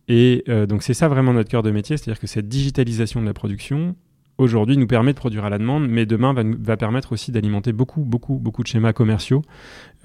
Et 0.07 0.45
euh, 0.47 0.65
donc 0.65 0.83
c'est 0.83 0.93
ça 0.93 1.09
vraiment 1.09 1.33
notre 1.33 1.49
cœur 1.49 1.63
de 1.63 1.71
métier, 1.71 1.97
c'est-à-dire 1.97 2.21
que 2.21 2.27
cette 2.27 2.47
digitalisation 2.47 3.19
de 3.19 3.25
la 3.25 3.33
production, 3.33 3.97
aujourd'hui, 4.37 4.77
nous 4.77 4.87
permet 4.87 5.13
de 5.13 5.17
produire 5.17 5.45
à 5.45 5.49
la 5.49 5.57
demande, 5.57 5.87
mais 5.87 6.05
demain 6.05 6.33
va, 6.33 6.43
va 6.43 6.77
permettre 6.77 7.13
aussi 7.13 7.31
d'alimenter 7.31 7.73
beaucoup, 7.73 8.01
beaucoup, 8.01 8.35
beaucoup 8.35 8.63
de 8.63 8.67
schémas 8.67 8.93
commerciaux 8.93 9.41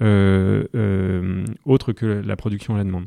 euh, 0.01 1.45
autres 1.65 1.93
que 1.93 2.05
la 2.05 2.35
production 2.35 2.75
à 2.75 2.77
la 2.77 2.83
demande. 2.83 3.05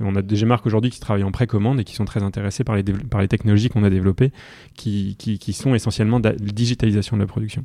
On 0.00 0.14
a 0.14 0.22
des 0.22 0.44
marques 0.44 0.66
aujourd'hui 0.66 0.90
qui 0.90 1.00
travaillent 1.00 1.24
en 1.24 1.32
précommande 1.32 1.80
et 1.80 1.84
qui 1.84 1.94
sont 1.94 2.04
très 2.04 2.22
intéressées 2.22 2.62
par 2.62 2.76
les, 2.76 2.84
par 2.84 3.20
les 3.20 3.28
technologies 3.28 3.68
qu'on 3.68 3.82
a 3.82 3.90
développées, 3.90 4.32
qui, 4.74 5.16
qui, 5.18 5.38
qui, 5.38 5.52
sont 5.52 5.74
essentiellement 5.74 6.20
de 6.20 6.28
la 6.28 6.34
digitalisation 6.36 7.16
de 7.16 7.22
la 7.22 7.26
production. 7.26 7.64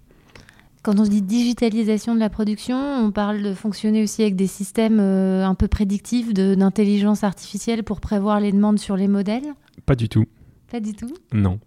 Quand 0.82 1.00
on 1.00 1.04
dit 1.04 1.22
digitalisation 1.22 2.16
de 2.16 2.20
la 2.20 2.30
production, 2.30 2.76
on 2.76 3.12
parle 3.12 3.42
de 3.42 3.54
fonctionner 3.54 4.04
aussi 4.04 4.24
avec 4.24 4.36
des 4.36 4.48
systèmes 4.48 5.00
euh, 5.00 5.46
un 5.46 5.56
peu 5.56 5.68
prédictifs 5.68 6.34
d'intelligence 6.34 7.24
artificielle 7.24 7.84
pour 7.84 8.02
prévoir 8.02 8.40
les 8.40 8.52
demandes 8.52 8.80
sur 8.80 8.98
les 8.98 9.08
modèles? 9.08 9.54
Pas 9.86 9.96
du 9.96 10.10
tout. 10.10 10.26
Pas 10.74 10.80
du 10.80 10.94
tout 10.96 11.14
Non. 11.32 11.60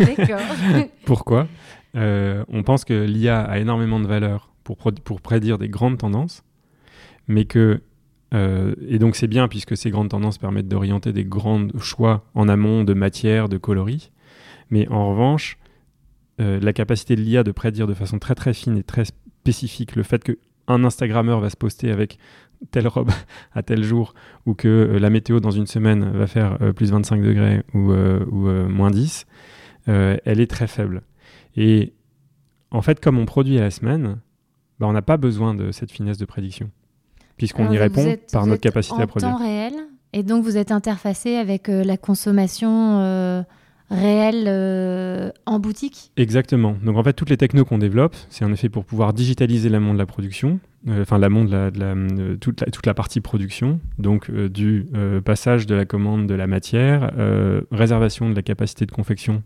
D'accord. 0.00 0.40
Pourquoi? 1.04 1.46
Euh, 1.94 2.42
On 2.48 2.62
pense 2.62 2.86
que 2.86 3.04
l'IA 3.04 3.42
a 3.42 3.58
énormément 3.58 4.00
de 4.00 4.06
valeur 4.06 4.50
pour, 4.64 4.78
pour 4.78 5.20
prédire 5.20 5.58
des 5.58 5.68
grandes 5.68 5.98
tendances, 5.98 6.42
mais 7.28 7.44
que 7.44 7.82
euh, 8.32 8.74
et 8.88 8.98
donc 8.98 9.14
c'est 9.14 9.26
bien 9.26 9.46
puisque 9.46 9.76
ces 9.76 9.90
grandes 9.90 10.08
tendances 10.08 10.38
permettent 10.38 10.68
d'orienter 10.68 11.12
des 11.12 11.26
grands 11.26 11.68
choix 11.80 12.24
en 12.32 12.48
amont 12.48 12.82
de 12.82 12.94
matière, 12.94 13.50
de 13.50 13.58
coloris. 13.58 14.10
Mais 14.70 14.88
en 14.88 15.10
revanche, 15.10 15.58
euh, 16.40 16.58
la 16.58 16.72
capacité 16.72 17.14
de 17.14 17.20
l'IA 17.20 17.42
de 17.42 17.52
prédire 17.52 17.86
de 17.86 17.92
façon 17.92 18.18
très 18.18 18.34
très 18.34 18.54
fine 18.54 18.78
et 18.78 18.82
très 18.82 19.04
spécifique 19.04 19.96
le 19.96 20.02
fait 20.02 20.24
qu'un 20.66 20.84
Instagrammeur 20.84 21.40
va 21.40 21.50
se 21.50 21.56
poster 21.56 21.90
avec 21.90 22.18
telle 22.70 22.88
robe 22.88 23.10
à 23.54 23.62
tel 23.62 23.82
jour 23.82 24.14
ou 24.46 24.54
que 24.54 24.68
euh, 24.68 24.98
la 24.98 25.10
météo 25.10 25.40
dans 25.40 25.50
une 25.50 25.66
semaine 25.66 26.10
va 26.10 26.26
faire 26.26 26.58
euh, 26.62 26.72
plus 26.72 26.90
25 26.90 27.22
degrés 27.22 27.62
ou, 27.74 27.92
moins 28.68 28.90
10, 28.90 29.26
elle 29.86 30.40
est 30.40 30.50
très 30.50 30.66
faible. 30.66 31.02
Et 31.56 31.92
en 32.70 32.82
fait, 32.82 33.00
comme 33.00 33.18
on 33.18 33.24
produit 33.24 33.58
à 33.58 33.62
la 33.62 33.70
semaine, 33.70 34.18
bah, 34.80 34.86
on 34.86 34.92
n'a 34.92 35.02
pas 35.02 35.16
besoin 35.16 35.54
de 35.54 35.70
cette 35.70 35.90
finesse 35.90 36.18
de 36.18 36.24
prédiction, 36.24 36.70
puisqu'on 37.36 37.70
y 37.70 37.78
répond 37.78 38.16
par 38.32 38.46
notre 38.46 38.60
capacité 38.60 39.00
à 39.00 39.06
produire. 39.06 39.30
En 39.30 39.38
temps 39.38 39.44
réel, 39.44 39.74
et 40.12 40.22
donc 40.22 40.44
vous 40.44 40.56
êtes 40.56 40.72
interfacé 40.72 41.36
avec 41.36 41.68
la 41.68 41.96
consommation 41.96 43.44
réel 43.90 44.44
euh, 44.48 45.30
en 45.46 45.58
boutique 45.58 46.10
Exactement. 46.16 46.76
Donc 46.82 46.96
en 46.96 47.04
fait, 47.04 47.12
toutes 47.12 47.30
les 47.30 47.36
technos 47.36 47.64
qu'on 47.64 47.78
développe, 47.78 48.16
c'est 48.30 48.44
en 48.44 48.52
effet 48.52 48.68
pour 48.68 48.84
pouvoir 48.84 49.12
digitaliser 49.12 49.68
l'amont 49.68 49.94
de 49.94 49.98
la 49.98 50.06
production, 50.06 50.58
euh, 50.88 51.02
enfin 51.02 51.18
l'amont 51.18 51.44
de, 51.44 51.52
euh, 51.54 52.36
toute, 52.36 52.86
la, 52.86 52.94
partie 52.94 53.20
production, 53.20 53.80
donc 53.98 54.30
du 54.30 54.86
passage 55.24 55.66
de 55.66 55.74
la 55.74 55.84
commande 55.84 56.26
de 56.26 56.34
la 56.34 56.46
matière, 56.46 57.12
réservation 57.70 58.28
de 58.28 58.34
la 58.34 58.42
capacité 58.42 58.86
de 58.86 58.92
confection, 58.92 59.42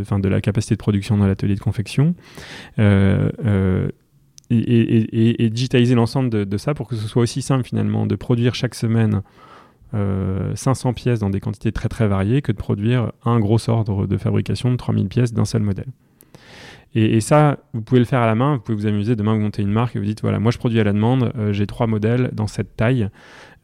enfin 0.00 0.18
de 0.18 0.28
la 0.28 0.40
capacité 0.40 0.74
de 0.74 0.80
production 0.80 1.16
dans 1.16 1.26
l'atelier 1.26 1.54
de 1.54 1.60
confection. 1.60 2.14
Et, 4.48 5.50
digitaliser 5.50 5.94
l'ensemble 5.94 6.30
de, 6.30 6.56
ça 6.56 6.74
pour 6.74 6.88
que 6.88 6.96
ce 6.96 7.06
soit 7.06 7.22
aussi 7.22 7.42
simple 7.42 7.64
finalement 7.64 8.06
de 8.06 8.16
produire 8.16 8.54
chaque 8.54 8.74
semaine 8.74 9.22
500 10.54 10.88
euh, 10.88 10.92
pièces 10.92 11.20
dans 11.20 11.30
des 11.30 11.40
quantités 11.40 11.72
très 11.72 11.88
très 11.88 12.06
variées 12.06 12.42
que 12.42 12.52
de 12.52 12.56
produire 12.56 13.12
un 13.24 13.40
gros 13.40 13.70
ordre 13.70 14.06
de 14.06 14.16
fabrication 14.16 14.70
de 14.70 14.76
3000 14.76 15.08
pièces 15.08 15.32
d'un 15.32 15.44
seul 15.44 15.62
modèle. 15.62 15.88
Et, 16.94 17.20
ça, 17.20 17.58
vous 17.74 17.82
pouvez 17.82 17.98
le 17.98 18.06
faire 18.06 18.20
à 18.20 18.26
la 18.26 18.34
main, 18.34 18.56
vous 18.56 18.62
pouvez 18.62 18.76
vous 18.76 18.86
amuser, 18.86 19.16
demain 19.16 19.34
vous 19.34 19.40
montez 19.40 19.60
une 19.60 19.70
marque 19.70 19.96
et 19.96 19.98
vous 19.98 20.06
dites, 20.06 20.22
voilà, 20.22 20.38
moi 20.38 20.50
je 20.50 20.56
produis 20.56 20.80
à 20.80 20.84
la 20.84 20.94
demande, 20.94 21.30
euh, 21.36 21.52
j'ai 21.52 21.66
trois 21.66 21.86
modèles 21.86 22.30
dans 22.32 22.46
cette 22.46 22.74
taille, 22.74 23.10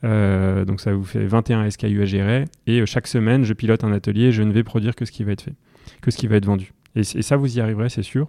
euh, 0.04 0.66
donc 0.66 0.82
ça 0.82 0.92
vous 0.92 1.04
fait 1.04 1.24
21 1.24 1.70
SKU 1.70 2.02
à 2.02 2.04
gérer, 2.04 2.44
et 2.66 2.84
chaque 2.84 3.06
semaine 3.06 3.44
je 3.44 3.54
pilote 3.54 3.84
un 3.84 3.92
atelier, 3.92 4.32
je 4.32 4.42
ne 4.42 4.52
vais 4.52 4.62
produire 4.62 4.94
que 4.94 5.06
ce 5.06 5.12
qui 5.12 5.24
va 5.24 5.32
être 5.32 5.40
fait, 5.40 5.54
que 6.02 6.10
ce 6.10 6.18
qui 6.18 6.26
va 6.26 6.36
être 6.36 6.44
vendu. 6.44 6.74
Et, 6.94 7.04
ça, 7.04 7.36
vous 7.36 7.56
y 7.56 7.60
arriverez, 7.62 7.88
c'est 7.88 8.02
sûr. 8.02 8.28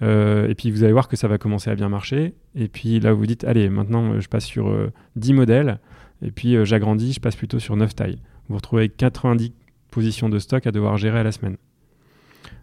et 0.00 0.54
puis 0.56 0.70
vous 0.70 0.84
allez 0.84 0.92
voir 0.94 1.06
que 1.06 1.16
ça 1.16 1.28
va 1.28 1.36
commencer 1.36 1.68
à 1.68 1.74
bien 1.74 1.90
marcher. 1.90 2.32
Et 2.54 2.68
puis 2.68 3.00
là, 3.00 3.12
vous 3.12 3.26
dites, 3.26 3.44
allez, 3.44 3.68
maintenant 3.68 4.18
je 4.20 4.28
passe 4.28 4.46
sur 4.46 4.74
10 5.16 5.34
modèles. 5.34 5.80
Et 6.22 6.30
puis 6.30 6.56
euh, 6.56 6.64
j'agrandis, 6.64 7.12
je 7.12 7.20
passe 7.20 7.36
plutôt 7.36 7.58
sur 7.58 7.76
9 7.76 7.94
tailles. 7.94 8.18
Vous 8.48 8.56
retrouvez 8.56 8.82
avec 8.82 8.96
90 8.96 9.52
positions 9.90 10.28
de 10.28 10.38
stock 10.38 10.66
à 10.66 10.72
devoir 10.72 10.96
gérer 10.96 11.20
à 11.20 11.22
la 11.22 11.32
semaine. 11.32 11.56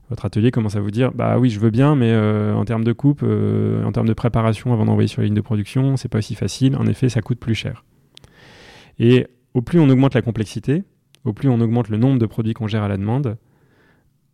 Votre 0.10 0.26
atelier 0.26 0.52
commence 0.52 0.76
à 0.76 0.82
vous 0.82 0.92
dire 0.92 1.12
bah 1.14 1.40
oui, 1.40 1.50
je 1.50 1.60
veux 1.60 1.70
bien, 1.70 1.96
mais 1.96 2.12
euh, 2.12 2.54
en 2.54 2.66
termes 2.66 2.84
de 2.84 2.92
coupe, 2.92 3.22
euh, 3.24 3.84
en 3.86 3.92
termes 3.92 4.08
de 4.08 4.14
préparation 4.14 4.74
avant 4.74 4.86
d'envoyer 4.86 5.08
sur 5.08 5.22
la 5.22 5.26
ligne 5.26 5.36
de 5.36 5.42
production, 5.42 5.96
c'est 5.96 6.10
pas 6.10 6.18
aussi 6.18 6.36
facile. 6.36 6.76
En 6.76 6.86
effet, 6.86 7.08
ça 7.08 7.22
coûte 7.22 7.40
plus 7.40 7.56
cher. 7.56 7.86
Et 9.00 9.28
au 9.54 9.62
plus 9.62 9.80
on 9.80 9.90
augmente 9.90 10.14
la 10.14 10.22
complexité, 10.22 10.84
au 11.24 11.34
plus 11.34 11.50
on 11.50 11.60
augmente 11.62 11.90
le 11.90 11.98
nombre 11.98 12.20
de 12.20 12.26
produits 12.26 12.54
qu'on 12.54 12.68
gère 12.68 12.84
à 12.84 12.88
la 12.88 12.98
demande, 12.98 13.38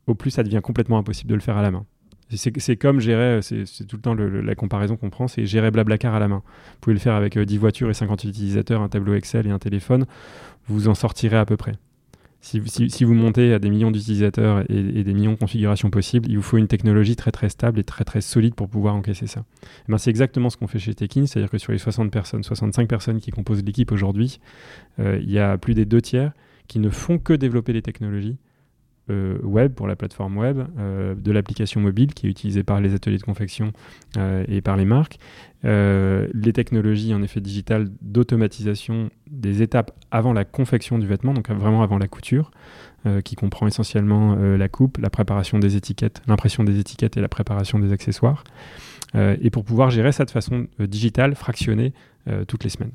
au 0.08 0.16
plus 0.16 0.32
ça 0.32 0.44
devient 0.44 0.62
complètement 0.64 0.98
impossible 0.98 1.30
de 1.30 1.36
le 1.36 1.42
faire 1.42 1.58
à 1.58 1.62
la 1.62 1.72
main. 1.72 1.86
C'est 2.30 2.76
comme 2.76 3.00
gérer, 3.00 3.42
c'est 3.42 3.86
tout 3.88 3.96
le 3.96 4.02
temps 4.02 4.14
la 4.14 4.56
comparaison 4.56 4.98
qu'on 4.98 5.10
prend, 5.10 5.28
c'est 5.28 5.46
gérer 5.46 5.72
Blablacar 5.72 6.14
à 6.14 6.20
la 6.20 6.28
main. 6.28 6.44
Vous 6.46 6.80
pouvez 6.82 6.94
le 6.94 7.00
faire 7.00 7.16
avec 7.16 7.38
10 7.38 7.56
euh, 7.56 7.60
voitures 7.60 7.90
et 7.90 7.94
50 7.94 8.26
utilisateurs, 8.26 8.82
un 8.82 8.90
tableau 8.90 9.14
Excel 9.14 9.48
et 9.48 9.50
un 9.50 9.60
téléphone, 9.60 10.06
vous 10.68 10.90
en 10.90 10.94
sortirez 10.94 11.38
à 11.38 11.46
peu 11.46 11.56
près. 11.56 11.74
Si, 12.40 13.04
vous 13.04 13.14
montez 13.14 13.52
à 13.52 13.60
des 13.60 13.70
millions 13.70 13.92
d'utilisateurs 13.92 14.64
et, 14.70 15.04
des 15.04 15.14
millions 15.14 15.34
de 15.34 15.38
configurations 15.38 15.90
possibles, 15.90 16.30
il 16.30 16.38
vous 16.38 16.44
faut 16.44 16.58
une 16.58 16.68
technologie 16.68 17.16
très 17.16 17.32
très 17.32 17.50
stable 17.50 17.80
et 17.80 17.84
très 17.84 18.06
très 18.06 18.22
solide 18.22 18.54
pour 18.54 18.70
pouvoir 18.70 18.96
encaisser 18.96 19.28
ça. 19.28 19.44
Eh 19.64 19.92
ben, 19.92 19.98
c'est 19.98 20.12
exactement 20.12 20.50
ce 20.50 20.56
qu'on 20.56 20.68
fait 20.68 20.80
chez 20.80 20.94
Tekin, 20.94 21.26
c'est-à-dire 21.26 21.50
que 21.50 21.58
sur 21.58 21.72
les 21.72 21.78
60 21.78 22.12
personnes, 22.12 22.44
65 22.44 22.88
personnes 22.88 23.20
qui 23.20 23.32
composent 23.32 23.64
l'équipe 23.64 23.92
aujourd'hui, 23.92 24.40
euh, 25.00 25.20
il 25.22 25.32
y 25.32 25.40
a 25.40 25.58
plus 25.58 25.74
des 25.74 25.86
deux 25.86 26.02
tiers 26.02 26.32
qui 26.68 26.80
ne 26.80 26.90
font 26.90 27.18
que 27.18 27.34
développer 27.34 27.74
les 27.74 27.82
technologies 27.82 28.38
euh, 29.10 29.38
web 29.42 29.74
pour 29.74 29.88
la 29.88 29.96
plateforme 29.96 30.38
web, 30.38 30.60
euh, 30.78 31.16
de 31.16 31.32
l'application 31.32 31.80
mobile 31.80 32.14
qui 32.14 32.28
est 32.28 32.30
utilisée 32.30 32.64
par 32.64 32.82
les 32.82 32.94
ateliers 32.94 33.18
de 33.18 33.24
confection 33.24 33.72
euh, 34.18 34.44
et 34.50 34.60
par 34.60 34.76
les 34.76 34.84
marques, 34.84 35.18
les 35.64 36.54
technologies 36.54 37.14
en 37.14 37.22
effet 37.24 37.42
digitales 37.42 37.90
d'automatisation 38.02 39.10
des 39.30 39.62
étapes 39.62 39.92
avant 40.12 40.32
la 40.32 40.46
confection 40.46 40.98
du 40.98 41.08
vêtement, 41.08 41.34
donc 41.34 41.50
vraiment 41.50 41.84
avant 41.84 41.98
la 41.98 42.08
couture, 42.08 42.52
qui 43.26 43.36
comprend 43.36 43.68
essentiellement 43.68 44.36
la 44.36 44.70
coupe, 44.70 44.98
la 45.00 45.10
préparation 45.10 45.60
des 45.60 45.76
étiquettes, 45.76 46.22
l'impression 46.28 46.64
des 46.64 46.80
étiquettes 46.80 47.18
et 47.18 47.22
la 47.22 47.28
préparation 47.28 47.80
des 47.80 47.92
accessoires, 47.92 48.46
et 49.16 49.50
pour 49.50 49.66
pouvoir 49.66 49.90
gérer 49.90 50.14
ça 50.14 50.24
de 50.24 50.32
façon 50.32 50.68
digitale, 50.80 51.36
fractionnée, 51.36 51.92
toutes 52.48 52.64
les 52.64 52.70
semaines. 52.70 52.92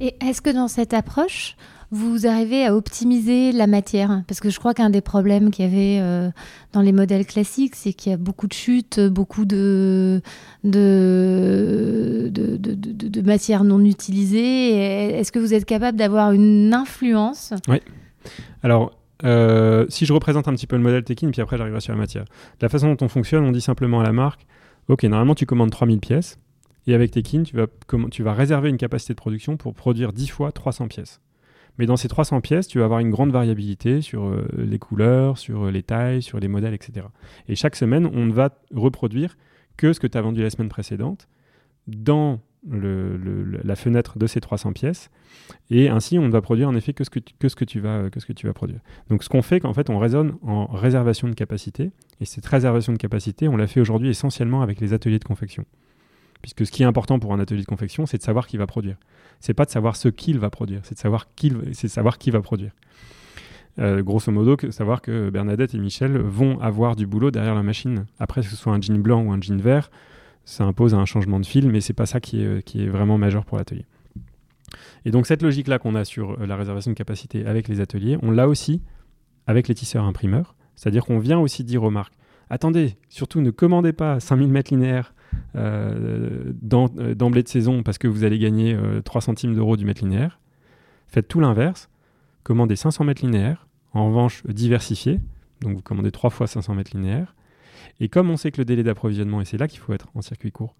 Et 0.00 0.14
est-ce 0.20 0.42
que 0.42 0.50
dans 0.50 0.68
cette 0.68 0.94
approche, 0.94 1.56
vous 1.90 2.26
arrivez 2.26 2.64
à 2.64 2.74
optimiser 2.74 3.52
la 3.52 3.66
matière? 3.66 4.22
Parce 4.26 4.40
que 4.40 4.50
je 4.50 4.58
crois 4.58 4.74
qu'un 4.74 4.90
des 4.90 5.00
problèmes 5.00 5.50
qu'il 5.50 5.64
y 5.64 5.68
avait 5.68 5.98
euh, 6.00 6.30
dans 6.72 6.80
les 6.80 6.92
modèles 6.92 7.26
classiques, 7.26 7.76
c'est 7.76 7.92
qu'il 7.92 8.10
y 8.10 8.14
a 8.14 8.18
beaucoup 8.18 8.46
de 8.46 8.52
chutes, 8.52 8.98
beaucoup 8.98 9.44
de, 9.44 10.22
de, 10.64 11.52
matières 13.24 13.64
non 13.64 13.84
utilisées. 13.84 15.18
Est-ce 15.18 15.32
que 15.32 15.38
vous 15.38 15.54
êtes 15.54 15.66
capable 15.66 15.98
d'avoir 15.98 16.32
une 16.32 16.72
influence? 16.72 17.52
Oui. 17.68 17.80
Alors, 18.62 18.92
euh, 19.24 19.86
si 19.88 20.06
je 20.06 20.12
représente 20.12 20.48
un 20.48 20.54
petit 20.54 20.66
peu 20.66 20.76
le 20.76 20.82
modèle 20.82 21.04
Tekin, 21.04 21.30
puis 21.30 21.40
après 21.40 21.56
j'arriverai 21.56 21.80
sur 21.80 21.92
la 21.92 21.98
matière. 21.98 22.24
la 22.60 22.68
façon 22.68 22.92
dont 22.92 23.04
on 23.04 23.08
fonctionne, 23.08 23.44
on 23.44 23.52
dit 23.52 23.60
simplement 23.60 24.00
à 24.00 24.02
la 24.02 24.12
marque, 24.12 24.46
ok, 24.88 25.04
normalement 25.04 25.34
tu 25.34 25.46
commandes 25.46 25.70
3000 25.70 26.00
pièces, 26.00 26.38
et 26.86 26.94
avec 26.94 27.12
Tekin, 27.12 27.44
tu 27.44 28.22
vas, 28.22 28.32
réserver 28.32 28.68
une 28.68 28.76
capacité 28.76 29.12
de 29.12 29.18
production 29.18 29.56
pour 29.56 29.74
produire 29.74 30.12
10 30.12 30.28
fois 30.28 30.52
300 30.52 30.88
pièces. 30.88 31.20
Mais 31.78 31.86
dans 31.86 31.96
ces 31.96 32.08
300 32.08 32.40
pièces, 32.40 32.66
tu 32.66 32.78
vas 32.80 32.84
avoir 32.84 33.00
une 33.00 33.10
grande 33.10 33.30
variabilité 33.30 34.02
sur 34.02 34.24
euh, 34.24 34.46
les 34.58 34.78
couleurs, 34.78 35.38
sur 35.38 35.64
euh, 35.64 35.70
les 35.70 35.82
tailles, 35.82 36.20
sur 36.20 36.38
les 36.38 36.48
modèles, 36.48 36.74
etc. 36.74 37.06
Et 37.48 37.54
chaque 37.54 37.76
semaine, 37.76 38.10
on 38.12 38.26
ne 38.26 38.32
va 38.32 38.50
reproduire 38.74 39.38
que 39.76 39.92
ce 39.92 40.00
que 40.00 40.06
tu 40.06 40.18
as 40.18 40.20
vendu 40.20 40.42
la 40.42 40.50
semaine 40.50 40.68
précédente 40.68 41.28
dans 41.86 42.40
la 42.64 43.74
fenêtre 43.74 44.18
de 44.18 44.26
ces 44.26 44.40
300 44.40 44.72
pièces. 44.72 45.10
Et 45.70 45.88
ainsi, 45.88 46.18
on 46.18 46.26
ne 46.26 46.30
va 46.30 46.40
produire 46.40 46.68
en 46.68 46.74
effet 46.76 46.92
que 46.92 47.02
ce 47.02 47.10
que 47.10 47.18
tu, 47.18 47.34
que 47.38 47.48
ce 47.48 47.56
que 47.56 47.64
tu, 47.64 47.80
vas, 47.80 48.08
que 48.08 48.20
ce 48.20 48.26
que 48.26 48.32
tu 48.32 48.46
vas 48.46 48.52
produire. 48.52 48.80
Donc 49.08 49.24
ce 49.24 49.28
qu'on 49.28 49.42
fait, 49.42 49.58
qu'en 49.58 49.72
fait, 49.72 49.90
on 49.90 49.98
raisonne 49.98 50.36
en 50.42 50.66
réservation 50.66 51.28
de 51.28 51.34
capacité. 51.34 51.90
Et 52.20 52.24
cette 52.24 52.46
réservation 52.46 52.92
de 52.92 52.98
capacité, 52.98 53.48
on 53.48 53.56
l'a 53.56 53.66
fait 53.66 53.80
aujourd'hui 53.80 54.10
essentiellement 54.10 54.62
avec 54.62 54.80
les 54.80 54.92
ateliers 54.92 55.18
de 55.18 55.24
confection. 55.24 55.64
Puisque 56.42 56.66
ce 56.66 56.72
qui 56.72 56.82
est 56.82 56.86
important 56.86 57.18
pour 57.18 57.32
un 57.32 57.40
atelier 57.40 57.62
de 57.62 57.66
confection, 57.66 58.04
c'est 58.04 58.18
de 58.18 58.22
savoir 58.22 58.46
qui 58.46 58.56
va 58.56 58.66
produire. 58.66 58.96
C'est 59.40 59.54
pas 59.54 59.64
de 59.64 59.70
savoir 59.70 59.96
ce 59.96 60.08
qu'il 60.08 60.38
va 60.38 60.50
produire, 60.50 60.80
c'est 60.82 60.94
de 60.94 61.00
savoir 61.00 61.26
qui, 62.18 62.30
va 62.30 62.40
produire. 62.40 62.72
Euh, 63.78 64.02
grosso 64.02 64.30
modo, 64.30 64.56
savoir 64.70 65.00
que 65.00 65.30
Bernadette 65.30 65.74
et 65.74 65.78
Michel 65.78 66.18
vont 66.18 66.60
avoir 66.60 66.96
du 66.96 67.06
boulot 67.06 67.30
derrière 67.30 67.54
la 67.54 67.62
machine. 67.62 68.06
Après, 68.18 68.42
que 68.42 68.48
ce 68.48 68.56
soit 68.56 68.72
un 68.72 68.80
jean 68.80 69.00
blanc 69.00 69.22
ou 69.22 69.32
un 69.32 69.40
jean 69.40 69.60
vert, 69.60 69.90
ça 70.44 70.64
impose 70.64 70.94
un 70.94 71.04
changement 71.06 71.40
de 71.40 71.46
fil, 71.46 71.68
mais 71.70 71.80
c'est 71.80 71.92
pas 71.92 72.06
ça 72.06 72.20
qui 72.20 72.42
est, 72.42 72.62
qui 72.62 72.84
est 72.84 72.88
vraiment 72.88 73.18
majeur 73.18 73.44
pour 73.44 73.56
l'atelier. 73.56 73.86
Et 75.04 75.10
donc 75.10 75.26
cette 75.26 75.42
logique-là 75.42 75.78
qu'on 75.78 75.94
a 75.94 76.04
sur 76.04 76.32
euh, 76.32 76.46
la 76.46 76.56
réservation 76.56 76.90
de 76.90 76.96
capacité 76.96 77.46
avec 77.46 77.68
les 77.68 77.80
ateliers, 77.80 78.18
on 78.22 78.30
l'a 78.30 78.48
aussi 78.48 78.82
avec 79.46 79.68
les 79.68 79.74
tisseurs 79.74 80.04
imprimeurs. 80.04 80.54
C'est-à-dire 80.76 81.04
qu'on 81.04 81.18
vient 81.18 81.38
aussi 81.38 81.64
dire 81.64 81.82
aux 81.82 81.90
marques, 81.90 82.14
attendez, 82.50 82.96
surtout 83.08 83.40
ne 83.40 83.50
commandez 83.50 83.92
pas 83.92 84.20
5000 84.20 84.48
mètres 84.48 84.72
linéaires 84.72 85.14
d'emblée 85.54 87.42
de 87.42 87.48
saison 87.48 87.82
parce 87.82 87.98
que 87.98 88.08
vous 88.08 88.24
allez 88.24 88.38
gagner 88.38 88.76
3 89.04 89.20
centimes 89.20 89.54
d'euros 89.54 89.76
du 89.76 89.84
mètre 89.84 90.02
linéaire. 90.02 90.40
Faites 91.08 91.28
tout 91.28 91.40
l'inverse, 91.40 91.90
commandez 92.42 92.76
500 92.76 93.04
mètres 93.04 93.24
linéaires, 93.24 93.66
en 93.92 94.08
revanche 94.08 94.46
diversifié, 94.46 95.20
donc 95.60 95.76
vous 95.76 95.82
commandez 95.82 96.10
3 96.10 96.30
fois 96.30 96.46
500 96.46 96.74
mètres 96.74 96.96
linéaires. 96.96 97.34
Et 98.00 98.08
comme 98.08 98.30
on 98.30 98.36
sait 98.36 98.50
que 98.50 98.58
le 98.58 98.64
délai 98.64 98.82
d'approvisionnement, 98.82 99.40
et 99.40 99.44
c'est 99.44 99.58
là 99.58 99.68
qu'il 99.68 99.80
faut 99.80 99.92
être 99.92 100.08
en 100.14 100.22
circuit 100.22 100.52
court, 100.52 100.74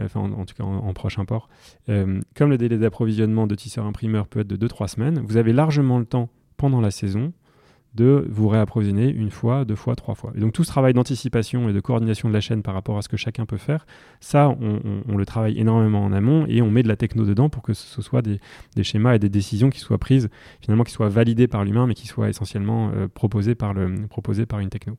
enfin 0.00 0.20
en, 0.20 0.44
tout 0.44 0.54
cas 0.54 0.64
en, 0.64 0.92
proche 0.92 1.18
import, 1.18 1.48
comme 1.86 2.50
le 2.50 2.58
délai 2.58 2.78
d'approvisionnement 2.78 3.46
de 3.46 3.54
tisseurs 3.54 3.86
imprimeurs 3.86 4.28
peut 4.28 4.40
être 4.40 4.48
de 4.48 4.66
2-3 4.66 4.88
semaines, 4.88 5.20
vous 5.20 5.36
avez 5.36 5.52
largement 5.52 5.98
le 5.98 6.04
temps 6.04 6.28
pendant 6.56 6.80
la 6.80 6.90
saison 6.90 7.32
de 7.98 8.24
vous 8.30 8.46
réapprovisionner 8.46 9.10
une 9.10 9.30
fois, 9.30 9.64
deux 9.64 9.74
fois, 9.74 9.96
trois 9.96 10.14
fois. 10.14 10.32
Et 10.36 10.40
donc 10.40 10.52
tout 10.52 10.62
ce 10.62 10.68
travail 10.68 10.94
d'anticipation 10.94 11.68
et 11.68 11.72
de 11.72 11.80
coordination 11.80 12.28
de 12.28 12.34
la 12.34 12.40
chaîne 12.40 12.62
par 12.62 12.74
rapport 12.74 12.96
à 12.96 13.02
ce 13.02 13.08
que 13.08 13.16
chacun 13.16 13.44
peut 13.44 13.56
faire, 13.56 13.86
ça, 14.20 14.48
on, 14.48 15.16
le 15.16 15.26
travaille 15.26 15.58
énormément 15.58 16.04
en 16.04 16.12
amont 16.12 16.46
et 16.46 16.62
on 16.62 16.70
met 16.70 16.84
de 16.84 16.88
la 16.88 16.94
techno 16.94 17.24
dedans 17.24 17.48
pour 17.48 17.62
que 17.62 17.74
ce 17.74 18.00
soit 18.00 18.22
des, 18.22 18.38
schémas 18.84 19.16
et 19.16 19.18
des 19.18 19.28
décisions 19.28 19.68
qui 19.68 19.80
soient 19.80 19.98
prises, 19.98 20.30
finalement 20.60 20.84
qui 20.84 20.92
soient 20.92 21.08
validées 21.08 21.48
par 21.48 21.64
l'humain, 21.64 21.88
mais 21.88 21.94
qui 21.94 22.06
soient 22.06 22.28
essentiellement 22.28 22.92
euh, 22.94 23.08
proposées, 23.08 23.56
par 23.56 23.74
une 24.60 24.70
techno. 24.70 24.96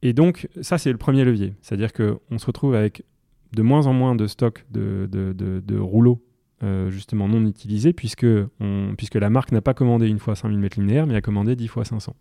Et 0.00 0.14
donc 0.14 0.48
ça, 0.62 0.78
c'est 0.78 0.92
le 0.92 0.98
premier 0.98 1.24
levier. 1.24 1.52
C'est-à-dire 1.60 1.92
qu'on 1.92 2.38
se 2.38 2.46
retrouve 2.46 2.74
avec 2.74 3.04
de 3.52 3.60
moins 3.60 3.86
en 3.86 3.92
moins 3.92 4.14
de 4.14 4.26
de, 4.70 5.60
de 5.60 5.78
rouleaux 5.78 6.22
euh, 6.62 6.90
justement 6.90 7.26
non 7.26 7.46
utilisé 7.46 7.94
puisque, 7.94 8.26
la 8.26 9.30
marque 9.30 9.50
n'a 9.50 9.62
pas 9.62 9.72
commandé 9.72 10.08
une 10.08 10.18
fois 10.18 10.36
5000 10.36 10.58
mètres 10.58 10.78
linéaires 10.78 11.06
mais 11.06 11.14
a 11.14 11.22
commandé 11.22 11.56
10 11.56 11.68
fois 11.68 11.86
500. 11.86 12.14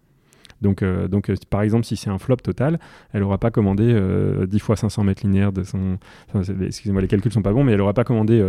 Donc, 0.62 0.82
euh, 0.82 1.10
donc 1.10 1.30
euh, 1.30 1.36
par 1.50 1.62
exemple, 1.62 1.86
si 1.86 1.98
c'est 1.98 2.10
un 2.10 2.18
flop 2.18 2.38
total, 2.38 2.80
elle 3.12 3.20
n'aura 3.20 3.38
pas 3.38 3.52
commandé 3.52 3.94
10 4.48 4.60
fois 4.60 4.78
500 4.78 5.04
mètres 5.04 5.24
linéaires 5.26 5.52
de 5.52 5.64
son. 5.64 5.98
excusez-moi, 6.62 7.02
les 7.02 7.10
calculs 7.10 7.34
sont 7.34 7.42
pas 7.42 7.52
bons, 7.52 7.66
mais 7.66 7.74
elle 7.74 7.80
n'aura 7.80 7.94
pas 7.94 8.06
commandé 8.06 8.42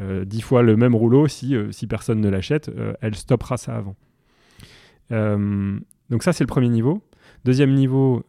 10 0.00 0.40
fois 0.40 0.62
le 0.62 0.76
même 0.76 0.96
rouleau 0.96 1.28
si 1.28 1.86
personne 1.88 2.20
ne 2.20 2.28
l'achète. 2.28 2.70
elle 3.00 3.14
stoppera 3.14 3.58
ça 3.58 3.76
avant. 3.76 3.94
donc, 5.10 6.22
ça, 6.24 6.32
c'est 6.32 6.42
le 6.42 6.48
premier 6.48 6.68
niveau. 6.68 7.00
Deuxième 7.44 7.74
niveau, 7.74 8.24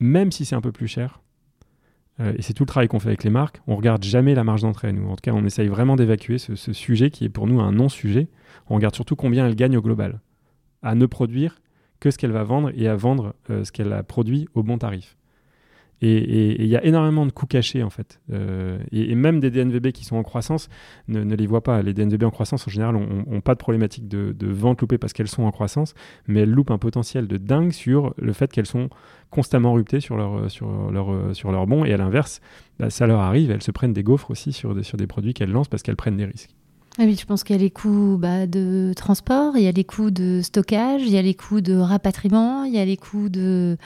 même 0.00 0.32
si 0.32 0.44
c'est 0.44 0.56
un 0.56 0.60
peu 0.60 0.72
plus 0.72 0.88
cher, 0.88 1.20
euh, 2.20 2.34
et 2.36 2.42
c'est 2.42 2.52
tout 2.52 2.64
le 2.64 2.68
travail 2.68 2.88
qu'on 2.88 2.98
fait 2.98 3.08
avec 3.08 3.24
les 3.24 3.30
marques. 3.30 3.60
On 3.66 3.76
regarde 3.76 4.02
jamais 4.04 4.34
la 4.34 4.44
marge 4.44 4.62
d'entrée. 4.62 4.90
En 4.90 5.16
tout 5.16 5.22
cas, 5.22 5.32
on 5.32 5.44
essaye 5.44 5.68
vraiment 5.68 5.96
d'évacuer 5.96 6.38
ce, 6.38 6.54
sujet 6.72 7.10
qui 7.10 7.24
est 7.24 7.28
pour 7.28 7.46
nous 7.46 7.60
un 7.60 7.72
non-sujet. 7.72 8.28
On 8.68 8.74
regarde 8.74 8.94
surtout 8.94 9.16
combien 9.16 9.46
elle 9.46 9.56
gagne 9.56 9.76
au 9.76 9.82
global, 9.82 10.20
à 10.82 10.94
ne 10.94 11.06
produire 11.06 11.60
que 11.98 12.10
ce 12.10 12.18
qu'elle 12.18 12.32
va 12.32 12.44
vendre 12.44 12.70
et 12.74 12.88
à 12.88 12.96
vendre 12.96 13.34
euh, 13.50 13.64
ce 13.64 13.72
qu'elle 13.72 13.92
a 13.92 14.02
produit 14.02 14.48
au 14.54 14.62
bon 14.62 14.78
tarif. 14.78 15.16
Et 16.02 16.62
il 16.62 16.68
y 16.68 16.76
a 16.76 16.84
énormément 16.84 17.26
de 17.26 17.30
coûts 17.30 17.46
cachés 17.46 17.82
en 17.82 17.90
fait. 17.90 18.20
Euh, 18.32 18.78
et, 18.90 19.14
même 19.14 19.38
des 19.38 19.50
DNVB 19.50 19.92
qui 19.92 20.04
sont 20.04 20.16
en 20.16 20.22
croissance 20.22 20.68
ne, 21.08 21.22
les 21.34 21.46
voient 21.46 21.62
pas. 21.62 21.82
Les 21.82 21.92
DNVB 21.92 22.24
en 22.24 22.30
croissance 22.30 22.66
en 22.66 22.70
général 22.70 22.94
n'ont 22.94 23.40
pas 23.42 23.54
de 23.54 23.58
problématique 23.58 24.08
de, 24.08 24.32
de 24.32 24.46
vente 24.46 24.80
loupée 24.80 24.96
parce 24.96 25.12
qu'elles 25.12 25.28
sont 25.28 25.42
en 25.42 25.50
croissance, 25.50 25.94
mais 26.26 26.40
elles 26.40 26.50
loupent 26.50 26.70
un 26.70 26.78
potentiel 26.78 27.28
de 27.28 27.36
dingue 27.36 27.72
sur 27.72 28.14
le 28.16 28.32
fait 28.32 28.50
qu'elles 28.50 28.66
sont 28.66 28.88
constamment 29.28 29.74
ruptées 29.74 30.00
sur 30.00 30.16
leur, 30.16 30.50
sur 30.50 30.90
leur, 30.90 31.36
sur 31.36 31.52
leur 31.52 31.66
bon. 31.66 31.84
Et 31.84 31.92
à 31.92 31.98
l'inverse, 31.98 32.40
bah, 32.78 32.88
ça 32.88 33.06
leur 33.06 33.20
arrive, 33.20 33.50
elles 33.50 33.62
se 33.62 33.70
prennent 33.70 33.92
des 33.92 34.02
gaufres 34.02 34.30
aussi 34.30 34.52
sur 34.52 34.74
des, 34.74 34.82
sur 34.82 34.96
des 34.96 35.06
produits 35.06 35.34
qu'elles 35.34 35.52
lancent 35.52 35.68
parce 35.68 35.82
qu'elles 35.82 35.96
prennent 35.96 36.16
des 36.16 36.24
risques. 36.24 36.54
Ah 36.98 37.04
oui, 37.04 37.16
je 37.18 37.24
pense 37.24 37.44
qu'il 37.44 37.54
y 37.54 37.58
a 37.58 37.62
les 37.62 37.70
coûts 37.70 38.16
bah, 38.18 38.46
de 38.46 38.92
transport, 38.96 39.56
il 39.56 39.62
y 39.62 39.68
a 39.68 39.72
les 39.72 39.84
coûts 39.84 40.10
de 40.10 40.40
stockage, 40.42 41.02
il 41.02 41.10
y 41.10 41.18
a 41.18 41.22
les 41.22 41.34
coûts 41.34 41.60
de 41.60 41.76
rapatriement, 41.76 42.64
il 42.64 42.74
y 42.74 42.78
a 42.78 42.84
les 42.84 42.96
coûts 42.96 43.28
de 43.28 43.76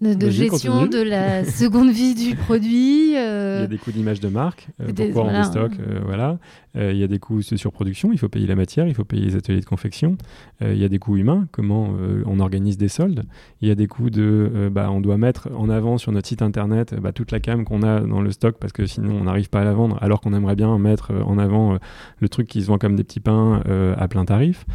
de, 0.00 0.30
gestion 0.30 0.86
de 0.86 1.02
la 1.02 1.44
seconde 1.44 1.90
vie 1.90 2.14
du 2.14 2.34
produit. 2.34 3.16
Euh, 3.16 3.58
il 3.58 3.62
y 3.62 3.64
a 3.64 3.66
des 3.68 3.78
coûts 3.78 3.92
d'image 3.92 4.20
de 4.20 4.28
marque, 4.28 4.68
euh, 4.80 4.92
pourquoi 4.94 5.24
on 5.24 5.32
déstocke, 5.32 5.78
euh, 5.80 6.00
voilà. 6.04 6.38
il 6.74 6.96
y 6.96 7.02
a 7.02 7.06
des 7.06 7.18
coûts 7.18 7.38
de 7.38 7.56
surproduction, 7.56 8.12
il 8.12 8.18
faut 8.18 8.28
payer 8.28 8.46
la 8.46 8.56
matière, 8.56 8.86
il 8.86 8.94
faut 8.94 9.04
payer 9.04 9.26
les 9.26 9.36
ateliers 9.36 9.60
de 9.60 9.64
confection. 9.64 10.16
il 10.60 10.76
y 10.76 10.84
a 10.84 10.88
des 10.88 10.98
coûts 10.98 11.16
humains, 11.16 11.46
comment 11.52 11.94
on 12.26 12.40
organise 12.40 12.76
des 12.76 12.88
soldes. 12.88 13.24
Il 13.60 13.68
y 13.68 13.70
a 13.70 13.74
des 13.74 13.86
coûts 13.86 14.10
de, 14.10 14.70
bah, 14.72 14.90
on 14.90 15.00
doit 15.00 15.16
mettre 15.16 15.48
en 15.56 15.68
avant 15.68 15.98
sur 15.98 16.12
notre 16.12 16.28
site 16.28 16.42
internet 16.42 16.94
bah, 17.00 17.12
toute 17.12 17.30
la 17.30 17.40
cam 17.40 17.64
qu'on 17.64 17.82
a 17.82 18.00
dans 18.00 18.20
le 18.20 18.30
stock 18.32 18.56
parce 18.58 18.72
que 18.72 18.86
sinon 18.86 19.16
on 19.20 19.24
n'arrive 19.24 19.48
pas 19.50 19.60
à 19.60 19.64
la 19.64 19.72
vendre, 19.72 19.98
alors 20.00 20.20
qu'on 20.20 20.34
aimerait 20.34 20.56
bien 20.56 20.76
mettre 20.78 21.12
en 21.24 21.38
avant 21.38 21.78
le 22.18 22.28
truc 22.28 22.48
qui 22.48 22.62
se 22.62 22.66
vend 22.66 22.78
comme 22.78 22.96
des 22.96 23.04
petits 23.04 23.20
pains 23.20 23.62
à 23.96 24.08
plein 24.08 24.24
tarif. 24.24 24.66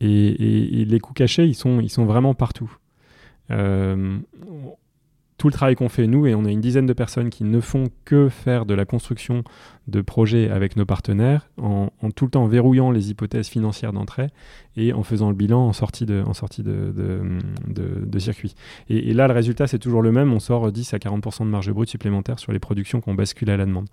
Et, 0.00 0.80
et, 0.80 0.84
les 0.84 1.00
coûts 1.00 1.14
cachés, 1.14 1.46
ils 1.46 1.54
sont, 1.54 1.80
ils 1.80 1.88
sont 1.88 2.04
vraiment 2.04 2.34
partout. 2.34 2.70
Euh, 3.50 4.18
tout 5.38 5.48
le 5.48 5.52
travail 5.52 5.74
qu'on 5.74 5.88
fait 5.88 6.06
nous, 6.06 6.26
et 6.26 6.34
on 6.34 6.44
a 6.44 6.50
une 6.50 6.60
dizaine 6.60 6.86
de 6.86 6.92
personnes 6.92 7.28
qui 7.28 7.44
ne 7.44 7.60
font 7.60 7.90
que 8.04 8.28
faire 8.28 8.64
de 8.64 8.74
la 8.74 8.84
construction 8.86 9.44
de 9.86 10.00
projets 10.00 10.48
avec 10.48 10.76
nos 10.76 10.86
partenaires, 10.86 11.50
en, 11.60 11.90
tout 12.14 12.24
le 12.24 12.30
temps 12.30 12.46
verrouillant 12.46 12.90
les 12.90 13.10
hypothèses 13.10 13.48
financières 13.48 13.92
d'entrée 13.92 14.28
et 14.76 14.92
en 14.92 15.02
faisant 15.02 15.28
le 15.28 15.36
bilan 15.36 15.60
en 15.60 15.72
sortie 15.72 16.06
de, 16.06 16.22
en 16.26 16.32
sortie 16.32 16.62
de, 16.62 16.92
de, 17.66 18.18
circuit. 18.18 18.54
Et, 18.88 19.12
là, 19.12 19.28
le 19.28 19.34
résultat, 19.34 19.66
c'est 19.66 19.78
toujours 19.78 20.00
le 20.00 20.10
même, 20.10 20.32
on 20.32 20.40
sort 20.40 20.72
10 20.72 20.94
à 20.94 20.98
40% 20.98 21.40
de 21.40 21.50
marge 21.50 21.70
brute 21.70 21.90
supplémentaire 21.90 22.38
sur 22.38 22.52
les 22.52 22.58
productions 22.58 23.00
qu'on 23.00 23.14
bascule 23.14 23.50
à 23.50 23.58
la 23.58 23.66
demande. 23.66 23.88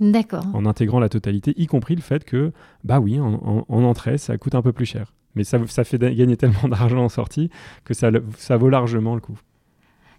D'accord. 0.00 0.46
En 0.54 0.64
intégrant 0.64 0.98
la 0.98 1.10
totalité, 1.10 1.52
y 1.56 1.66
compris 1.66 1.94
le 1.94 2.00
fait 2.00 2.24
que, 2.24 2.52
bah 2.84 3.00
oui, 3.00 3.20
en 3.20 3.64
entrée, 3.68 4.16
ça 4.16 4.36
coûte 4.38 4.54
un 4.54 4.62
peu 4.62 4.72
plus 4.72 4.86
cher. 4.86 5.12
Mais 5.34 5.44
ça, 5.44 5.58
ça 5.66 5.84
fait 5.84 5.98
gagner 5.98 6.36
tellement 6.36 6.68
d'argent 6.68 7.04
en 7.04 7.08
sortie 7.08 7.50
que 7.84 7.94
ça, 7.94 8.10
ça 8.36 8.56
vaut 8.56 8.68
largement 8.68 9.14
le 9.14 9.20
coup. 9.20 9.38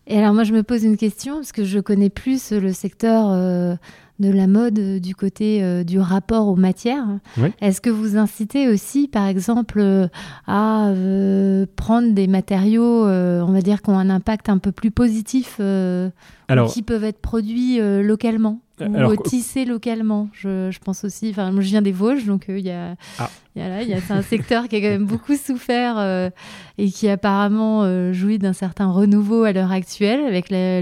Et 0.08 0.18
alors 0.18 0.34
moi 0.34 0.44
je 0.44 0.54
me 0.54 0.64
pose 0.64 0.84
une 0.84 0.98
question 0.98 1.36
parce 1.36 1.52
que 1.52 1.64
je 1.64 1.80
connais 1.80 2.10
plus 2.10 2.52
le 2.52 2.74
secteur 2.74 3.30
euh, 3.30 3.76
de 4.20 4.30
la 4.30 4.48
mode 4.48 4.78
euh, 4.78 5.00
du 5.00 5.16
côté 5.16 5.64
euh, 5.64 5.86
du 5.86 5.98
rapport 5.98 6.48
aux 6.48 6.58
matières. 6.58 7.06
Est-ce 7.62 7.80
que 7.80 7.90
vous 7.90 8.18
incitez 8.18 8.68
aussi 8.68 9.08
par 9.08 9.28
exemple 9.28 10.10
à 10.46 10.94
prendre 11.76 12.12
des 12.12 12.28
matériaux, 12.28 13.06
on 13.06 13.52
va 13.52 13.62
dire, 13.62 13.82
qui 13.82 13.90
ont 13.90 14.00
un 14.00 14.10
impact 14.10 14.50
un 14.50 14.58
peu 14.58 14.72
plus 14.72 14.92
positif, 14.92 15.60
alors, 16.48 16.72
qui 16.72 16.82
peuvent 16.82 17.04
être 17.04 17.20
produits 17.20 17.80
localement? 17.80 18.60
Ou 18.80 18.96
Alors, 18.96 19.22
tisser 19.24 19.66
localement. 19.66 20.30
Je, 20.34 20.72
je, 20.72 20.80
pense 20.80 21.04
aussi. 21.04 21.30
Enfin, 21.30 21.52
moi, 21.52 21.62
je 21.62 21.68
viens 21.68 21.82
des 21.82 21.92
Vosges, 21.92 22.26
donc 22.26 22.50
euh, 22.50 22.58
il 22.58 22.66
y 22.66 22.72
a, 22.72 22.96
ah. 23.20 23.30
y 23.56 23.62
a, 23.62 23.70
là, 23.70 23.84
y 23.84 23.94
a 23.94 24.02
c'est 24.02 24.14
un 24.14 24.24
secteur 24.24 24.68
qui 24.68 24.78
a 24.78 24.82
quand 24.82 24.88
même 24.88 25.06
beaucoup 25.06 25.36
souffert 25.36 25.98
euh, 26.00 26.30
et 26.78 26.90
qui 26.90 27.08
apparemment 27.08 27.84
euh, 27.84 28.14
jouit 28.14 28.40
d'un 28.40 28.54
certain 28.54 28.90
renouveau 28.90 29.44
à 29.44 29.54
l'heure 29.54 29.72
actuelle 29.72 30.22
avec 30.26 30.50
la, 30.50 30.82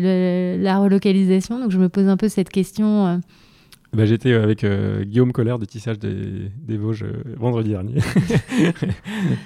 la, 0.57 0.79
relocalisation. 0.79 1.59
Donc, 1.59 1.71
je 1.71 1.77
me 1.77 1.89
pose 1.89 2.07
un 2.07 2.17
peu 2.17 2.29
cette 2.29 2.49
question 2.49 3.21
bah, 3.93 4.05
J'étais 4.05 4.33
avec 4.33 4.65
Guillaume 4.65 5.33
Collère 5.33 5.59
de 5.59 5.65
Tissage 5.65 5.99
des, 5.99 6.49
des 6.65 6.77
Vosges 6.77 7.05
vendredi 7.37 7.71
dernier. 7.71 7.95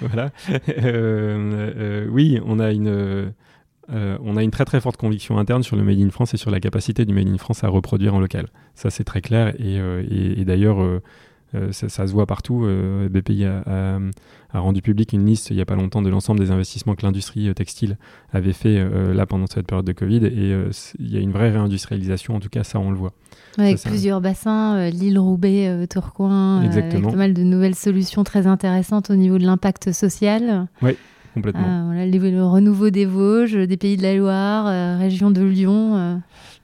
voilà. 0.00 0.30
oui, 2.12 2.38
on 2.46 2.60
a 2.60 2.70
une 2.70 3.32
euh, 3.92 4.18
on 4.22 4.36
a 4.36 4.42
une 4.42 4.50
très 4.50 4.64
très 4.64 4.80
forte 4.80 4.96
conviction 4.96 5.38
interne 5.38 5.62
sur 5.62 5.76
le 5.76 5.84
Made 5.84 6.00
in 6.00 6.10
France 6.10 6.34
et 6.34 6.36
sur 6.36 6.50
la 6.50 6.60
capacité 6.60 7.04
du 7.04 7.14
Made 7.14 7.28
in 7.28 7.38
France 7.38 7.62
à 7.64 7.68
reproduire 7.68 8.14
en 8.14 8.20
local. 8.20 8.48
Ça 8.74 8.90
c'est 8.90 9.04
très 9.04 9.20
clair 9.20 9.48
et, 9.58 9.78
euh, 9.78 10.44
d'ailleurs 10.44 10.82
euh, 10.82 11.00
ça, 11.70 11.88
se 11.88 12.12
voit 12.12 12.26
partout. 12.26 12.66
BPI 13.08 13.44
a, 13.44 13.98
rendu 14.52 14.82
public 14.82 15.12
une 15.12 15.24
liste 15.24 15.50
il 15.50 15.56
n'y 15.56 15.62
a 15.62 15.64
pas 15.64 15.76
longtemps 15.76 16.02
de 16.02 16.08
l'ensemble 16.08 16.40
des 16.40 16.50
investissements 16.50 16.94
que 16.94 17.02
l'industrie 17.06 17.52
textile 17.54 17.96
avait 18.32 18.52
fait 18.52 18.84
là 19.14 19.24
pendant 19.26 19.46
cette 19.46 19.66
période 19.66 19.86
de 19.86 19.92
Covid 19.92 20.26
et 20.26 20.54
il 20.98 21.10
y 21.10 21.16
a 21.16 21.20
une 21.20 21.30
vraie 21.30 21.50
réindustrialisation, 21.50 22.34
en 22.34 22.40
tout 22.40 22.48
cas 22.48 22.64
ça 22.64 22.78
on 22.78 22.90
le 22.90 22.96
voit. 22.96 23.12
Avec 23.58 23.80
plusieurs 23.80 24.20
bassins, 24.20 24.90
l'île 24.90 25.18
Roubaix, 25.18 25.86
Tourcoing, 25.88 26.62
avec 26.62 27.00
pas 27.00 27.12
mal 27.12 27.32
de 27.32 27.42
nouvelles 27.42 27.76
solutions 27.76 28.24
très 28.24 28.46
intéressantes 28.46 29.10
au 29.10 29.16
niveau 29.16 29.38
de 29.38 29.44
l'impact 29.44 29.92
social. 29.92 30.66
Oui 30.82 30.96
complètement. 31.36 31.66
Ah, 31.66 31.82
voilà, 31.84 32.06
le, 32.06 32.44
renouveau 32.44 32.88
des 32.88 33.04
Vosges, 33.04 33.54
des 33.54 33.76
Pays 33.76 33.98
de 33.98 34.02
la 34.02 34.16
Loire, 34.16 34.66
euh, 34.66 34.96
région 34.96 35.30
de 35.30 35.42
Lyon. 35.42 35.96
Euh. 35.96 36.16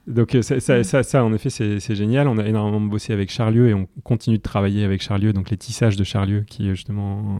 Donc 0.07 0.33
euh, 0.33 0.41
ça, 0.41 0.59
ça, 0.59 1.03
ça, 1.03 1.23
en 1.23 1.31
effet, 1.31 1.51
c'est 1.51 1.95
génial. 1.95 2.27
On 2.27 2.39
a 2.39 2.45
énormément 2.45 2.81
bossé 2.81 3.13
avec 3.13 3.31
Charlieu 3.31 3.69
et 3.69 3.75
on 3.75 3.87
continue 4.03 4.37
de 4.37 4.41
travailler 4.41 4.83
avec 4.83 5.03
Charlieu, 5.03 5.31
donc 5.31 5.51
les 5.51 5.57
tissages 5.57 5.95
de 5.95 6.03
Charlieu, 6.03 6.41
qui 6.41 6.69
est 6.69 6.75
justement 6.75 7.39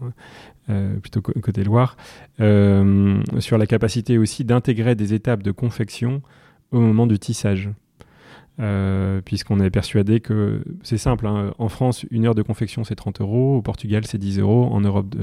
plutôt 1.02 1.20
côté 1.20 1.64
Loire, 1.64 1.96
sur 2.38 3.58
la 3.58 3.66
capacité 3.66 4.16
aussi 4.16 4.44
d'intégrer 4.44 4.94
des 4.94 5.12
étapes 5.12 5.42
de 5.42 5.50
confection 5.50 6.22
au 6.70 6.80
moment 6.80 7.06
du 7.08 7.18
tissage. 7.18 7.68
Euh, 8.60 9.20
puisqu'on 9.20 9.58
est 9.58 9.70
persuadé 9.70 10.20
que 10.20 10.62
c'est 10.84 10.98
simple. 10.98 11.26
Hein. 11.26 11.52
En 11.58 11.68
France, 11.68 12.06
une 12.12 12.24
heure 12.26 12.36
de 12.36 12.42
confection, 12.42 12.84
c'est 12.84 12.94
30 12.94 13.20
euros. 13.20 13.56
Au 13.56 13.62
Portugal, 13.62 14.06
c'est 14.06 14.18
10 14.18 14.38
euros. 14.38 14.68
En 14.70 14.80
Europe 14.80 15.08
de, 15.08 15.18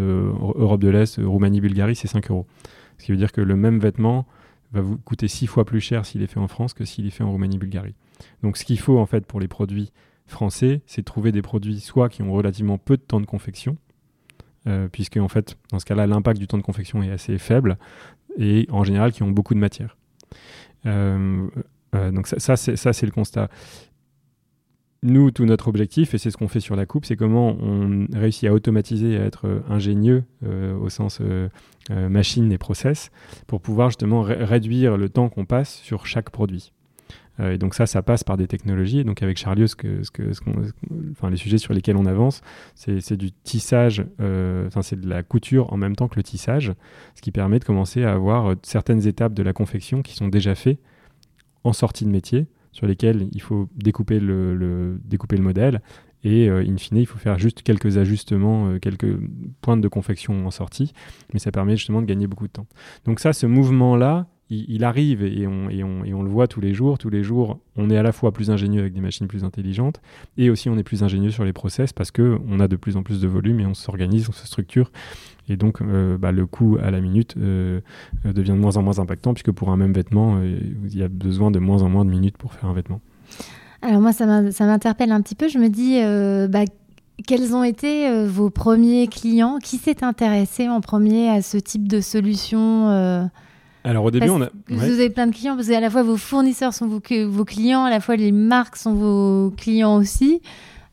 Europe 0.55 0.81
de 0.81 0.89
l'Est, 0.89 1.17
Roumanie, 1.23 1.61
Bulgarie, 1.61 1.95
c'est 1.95 2.09
5 2.09 2.29
euros. 2.29 2.45
Ce 2.97 3.05
qui 3.05 3.11
veut 3.11 3.17
dire 3.17 3.31
que 3.31 3.41
le 3.41 3.55
même 3.55 3.79
vêtement 3.79 4.27
va 4.73 4.81
vous 4.81 4.97
coûter 4.97 5.27
6 5.27 5.47
fois 5.47 5.63
plus 5.63 5.79
cher 5.79 6.05
s'il 6.05 6.21
est 6.21 6.27
fait 6.27 6.39
en 6.39 6.47
France 6.47 6.73
que 6.73 6.83
s'il 6.83 7.07
est 7.07 7.11
fait 7.11 7.23
en 7.23 7.31
Roumanie, 7.31 7.57
Bulgarie. 7.57 7.95
Donc 8.43 8.57
ce 8.57 8.65
qu'il 8.65 8.79
faut 8.79 8.99
en 8.99 9.05
fait 9.05 9.25
pour 9.25 9.39
les 9.39 9.47
produits 9.47 9.91
français, 10.27 10.81
c'est 10.85 11.03
trouver 11.03 11.31
des 11.31 11.41
produits 11.41 11.79
soit 11.79 12.09
qui 12.09 12.23
ont 12.23 12.31
relativement 12.31 12.77
peu 12.77 12.97
de 12.97 13.01
temps 13.01 13.19
de 13.19 13.25
confection, 13.25 13.77
euh, 14.67 14.87
puisque 14.87 15.17
en 15.17 15.27
fait, 15.27 15.57
dans 15.71 15.79
ce 15.79 15.85
cas-là, 15.85 16.07
l'impact 16.07 16.39
du 16.39 16.47
temps 16.47 16.57
de 16.57 16.63
confection 16.63 17.01
est 17.01 17.11
assez 17.11 17.37
faible, 17.37 17.77
et 18.37 18.67
en 18.71 18.83
général 18.83 19.11
qui 19.11 19.23
ont 19.23 19.31
beaucoup 19.31 19.53
de 19.53 19.59
matière. 19.59 19.97
Euh, 20.85 21.47
euh, 21.95 22.11
donc 22.11 22.27
ça, 22.27 22.55
c'est 22.55 23.05
le 23.05 23.11
constat. 23.11 23.49
Nous, 25.03 25.31
tout 25.31 25.45
notre 25.45 25.67
objectif, 25.67 26.13
et 26.13 26.19
c'est 26.19 26.29
ce 26.29 26.37
qu'on 26.37 26.47
fait 26.47 26.59
sur 26.59 26.75
la 26.75 26.85
coupe, 26.85 27.05
c'est 27.05 27.15
comment 27.15 27.57
on 27.59 28.05
réussit 28.13 28.47
à 28.47 28.53
automatiser, 28.53 29.17
à 29.17 29.25
être 29.25 29.63
ingénieux 29.67 30.23
euh, 30.45 30.77
au 30.77 30.89
sens 30.89 31.19
euh, 31.21 31.49
machine 31.89 32.51
et 32.51 32.59
process, 32.59 33.09
pour 33.47 33.61
pouvoir 33.61 33.89
justement 33.89 34.21
réduire 34.21 34.97
le 34.97 35.09
temps 35.09 35.29
qu'on 35.29 35.45
passe 35.45 35.73
sur 35.77 36.05
chaque 36.05 36.29
produit. 36.29 36.71
et 37.39 37.57
donc 37.57 37.73
ça, 37.73 37.87
ça 37.87 38.03
passe 38.03 38.23
par 38.23 38.37
des 38.37 38.47
technologies. 38.47 39.03
donc 39.03 39.23
avec 39.23 39.37
Charlieu, 39.37 39.65
que, 39.75 40.03
ce 40.03 40.11
que, 40.11 40.21
enfin, 41.13 41.31
les 41.31 41.37
sujets 41.37 41.57
sur 41.57 41.73
lesquels 41.73 41.97
on 41.97 42.05
avance, 42.05 42.43
c'est 42.75 43.17
du 43.17 43.31
tissage, 43.31 44.05
c'est 44.81 45.01
de 45.01 45.09
la 45.09 45.23
couture 45.23 45.73
en 45.73 45.77
même 45.77 45.95
temps 45.95 46.09
que 46.09 46.17
le 46.17 46.23
tissage, 46.23 46.73
ce 47.15 47.23
qui 47.23 47.31
permet 47.31 47.57
de 47.57 47.65
commencer 47.65 48.03
à 48.03 48.13
avoir 48.13 48.53
certaines 48.61 49.07
étapes 49.07 49.33
de 49.33 49.41
la 49.41 49.53
confection 49.53 50.03
qui 50.03 50.13
sont 50.13 50.27
déjà 50.27 50.53
faites 50.53 50.77
en 51.63 51.73
sortie 51.73 52.05
de 52.05 52.09
métier 52.09 52.47
sur 52.71 52.87
lesquels 52.87 53.27
il 53.31 53.41
faut 53.41 53.69
découper 53.75 54.19
le, 54.19 54.99
découper 55.05 55.37
le 55.37 55.43
modèle 55.43 55.81
et 56.23 56.49
euh, 56.49 56.63
in 56.67 56.77
fine 56.77 56.97
il 56.97 57.05
faut 57.05 57.17
faire 57.17 57.39
juste 57.39 57.63
quelques 57.63 57.97
ajustements, 57.97 58.67
euh, 58.67 58.79
quelques 58.79 59.17
pointes 59.61 59.81
de 59.81 59.87
confection 59.87 60.45
en 60.45 60.51
sortie, 60.51 60.93
mais 61.33 61.39
ça 61.39 61.51
permet 61.51 61.75
justement 61.75 62.01
de 62.01 62.05
gagner 62.05 62.27
beaucoup 62.27 62.47
de 62.47 62.53
temps. 62.53 62.67
Donc 63.05 63.19
ça, 63.19 63.33
ce 63.33 63.45
mouvement-là, 63.45 64.27
il, 64.51 64.83
arrive 64.83 65.23
et 65.23 65.47
on, 65.47 66.23
le 66.23 66.29
voit 66.29 66.47
tous 66.47 66.59
les 66.59 66.73
jours. 66.73 66.97
Tous 66.97 67.09
les 67.09 67.23
jours, 67.23 67.59
on 67.77 67.89
est 67.89 67.97
à 67.97 68.03
la 68.03 68.11
fois 68.11 68.33
plus 68.33 68.51
ingénieux 68.51 68.81
avec 68.81 68.93
des 68.93 68.99
machines 68.99 69.27
plus 69.27 69.45
intelligentes 69.45 70.01
et 70.37 70.49
aussi 70.49 70.69
on 70.69 70.77
est 70.77 70.83
plus 70.83 71.03
ingénieux 71.03 71.31
sur 71.31 71.45
les 71.45 71.53
process 71.53 71.93
parce 71.93 72.11
qu'on 72.11 72.59
a 72.59 72.67
de 72.67 72.75
plus 72.75 72.97
en 72.97 73.03
plus 73.03 73.21
de 73.21 73.27
volume 73.27 73.61
et 73.61 73.65
on 73.65 73.73
s'organise, 73.73 74.27
on 74.27 74.33
se 74.33 74.45
structure. 74.45 74.91
Et 75.47 75.55
donc, 75.55 75.81
euh, 75.81 76.17
bah, 76.17 76.33
le 76.33 76.45
coût 76.45 76.77
à 76.83 76.91
la 76.91 76.99
minute 76.99 77.35
euh, 77.37 77.79
euh, 78.25 78.33
devient 78.33 78.51
de 78.51 78.57
moins 78.57 78.75
en 78.75 78.83
moins 78.83 78.99
impactant 78.99 79.33
puisque 79.33 79.51
pour 79.51 79.69
un 79.69 79.77
même 79.77 79.93
vêtement, 79.93 80.41
il 80.43 80.97
y 80.97 81.01
a 81.01 81.07
besoin 81.07 81.49
de 81.49 81.59
moins 81.59 81.81
en 81.81 81.89
moins 81.89 82.03
de 82.03 82.09
minutes 82.09 82.37
pour 82.37 82.53
faire 82.53 82.69
un 82.69 82.73
vêtement. 82.73 82.99
Alors 83.81 84.01
moi, 84.01 84.11
ça 84.11 84.25
m'interpelle 84.25 85.13
un 85.13 85.21
petit 85.21 85.35
peu. 85.35 85.47
Je 85.47 85.59
me 85.59 85.69
dis, 85.69 85.99
bah, 86.51 86.65
quels 87.25 87.55
ont 87.55 87.63
été 87.63 88.25
vos 88.27 88.49
premiers 88.49 89.07
clients? 89.07 89.59
Qui 89.63 89.77
s'est 89.77 90.03
intéressé 90.03 90.67
en 90.67 90.81
premier 90.81 91.29
à 91.29 91.41
ce 91.41 91.57
type 91.57 91.87
de 91.87 92.01
solution 92.01 93.29
alors 93.83 94.05
au 94.05 94.11
début, 94.11 94.29
on 94.29 94.41
a. 94.41 94.49
Vous 94.67 94.83
avez 94.83 95.09
plein 95.09 95.27
de 95.27 95.33
clients 95.33 95.55
parce 95.55 95.67
qu'à 95.67 95.79
la 95.79 95.89
fois 95.89 96.03
vos 96.03 96.17
fournisseurs 96.17 96.73
sont 96.73 96.87
vos, 96.87 97.01
vos, 97.27 97.45
clients, 97.45 97.85
à 97.85 97.89
la 97.89 97.99
fois 97.99 98.15
les 98.15 98.31
marques 98.31 98.75
sont 98.75 98.93
vos 98.93 99.51
clients 99.57 99.95
aussi. 99.95 100.41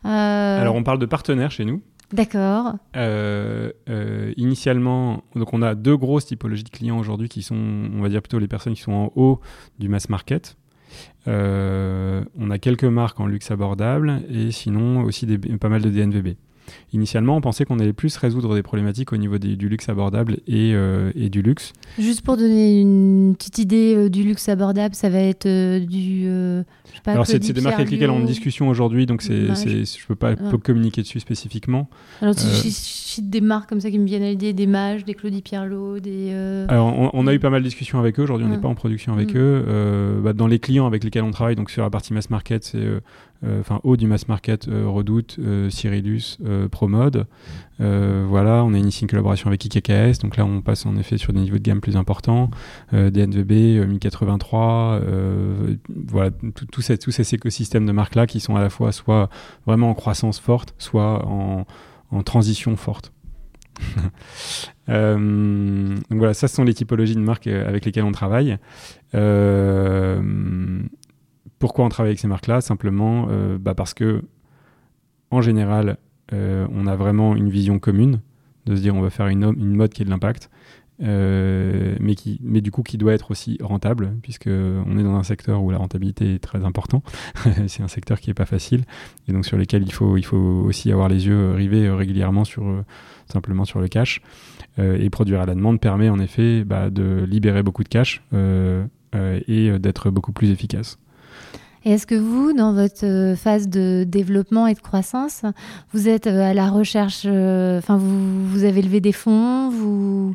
Euh, 0.05 0.61
Alors 0.61 0.75
on 0.75 0.83
parle 0.83 0.99
de 0.99 1.07
partenaires 1.07 1.51
chez 1.51 1.65
nous. 1.65 1.83
D'accord. 2.13 2.77
Euh, 2.97 3.71
euh, 3.91 4.33
initialement, 4.39 5.25
donc 5.37 5.53
on 5.53 5.61
a 5.61 5.75
deux 5.75 5.97
grosses 5.97 6.25
typologies 6.25 6.65
de 6.65 6.71
clients 6.71 6.99
aujourd'hui 6.99 7.29
qui 7.29 7.43
sont, 7.43 7.55
on 7.57 8.01
va 8.01 8.09
dire 8.09 8.23
plutôt 8.23 8.39
les 8.39 8.49
personnes 8.49 8.73
qui 8.73 8.81
sont 8.81 8.93
en 8.93 9.13
haut 9.15 9.41
du 9.79 9.89
mass 9.91 10.09
market. 10.09 10.57
on 11.27 12.51
a 12.51 12.59
quelques 12.59 12.85
marques 12.85 13.21
en 13.21 13.27
luxe 13.27 13.51
abordable 13.51 14.23
et 14.31 14.51
sinon 14.53 15.03
aussi 15.03 15.27
des, 15.27 15.37
pas 15.37 15.69
mal 15.69 15.83
de 15.83 15.91
DNVB. 15.91 16.37
Initialement, 16.93 17.37
on 17.37 17.41
pensait 17.41 17.65
qu'on 17.65 17.79
allait 17.79 17.93
plus 17.93 18.17
résoudre 18.17 18.55
des 18.55 18.63
problématiques 18.63 19.13
au 19.13 19.17
niveau 19.17 19.39
du 19.39 19.69
luxe 19.69 19.89
abordable 19.89 20.39
et, 20.47 20.73
euh, 20.75 21.13
et, 21.15 21.29
du 21.29 21.43
luxe. 21.43 21.73
Juste 21.99 22.23
pour 22.23 22.37
donner 22.37 22.81
une 22.81 23.35
petite 23.37 23.59
idée 23.59 23.95
euh, 23.95 24.09
du 24.09 24.23
luxe 24.23 24.49
abordable, 24.49 24.95
ça 24.95 25.09
va 25.09 25.19
être 25.19 25.47
euh, 25.47 25.81
du. 25.81 26.23
je 26.25 26.63
sais 26.95 27.01
pas, 27.03 27.13
Alors, 27.13 27.27
c'est 27.27 27.39
des 27.39 27.61
marques 27.61 27.77
avec 27.77 27.91
lesquelles 27.91 28.11
on 28.11 28.21
est 28.21 28.23
en 28.23 28.27
discussion 28.27 28.69
aujourd'hui, 28.69 29.07
donc 29.07 29.23
c'est, 29.23 29.55
je 29.55 29.79
ne 29.79 30.07
peux 30.09 30.15
pas 30.15 30.35
communiquer 30.35 31.03
dessus 31.03 31.21
spécifiquement. 31.21 31.89
Alors, 32.23 32.35
si 32.35 32.71
je 32.71 32.75
cite 32.75 33.31
des 33.31 33.41
marques 33.41 33.69
comme 33.69 33.81
ça 33.81 33.91
qui 33.91 33.99
me 33.99 34.07
viennent 34.07 34.23
à 34.23 34.31
l'idée, 34.31 34.53
des 34.53 34.67
Mages, 34.67 35.05
des 35.05 35.15
Claudie 35.15 35.43
Pierlot, 35.43 36.01
des. 36.01 36.33
Alors, 36.69 37.11
on, 37.15 37.27
a 37.27 37.35
eu 37.35 37.39
pas 37.39 37.51
mal 37.51 37.63
de 37.63 37.67
discussions 37.67 37.99
avec 37.99 38.19
eux. 38.19 38.23
Aujourd'hui, 38.23 38.47
on 38.47 38.51
n'est 38.51 38.59
pas 38.59 38.69
en 38.69 38.75
production 38.75 39.13
avec 39.13 39.35
mm. 39.35 39.39
eux. 39.39 40.21
Bah, 40.23 40.33
dans 40.33 40.47
les 40.47 40.59
clients 40.59 40.87
avec 40.87 41.05
lesquels 41.05 41.23
on 41.23 41.31
travaille, 41.31 41.57
donc 41.57 41.71
sur 41.71 41.83
la 41.83 41.91
partie 41.91 42.13
mass 42.13 42.31
market, 42.31 42.65
c'est 42.65 42.87
enfin 43.61 43.81
haut 43.85 43.97
du 43.97 44.07
mass 44.07 44.29
market, 44.29 44.69
euh, 44.69 44.89
Redoute, 44.89 45.37
euh, 45.39 45.71
Cyrillus, 45.71 46.39
Promode. 46.71 47.27
voilà, 47.79 48.65
on 48.65 48.75
a 48.75 48.79
initié 48.79 49.03
une 49.05 49.09
collaboration 49.11 49.49
avec 49.49 49.65
IKKS, 49.65 50.19
donc 50.21 50.37
là 50.37 50.45
on 50.45 50.61
passe 50.61 50.87
en 50.87 50.97
effet 50.97 51.19
sur 51.19 51.33
des 51.33 51.41
niveaux 51.41 51.59
de 51.59 51.63
gamme 51.63 51.81
plus 51.81 51.97
importants, 51.97 52.51
DNVB, 52.93 53.87
Mi 53.87 53.99
83, 53.99 55.01
voilà, 56.09 56.31
tout 56.73 56.83
ces 56.83 57.35
écosystèmes 57.35 57.87
de 57.87 57.93
marques 57.93 58.15
là 58.15 58.27
qui 58.27 58.41
sont 58.41 58.57
à 58.57 58.61
la 58.61 58.71
fois 58.71 58.93
soit 58.93 59.31
vraiment 59.67 59.91
en 59.91 59.95
croissance 59.95 60.41
forte, 60.41 60.75
soit 60.79 61.25
en, 61.27 61.67
en 62.11 62.23
transition 62.23 62.77
forte. 62.77 63.13
donc 64.89 66.01
voilà, 66.11 66.35
ça 66.35 66.49
ce 66.49 66.57
sont 66.57 66.65
les 66.65 66.75
typologies 66.75 67.15
de 67.15 67.21
marques 67.21 67.47
avec 67.47 67.85
lesquelles 67.85 68.05
on 68.05 68.13
travaille. 68.13 68.59
Euh, 69.15 70.21
pourquoi 71.59 71.85
on 71.85 71.89
travaille 71.89 72.11
avec 72.11 72.21
ces 72.21 72.29
marques-là? 72.29 72.61
Simplement 72.61 73.27
euh, 73.31 73.59
bah 73.59 73.75
parce 73.75 73.95
que, 73.95 74.23
en 75.31 75.41
général, 75.41 75.99
euh, 76.33 76.67
on 76.73 76.87
a 76.87 76.97
vraiment 76.97 77.35
une 77.37 77.51
vision 77.51 77.79
commune 77.79 78.21
de 78.67 78.77
se 78.77 78.81
dire 78.81 78.95
on 78.95 79.01
va 79.01 79.11
faire 79.11 79.29
une, 79.29 79.53
mode 79.53 79.93
qui 79.93 80.03
ait 80.03 80.05
de 80.05 80.11
l'impact, 80.11 80.51
euh, 81.03 81.97
mais, 82.01 82.15
qui, 82.15 82.39
du 82.39 82.71
coup 82.71 82.83
qui 82.83 82.99
doit 82.99 83.15
être 83.15 83.31
aussi 83.31 83.57
rentable, 83.63 84.15
puisqu'on 84.23 84.99
est 84.99 85.03
dans 85.03 85.17
un 85.17 85.23
secteur 85.23 85.63
où 85.63 85.71
la 85.71 85.79
rentabilité 85.79 86.35
est 86.35 86.39
très 86.39 86.65
importante. 86.65 87.05
c'est 87.67 87.83
un 87.83 87.89
secteur 87.89 88.21
qui 88.21 88.31
n'est 88.31 88.35
pas 88.35 88.47
facile, 88.47 88.85
et 89.27 89.33
donc 89.33 89.47
sur 89.47 89.57
lequel 89.57 89.83
il 89.83 89.93
faut, 89.93 90.17
il 90.17 90.25
faut 90.25 90.37
aussi 90.37 90.93
avoir 90.93 91.09
les 91.09 91.27
yeux 91.27 91.53
rivés 91.53 91.89
régulièrement 91.91 92.45
sur, 92.45 92.85
simplement 93.27 93.65
sur 93.65 93.81
le 93.81 93.89
cash. 93.89 94.21
et 94.77 95.09
produire 95.09 95.41
à 95.41 95.47
la 95.47 95.55
demande 95.55 95.81
permet 95.81 96.11
en 96.11 96.19
effet 96.19 96.63
bah, 96.65 96.91
de 96.91 97.25
libérer 97.27 97.63
beaucoup 97.63 97.85
de 97.85 97.89
cash 97.89 98.23
et 98.35 99.79
d'être 99.79 100.11
beaucoup 100.11 100.33
plus 100.33 100.51
efficace. 100.51 100.99
Et 101.89 101.93
est-ce 101.93 102.07
que 102.07 102.15
vous, 102.15 102.53
dans 102.53 102.75
votre 102.75 103.07
euh, 103.07 103.35
phase 103.35 103.67
de 103.67 104.05
développement 104.07 104.67
et 104.67 104.75
de 104.75 104.79
croissance, 104.79 105.41
vous 105.95 106.07
êtes 106.07 106.27
euh, 106.27 106.43
à 106.43 106.53
la 106.53 106.69
recherche, 106.69 107.23
euh, 107.25 107.79
enfin, 107.79 107.97
vous, 107.97 108.47
vous, 108.47 108.65
avez 108.65 108.83
levé 108.83 109.01
des 109.01 109.13
fonds, 109.13 109.71
vous, 109.71 110.35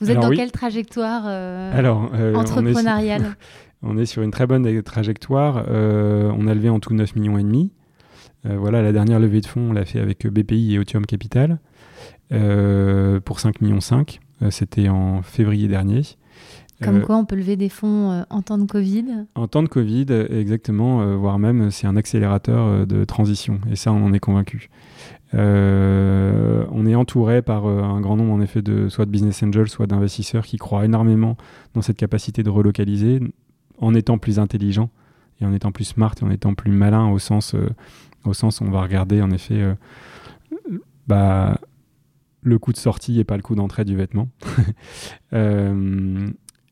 vous 0.00 0.10
êtes 0.10 0.18
dans 0.18 0.30
quelle 0.30 0.52
trajectoire 0.52 1.26
Alors, 1.26 2.10
entrepreneuriale? 2.34 3.36
On 3.82 3.98
est, 3.98 4.06
sur, 4.06 4.22
une 4.22 4.30
très 4.30 4.46
bonne 4.46 4.82
trajectoire. 4.82 5.66
on 5.68 6.46
a 6.46 6.54
levé 6.54 6.70
en 6.70 6.80
tout 6.80 6.94
9 6.94 7.14
millions 7.14 7.36
et 7.36 7.42
demi. 7.42 7.72
voilà, 8.44 8.80
la 8.80 8.90
dernière 8.90 9.20
levée 9.20 9.42
de 9.42 9.46
fonds, 9.46 9.68
on 9.68 9.72
l'a 9.74 9.84
fait 9.84 10.00
avec 10.00 10.26
BPI 10.26 10.74
et 10.74 10.78
Otium 10.78 11.04
Capital 11.04 11.58
pour 12.30 13.38
5 13.38 13.60
millions 13.60 13.82
5. 13.82 14.18
C'était 14.48 14.88
en 14.88 15.20
février 15.20 15.68
dernier. 15.68 16.02
Comme 16.82 17.02
quoi 17.02 17.16
on 17.16 17.24
peut 17.24 17.36
lever 17.36 17.56
des 17.56 17.68
fonds 17.68 18.24
en 18.28 18.42
temps 18.42 18.58
de 18.58 18.66
Covid 18.66 19.04
En 19.34 19.48
temps 19.48 19.62
de 19.62 19.68
Covid, 19.68 20.06
exactement, 20.30 21.16
voire 21.16 21.38
même 21.38 21.70
c'est 21.70 21.86
un 21.86 21.96
accélérateur 21.96 22.86
de 22.86 23.04
transition. 23.04 23.60
Et 23.70 23.76
ça, 23.76 23.92
on 23.92 24.04
en 24.04 24.12
est 24.12 24.18
convaincu. 24.18 24.68
on 25.32 26.86
est 26.86 26.94
entouré 26.94 27.42
par 27.42 27.66
un 27.66 28.00
grand 28.00 28.16
nombre 28.16 28.32
en 28.32 28.40
effet 28.40 28.62
de 28.62 28.88
soit 28.88 29.06
de 29.06 29.10
business 29.10 29.42
angels, 29.42 29.68
soit 29.68 29.86
d'investisseurs 29.86 30.44
qui 30.44 30.58
croient 30.58 30.84
énormément 30.84 31.36
dans 31.74 31.82
cette 31.82 31.96
capacité 31.96 32.42
de 32.42 32.50
relocaliser 32.50 33.20
en 33.78 33.94
étant 33.94 34.18
plus 34.18 34.38
intelligent 34.38 34.90
et 35.40 35.46
en 35.46 35.52
étant 35.52 35.72
plus 35.72 35.84
smart 35.84 36.14
et 36.20 36.24
en 36.24 36.30
étant 36.30 36.54
plus 36.54 36.70
malin 36.70 37.08
au 37.08 37.18
sens, 37.18 37.54
au 38.24 38.34
sens 38.34 38.60
où 38.60 38.64
on 38.64 38.70
va 38.70 38.82
regarder 38.82 39.22
en 39.22 39.30
effet 39.30 39.64
bah, 41.06 41.58
le 42.42 42.58
coût 42.58 42.72
de 42.72 42.78
sortie 42.78 43.18
et 43.18 43.24
pas 43.24 43.36
le 43.36 43.42
coût 43.42 43.54
d'entrée 43.54 43.84
du 43.84 43.96
vêtement. 43.96 44.28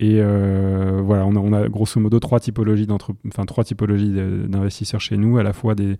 Euh, 0.02 0.04
et 0.04 0.20
euh, 0.20 1.00
voilà, 1.02 1.26
on 1.26 1.52
a, 1.52 1.68
grosso 1.68 2.00
modo 2.00 2.18
trois 2.20 2.40
typologies 2.40 2.86
enfin 3.26 3.44
trois 3.44 3.64
typologies 3.64 4.12
d'investisseurs 4.12 5.00
chez 5.00 5.16
nous, 5.16 5.38
à 5.38 5.42
la 5.42 5.52
fois 5.52 5.74
des, 5.74 5.96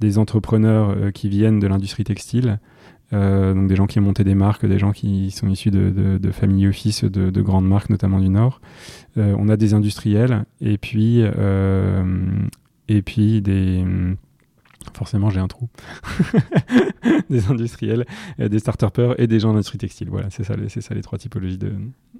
des 0.00 0.18
entrepreneurs 0.18 0.90
euh, 0.90 1.10
qui 1.10 1.28
viennent 1.28 1.60
de 1.60 1.66
l'industrie 1.66 2.04
textile, 2.04 2.58
donc 3.12 3.66
des 3.66 3.76
gens 3.76 3.86
qui 3.86 3.98
ont 3.98 4.02
monté 4.02 4.24
des 4.24 4.34
marques, 4.34 4.64
des 4.64 4.78
gens 4.78 4.92
qui 4.92 5.30
sont 5.32 5.46
issus 5.46 5.70
de, 5.70 5.90
de, 5.90 6.16
de 6.16 6.30
family 6.30 6.66
office 6.66 7.04
de, 7.04 7.28
de, 7.28 7.42
grandes 7.42 7.68
marques, 7.68 7.90
notamment 7.90 8.18
du 8.18 8.30
Nord. 8.30 8.62
on 9.16 9.50
a 9.50 9.58
des 9.58 9.74
industriels 9.74 10.46
et 10.62 10.78
puis 10.78 11.20
et 12.88 13.02
puis 13.02 13.42
des 13.42 13.84
forcément 14.94 15.30
j'ai 15.30 15.40
un 15.40 15.48
trou. 15.48 15.68
des 17.30 17.46
industriels, 17.50 18.04
euh, 18.40 18.48
des 18.48 18.58
start 18.58 18.82
et 19.18 19.26
des 19.26 19.40
gens 19.40 19.52
d'industrie 19.52 19.78
textile. 19.78 20.08
Voilà, 20.10 20.28
c'est 20.30 20.44
ça, 20.44 20.54
c'est 20.68 20.80
ça 20.80 20.94
les 20.94 21.02
trois 21.02 21.18
typologies 21.18 21.58
de. 21.58 21.72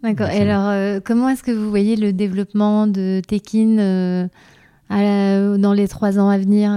D'accord. 0.02 0.28
Et 0.28 0.40
alors, 0.40 0.68
euh, 0.68 1.00
comment 1.04 1.28
est-ce 1.28 1.42
que 1.42 1.52
vous 1.52 1.68
voyez 1.68 1.96
le 1.96 2.12
développement 2.12 2.86
de 2.86 3.20
Tekin 3.26 3.78
euh, 3.78 5.56
dans 5.58 5.72
les 5.72 5.88
trois 5.88 6.18
ans 6.18 6.28
à 6.28 6.38
venir 6.38 6.72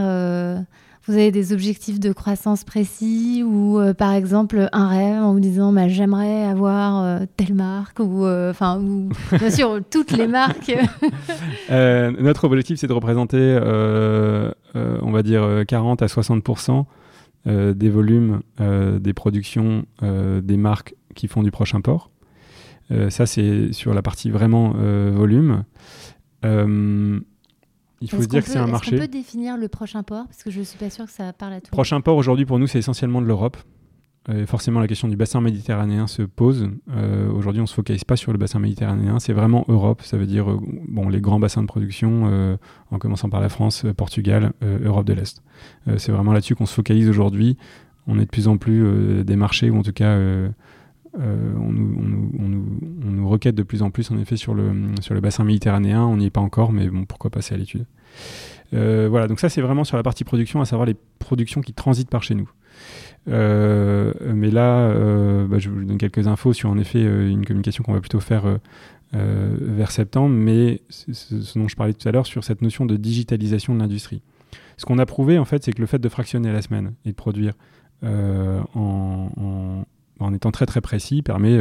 vous 1.07 1.13
avez 1.13 1.31
des 1.31 1.53
objectifs 1.53 1.99
de 1.99 2.11
croissance 2.13 2.63
précis 2.63 3.43
ou 3.45 3.79
euh, 3.79 3.93
par 3.93 4.13
exemple 4.13 4.69
un 4.71 4.87
rêve 4.87 5.21
en 5.21 5.33
vous 5.33 5.39
disant 5.39 5.71
bah, 5.71 5.87
j'aimerais 5.87 6.43
avoir 6.43 7.03
euh, 7.03 7.25
telle 7.37 7.53
marque 7.53 7.99
ou 7.99 8.25
euh, 8.25 8.49
enfin 8.49 8.81
bien 9.31 9.51
sûr 9.51 9.79
toutes 9.89 10.11
les 10.11 10.27
marques. 10.27 10.75
notre 11.69 12.45
objectif 12.45 12.79
c'est 12.79 12.87
de 12.87 12.93
représenter 12.93 13.59
on 14.73 15.11
va 15.11 15.23
dire 15.23 15.63
40 15.67 16.01
à 16.01 16.07
60% 16.07 16.85
des 17.45 17.89
volumes 17.89 18.41
des 18.59 19.13
productions 19.13 19.85
des 20.01 20.57
marques 20.57 20.95
qui 21.13 21.27
font 21.27 21.43
du 21.43 21.51
prochain 21.51 21.81
port. 21.81 22.09
ça 23.09 23.25
c'est 23.25 23.71
sur 23.73 23.93
la 23.93 24.01
partie 24.01 24.31
vraiment 24.31 24.73
volume. 25.11 25.63
Il 28.01 28.09
faut 28.09 28.21
se 28.21 28.27
dire 28.27 28.43
que 28.43 28.49
c'est 28.49 28.57
un 28.57 28.67
marché. 28.67 28.95
On 28.95 28.99
peut 28.99 29.07
définir 29.07 29.57
le 29.57 29.67
prochain 29.67 30.03
port? 30.03 30.25
Parce 30.25 30.43
que 30.43 30.51
je 30.51 30.59
ne 30.59 30.63
suis 30.63 30.77
pas 30.77 30.89
sûr 30.89 31.05
que 31.05 31.11
ça 31.11 31.33
parle 31.33 31.53
à 31.53 31.61
tout. 31.61 31.71
Prochain 31.71 32.01
port, 32.01 32.17
aujourd'hui, 32.17 32.45
pour 32.45 32.59
nous, 32.59 32.67
c'est 32.67 32.79
essentiellement 32.79 33.21
de 33.21 33.27
l'Europe. 33.27 33.57
forcément, 34.47 34.79
la 34.79 34.87
question 34.87 35.07
du 35.07 35.15
bassin 35.15 35.39
méditerranéen 35.39 36.07
se 36.07 36.23
pose. 36.23 36.69
Euh, 36.91 37.31
aujourd'hui, 37.31 37.61
on 37.61 37.63
ne 37.63 37.67
se 37.67 37.73
focalise 37.73 38.03
pas 38.03 38.15
sur 38.15 38.31
le 38.31 38.37
bassin 38.37 38.59
méditerranéen, 38.59 39.19
c'est 39.19 39.33
vraiment 39.33 39.65
Europe. 39.67 40.01
Ça 40.01 40.17
veut 40.17 40.25
dire 40.25 40.51
euh, 40.51 40.59
bon, 40.87 41.09
les 41.09 41.21
grands 41.21 41.39
bassins 41.39 41.61
de 41.61 41.67
production, 41.67 42.23
euh, 42.25 42.57
en 42.91 42.97
commençant 42.97 43.29
par 43.29 43.39
la 43.39 43.49
France, 43.49 43.85
Portugal, 43.95 44.53
Europe 44.61 45.05
de 45.05 45.13
l'Est. 45.13 45.41
c'est 45.97 46.11
vraiment 46.11 46.33
là-dessus 46.33 46.55
qu'on 46.55 46.65
se 46.65 46.73
focalise 46.73 47.09
aujourd'hui. 47.09 47.57
On 48.07 48.19
est 48.19 48.25
de 48.25 48.29
plus 48.29 48.47
en 48.47 48.57
plus 48.57 49.23
des 49.23 49.35
marchés, 49.35 49.69
ou 49.69 49.77
en 49.77 49.83
tout 49.83 49.93
cas, 49.93 50.17
nous, 50.17 50.53
on, 51.17 51.71
nous, 51.71 52.31
de 53.37 53.63
plus 53.63 53.81
en 53.81 53.91
plus, 53.91 54.11
en 54.11 54.17
effet, 54.17 54.37
sur 54.37 54.53
le, 54.53 54.71
sur 55.01 55.13
le 55.13 55.21
bassin 55.21 55.43
méditerranéen. 55.43 56.03
On 56.03 56.17
n'y 56.17 56.25
est 56.25 56.31
pas 56.31 56.41
encore, 56.41 56.71
mais 56.71 56.87
bon, 56.87 57.05
pourquoi 57.05 57.29
passer 57.29 57.53
à 57.55 57.57
l'étude? 57.57 57.85
Euh, 58.73 59.07
voilà, 59.09 59.27
donc 59.27 59.39
ça 59.39 59.49
c'est 59.49 59.61
vraiment 59.61 59.83
sur 59.83 59.97
la 59.97 60.03
partie 60.03 60.23
production, 60.23 60.61
à 60.61 60.65
savoir 60.65 60.85
les 60.85 60.95
productions 61.19 61.61
qui 61.61 61.73
transitent 61.73 62.09
par 62.09 62.23
chez 62.23 62.35
nous. 62.35 62.49
Euh, 63.27 64.13
mais 64.21 64.51
là, 64.51 64.89
euh, 64.89 65.47
bah, 65.47 65.59
je 65.59 65.69
vous 65.69 65.83
donne 65.83 65.97
quelques 65.97 66.27
infos 66.27 66.53
sur 66.53 66.69
en 66.69 66.77
effet 66.77 67.01
une 67.01 67.45
communication 67.45 67.83
qu'on 67.83 67.93
va 67.93 68.01
plutôt 68.01 68.19
faire 68.19 68.43
vers 69.13 69.91
septembre, 69.91 70.35
mais 70.35 70.81
ce 70.89 71.57
dont 71.57 71.69
je 71.69 71.75
parlais 71.77 71.93
tout 71.93 72.07
à 72.07 72.11
l'heure 72.11 72.25
sur 72.25 72.43
cette 72.43 72.61
notion 72.61 72.85
de 72.85 72.97
digitalisation 72.97 73.73
de 73.73 73.79
l'industrie. 73.79 74.21
Ce 74.75 74.85
qu'on 74.85 74.99
a 74.99 75.05
prouvé 75.05 75.39
en 75.39 75.45
fait, 75.45 75.63
c'est 75.63 75.71
que 75.71 75.79
le 75.79 75.87
fait 75.87 75.99
de 75.99 76.09
fractionner 76.09 76.51
la 76.51 76.61
semaine 76.61 76.93
et 77.05 77.11
de 77.11 77.15
produire 77.15 77.53
en, 78.03 79.85
en, 80.19 80.33
étant 80.33 80.51
très 80.51 80.65
très 80.65 80.81
précis 80.81 81.21
permet 81.21 81.57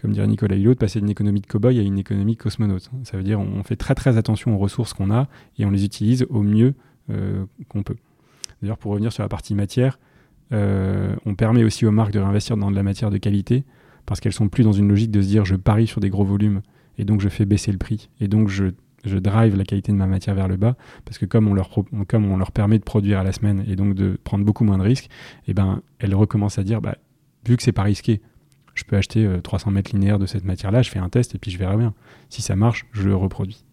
comme 0.00 0.12
dirait 0.12 0.26
Nicolas 0.26 0.56
Hulot, 0.56 0.74
de 0.74 0.78
passer 0.78 0.98
d'une 1.00 1.10
économie 1.10 1.40
de 1.40 1.46
cow-boy 1.46 1.78
à 1.78 1.82
une 1.82 1.98
économie 1.98 2.36
cosmonaute. 2.36 2.90
Ça 3.04 3.16
veut 3.16 3.22
dire 3.22 3.38
on 3.38 3.62
fait 3.62 3.76
très 3.76 3.94
très 3.94 4.16
attention 4.16 4.54
aux 4.54 4.58
ressources 4.58 4.94
qu'on 4.94 5.10
a 5.10 5.28
et 5.58 5.66
on 5.66 5.70
les 5.70 5.84
utilise 5.84 6.26
au 6.30 6.42
mieux 6.42 6.74
euh, 7.10 7.44
qu'on 7.68 7.82
peut. 7.82 7.96
D'ailleurs, 8.62 8.78
pour 8.78 8.92
revenir 8.92 9.12
sur 9.12 9.22
la 9.22 9.28
partie 9.28 9.54
matière, 9.54 9.98
euh, 10.52 11.14
on 11.26 11.34
permet 11.34 11.64
aussi 11.64 11.86
aux 11.86 11.90
marques 11.90 12.12
de 12.12 12.18
réinvestir 12.18 12.56
dans 12.56 12.70
de 12.70 12.76
la 12.76 12.82
matière 12.82 13.10
de 13.10 13.18
qualité 13.18 13.64
parce 14.06 14.20
qu'elles 14.20 14.32
sont 14.32 14.48
plus 14.48 14.64
dans 14.64 14.72
une 14.72 14.88
logique 14.88 15.10
de 15.10 15.20
se 15.20 15.28
dire 15.28 15.44
je 15.44 15.54
parie 15.54 15.86
sur 15.86 16.00
des 16.00 16.10
gros 16.10 16.24
volumes 16.24 16.62
et 16.98 17.04
donc 17.04 17.20
je 17.20 17.28
fais 17.28 17.44
baisser 17.44 17.70
le 17.70 17.78
prix 17.78 18.08
et 18.20 18.28
donc 18.28 18.48
je, 18.48 18.72
drive 19.04 19.56
la 19.56 19.64
qualité 19.64 19.92
de 19.92 19.96
ma 19.96 20.06
matière 20.06 20.34
vers 20.34 20.48
le 20.48 20.56
bas 20.56 20.76
parce 21.04 21.18
que 21.18 21.24
comme 21.24 21.46
on 21.46 21.54
leur, 21.54 21.70
comme 22.08 22.30
on 22.30 22.36
leur 22.36 22.52
permet 22.52 22.78
de 22.78 22.84
produire 22.84 23.20
à 23.20 23.24
la 23.24 23.32
semaine 23.32 23.64
et 23.68 23.76
donc 23.76 23.94
de 23.94 24.18
prendre 24.24 24.44
beaucoup 24.44 24.64
moins 24.64 24.78
de 24.78 24.82
risques, 24.82 25.08
eh 25.46 25.54
ben, 25.54 25.82
elles 25.98 26.14
recommencent 26.14 26.58
à 26.58 26.64
dire 26.64 26.80
bah, 26.80 26.96
vu 27.46 27.56
que 27.56 27.62
c'est 27.62 27.72
pas 27.72 27.82
risqué, 27.82 28.20
je 28.74 28.84
peux 28.84 28.96
acheter 28.96 29.28
300 29.42 29.70
euh, 29.70 29.74
mètres 29.74 29.92
linéaires 29.92 30.18
de 30.18 30.26
cette 30.26 30.44
matière-là, 30.44 30.82
je 30.82 30.90
fais 30.90 30.98
un 30.98 31.08
test 31.08 31.34
et 31.34 31.38
puis 31.38 31.50
je 31.50 31.58
verrai 31.58 31.76
bien. 31.76 31.94
Si 32.28 32.42
ça 32.42 32.56
marche, 32.56 32.86
je 32.92 33.02
le 33.02 33.16
reproduis. 33.16 33.64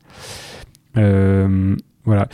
Euh, 0.98 1.76
voilà. 2.04 2.28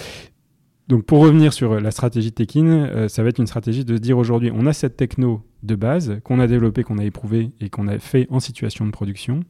Donc 0.88 1.06
pour 1.06 1.20
revenir 1.20 1.54
sur 1.54 1.80
la 1.80 1.92
stratégie 1.92 2.30
de 2.30 2.36
Tekin, 2.36 2.66
euh, 2.66 3.08
ça 3.08 3.24
va 3.24 3.30
être 3.30 3.40
une 3.40 3.48
stratégie 3.48 3.86
de 3.86 3.96
se 3.96 4.02
dire 4.02 4.18
aujourd'hui, 4.18 4.52
on 4.54 4.66
a 4.66 4.74
cette 4.74 4.98
techno 4.98 5.42
de 5.64 5.76
base 5.76 6.20
qu'on 6.24 6.40
a 6.40 6.48
développée, 6.48 6.84
qu'on 6.84 6.98
a 6.98 7.06
éprouvée 7.06 7.52
et 7.62 7.70
qu'on 7.70 7.88
a 7.88 8.00
fait 8.00 8.28
en 8.30 8.40
situation 8.40 8.86
de 8.86 8.92
production. 8.92 9.42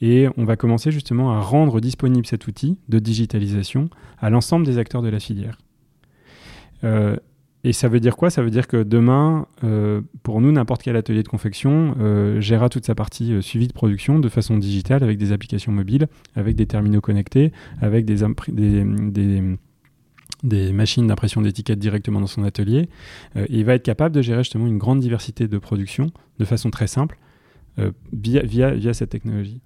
Et 0.00 0.28
on 0.36 0.44
va 0.44 0.56
commencer 0.56 0.90
justement 0.90 1.32
à 1.32 1.40
rendre 1.40 1.80
disponible 1.80 2.26
cet 2.26 2.46
outil 2.46 2.78
de 2.88 2.98
digitalisation 2.98 3.88
à 4.18 4.28
l'ensemble 4.28 4.66
des 4.66 4.76
acteurs 4.76 5.02
de 5.02 5.08
la 5.08 5.20
filière. 5.20 5.58
Et 7.66 7.72
ça 7.72 7.88
veut 7.88 7.98
dire 7.98 8.16
quoi? 8.16 8.30
Ça 8.30 8.42
veut 8.42 8.50
dire 8.50 8.68
que 8.68 8.84
demain, 8.84 9.48
euh, 9.64 10.00
pour 10.22 10.40
nous, 10.40 10.52
n'importe 10.52 10.84
quel 10.84 10.94
atelier 10.94 11.24
de 11.24 11.28
confection 11.28 11.96
euh, 11.98 12.40
gérera 12.40 12.68
toute 12.68 12.86
sa 12.86 12.94
partie 12.94 13.32
euh, 13.32 13.42
suivi 13.42 13.66
de 13.66 13.72
production 13.72 14.20
de 14.20 14.28
façon 14.28 14.56
digitale 14.56 15.02
avec 15.02 15.18
des 15.18 15.32
applications 15.32 15.72
mobiles, 15.72 16.06
avec 16.36 16.54
des 16.54 16.66
terminaux 16.66 17.00
connectés, 17.00 17.50
avec 17.80 18.04
des, 18.04 18.22
des, 20.44 20.72
machines 20.72 21.08
d'impression 21.08 21.42
d'étiquettes 21.42 21.80
directement 21.80 22.20
dans 22.20 22.28
son 22.28 22.44
atelier. 22.44 22.88
et 23.34 23.46
il 23.48 23.64
va 23.64 23.74
être 23.74 23.82
capable 23.82 24.14
de 24.14 24.22
gérer 24.22 24.44
justement 24.44 24.68
une 24.68 24.78
grande 24.78 25.00
diversité 25.00 25.48
de 25.48 25.58
production 25.58 26.12
de 26.38 26.44
façon 26.44 26.70
très 26.70 26.86
simple 26.86 27.18
via 28.12 28.94
cette 28.94 29.10
technologie. 29.10 29.60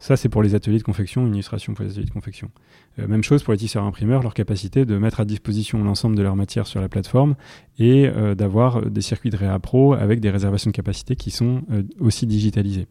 Ça, 0.00 0.16
c'est 0.16 0.28
pour 0.28 0.42
les 0.42 0.54
ateliers 0.54 0.78
de 0.78 0.84
confection, 0.84 1.26
une 1.26 1.34
illustration 1.34 1.74
pour 1.74 1.84
les 1.84 1.90
ateliers 1.90 2.06
de 2.06 2.10
confection. 2.10 2.50
Euh, 2.98 3.08
même 3.08 3.24
chose 3.24 3.42
pour 3.42 3.52
les 3.52 3.58
tisseurs 3.58 3.84
imprimeurs, 3.84 4.22
leur 4.22 4.34
capacité 4.34 4.84
de 4.84 4.96
mettre 4.96 5.20
à 5.20 5.24
disposition 5.24 5.82
l'ensemble 5.82 6.16
de 6.16 6.22
leur 6.22 6.36
matière 6.36 6.66
sur 6.66 6.80
la 6.80 6.88
plateforme 6.88 7.34
et 7.78 8.06
euh, 8.06 8.34
d'avoir 8.34 8.82
des 8.82 9.00
circuits 9.00 9.30
de 9.30 9.36
réa 9.36 9.58
pro 9.58 9.94
avec 9.94 10.20
des 10.20 10.30
réservations 10.30 10.70
de 10.70 10.76
capacité 10.76 11.16
qui 11.16 11.30
sont 11.30 11.62
euh, 11.72 11.82
aussi 11.98 12.26
digitalisées. 12.26 12.86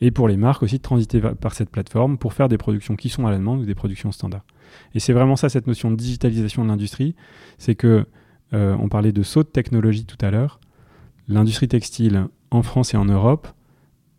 Et 0.00 0.10
pour 0.10 0.26
les 0.26 0.38
marques 0.38 0.62
aussi 0.62 0.78
de 0.78 0.82
transiter 0.82 1.20
par 1.20 1.54
cette 1.54 1.68
plateforme 1.68 2.16
pour 2.16 2.32
faire 2.32 2.48
des 2.48 2.56
productions 2.56 2.96
qui 2.96 3.10
sont 3.10 3.26
à 3.26 3.30
la 3.30 3.36
demande 3.36 3.60
ou 3.60 3.66
des 3.66 3.74
productions 3.74 4.10
standards. 4.10 4.46
Et 4.94 5.00
c'est 5.00 5.12
vraiment 5.12 5.36
ça 5.36 5.50
cette 5.50 5.66
notion 5.66 5.90
de 5.90 5.96
digitalisation 5.96 6.64
de 6.64 6.68
l'industrie, 6.68 7.14
c'est 7.58 7.74
que 7.74 8.06
on 8.50 8.88
parlait 8.88 9.12
de 9.12 9.22
saut 9.22 9.42
de 9.42 9.48
technologie 9.48 10.06
tout 10.06 10.16
à 10.22 10.30
l'heure. 10.30 10.58
L'industrie 11.28 11.68
textile 11.68 12.28
en 12.50 12.62
France 12.62 12.94
et 12.94 12.96
en 12.96 13.04
Europe 13.04 13.46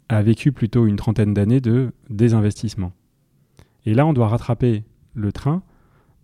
a 0.10 0.22
vécu 0.22 0.52
plutôt 0.52 0.88
une 0.88 0.96
trentaine 0.96 1.34
d'années 1.34 1.62
de 1.62 1.92
désinvestissement. 2.10 2.92
Et 3.86 3.94
là, 3.94 4.06
on 4.06 4.14
doit 4.14 4.28
rattraper 4.28 4.84
le 5.14 5.32
train. 5.32 5.62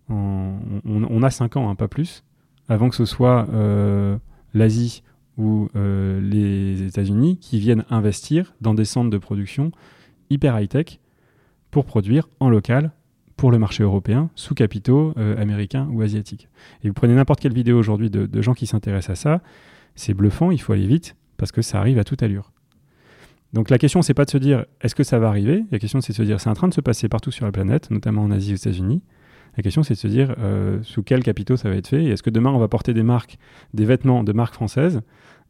on, 0.08 1.22
a 1.22 1.30
cinq 1.30 1.56
ans, 1.56 1.70
hein, 1.70 1.74
pas 1.74 1.88
plus, 1.88 2.22
avant 2.68 2.88
que 2.88 2.96
ce 2.96 3.04
soit 3.04 3.48
euh, 3.52 4.18
l'Asie 4.54 5.02
ou 5.38 5.68
euh, 5.76 6.20
les 6.20 6.82
États-Unis 6.82 7.38
qui 7.38 7.58
viennent 7.58 7.84
investir 7.90 8.54
dans 8.60 8.74
des 8.74 8.84
centres 8.84 9.10
de 9.10 9.18
production 9.18 9.70
hyper 10.30 10.58
high-tech 10.58 10.98
pour 11.70 11.84
produire 11.84 12.28
en 12.40 12.48
local 12.48 12.90
pour 13.36 13.50
le 13.50 13.58
marché 13.58 13.82
européen 13.82 14.30
sous 14.34 14.54
capitaux 14.54 15.12
euh, 15.18 15.40
américains 15.40 15.88
ou 15.92 16.00
asiatiques. 16.00 16.48
Et 16.82 16.88
vous 16.88 16.94
prenez 16.94 17.14
n'importe 17.14 17.40
quelle 17.40 17.52
vidéo 17.52 17.78
aujourd'hui 17.78 18.10
de, 18.10 18.26
de 18.26 18.42
gens 18.42 18.54
qui 18.54 18.66
s'intéressent 18.66 19.18
à 19.18 19.20
ça, 19.20 19.42
c'est 19.94 20.14
bluffant, 20.14 20.50
il 20.50 20.60
faut 20.60 20.72
aller 20.72 20.86
vite 20.86 21.16
parce 21.36 21.52
que 21.52 21.60
ça 21.60 21.78
arrive 21.78 21.98
à 21.98 22.04
toute 22.04 22.22
allure. 22.22 22.50
Donc 23.56 23.70
la 23.70 23.78
question, 23.78 24.02
c'est 24.02 24.12
pas 24.12 24.26
de 24.26 24.30
se 24.30 24.36
dire 24.36 24.66
est-ce 24.82 24.94
que 24.94 25.02
ça 25.02 25.18
va 25.18 25.28
arriver? 25.28 25.64
La 25.72 25.78
question, 25.78 26.02
c'est 26.02 26.12
de 26.12 26.16
se 26.18 26.22
dire 26.22 26.42
c'est 26.42 26.50
en 26.50 26.54
train 26.54 26.68
de 26.68 26.74
se 26.74 26.82
passer 26.82 27.08
partout 27.08 27.30
sur 27.30 27.46
la 27.46 27.52
planète, 27.52 27.90
notamment 27.90 28.22
en 28.22 28.30
Asie 28.30 28.50
et 28.50 28.52
aux 28.52 28.56
États-Unis. 28.56 29.00
La 29.56 29.62
question, 29.62 29.82
c'est 29.82 29.94
de 29.94 29.98
se 29.98 30.08
dire 30.08 30.34
euh, 30.38 30.78
sous 30.82 31.02
quels 31.02 31.22
capitaux 31.22 31.56
ça 31.56 31.70
va 31.70 31.76
être 31.76 31.86
fait? 31.86 32.04
Et 32.04 32.08
est-ce 32.10 32.22
que 32.22 32.28
demain 32.28 32.50
on 32.50 32.58
va 32.58 32.68
porter 32.68 32.92
des 32.92 33.02
marques, 33.02 33.38
des 33.72 33.86
vêtements 33.86 34.24
de 34.24 34.32
marques 34.34 34.52
françaises 34.52 35.00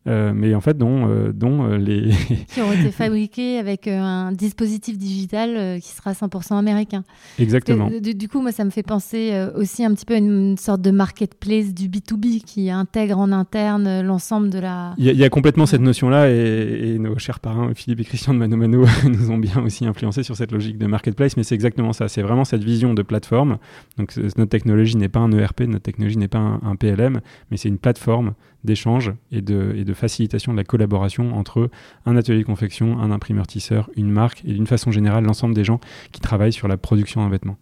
euh, 0.07 0.33
mais 0.35 0.55
en 0.55 0.61
fait 0.61 0.79
dont, 0.79 1.09
euh, 1.09 1.33
dont 1.33 1.65
euh, 1.65 1.79
les... 1.79 2.11
qui 2.55 2.61
ont 2.61 2.73
été 2.73 2.91
fabriqués 2.93 3.59
avec 3.59 3.89
un 3.89 4.33
dispositif 4.33 4.99
digital 4.99 5.81
qui 5.81 5.89
sera 5.89 6.13
100% 6.13 6.57
américain. 6.57 7.05
Exactement. 7.39 7.91
Du, 8.01 8.15
du, 8.15 8.29
coup, 8.29 8.41
moi, 8.41 8.53
ça 8.53 8.65
me 8.65 8.71
fait 8.71 8.83
penser 8.83 9.49
aussi 9.55 9.85
un 9.85 9.95
petit 9.95 10.05
peu 10.05 10.15
à 10.15 10.19
une 10.19 10.57
sorte 10.57 10.81
de 10.81 10.91
marketplace 10.91 11.75
du 11.75 11.89
B2B 11.89 12.43
qui 12.43 12.71
intègre 12.71 13.19
en 13.19 13.33
interne 13.33 14.03
l'ensemble 14.03 14.51
de 14.51 14.59
la... 14.59 14.95
Il 14.99 15.07
y, 15.07 15.25
a, 15.25 15.29
complètement 15.29 15.67
cette 15.67 15.81
notion-là 15.81 16.31
et, 16.31 16.95
et, 16.95 16.99
nos 16.99 17.19
chers 17.19 17.41
parrains 17.41 17.73
Philippe 17.75 18.01
et 18.01 18.05
Christian 18.05 18.35
de 18.35 18.39
Mano 18.39 18.57
Mano 18.57 18.85
nous 19.05 19.31
ont 19.31 19.39
bien 19.39 19.63
aussi 19.63 19.87
influencé 19.87 20.23
sur 20.23 20.37
cette 20.37 20.53
logique 20.53 20.79
de 20.79 20.87
marketplace, 20.87 21.37
mais 21.37 21.43
c'est 21.43 21.55
exactement 21.55 21.93
ça. 21.93 22.09
C'est 22.09 22.23
vraiment 22.23 22.45
cette 22.45 22.65
vision 22.65 22.95
de 22.95 23.03
plateforme. 23.03 23.59
Donc 23.99 24.17
notre 24.17 24.51
technologie 24.51 24.97
n'est 24.97 25.09
pas 25.09 25.21
un 25.21 25.33
ERP, 25.33 25.63
notre 25.63 25.83
technologie 25.83 26.19
n'est 26.19 26.29
pas 26.29 26.39
un, 26.39 26.61
un 26.63 26.77
PLM, 26.77 27.21
mais 27.51 27.57
c'est 27.57 27.69
une 27.69 27.79
plateforme 27.79 28.35
d'échange 28.67 29.13
et 29.33 29.41
de, 29.41 29.75
et 29.77 29.85
de 29.85 29.95
facilitation 29.95 30.53
de 30.53 30.59
la 30.59 30.65
collaboration 30.65 31.35
entre 31.37 31.71
un 32.05 32.17
atelier 32.17 32.41
de 32.41 32.45
confection, 32.45 32.99
un 32.99 33.11
imprimeur 33.11 33.47
tisseur, 33.47 33.91
une 33.97 34.11
marque 34.11 34.43
et 34.45 34.53
d'une 34.53 34.67
façon 34.67 34.91
générale 34.91 35.25
l'ensemble 35.25 35.55
des 35.55 35.65
gens 35.65 35.81
qui 36.13 36.21
travaillent 36.21 36.53
sur 36.53 36.69
la 36.69 36.77
production 36.77 37.23
d'un 37.23 37.31
vêtement. 37.31 37.57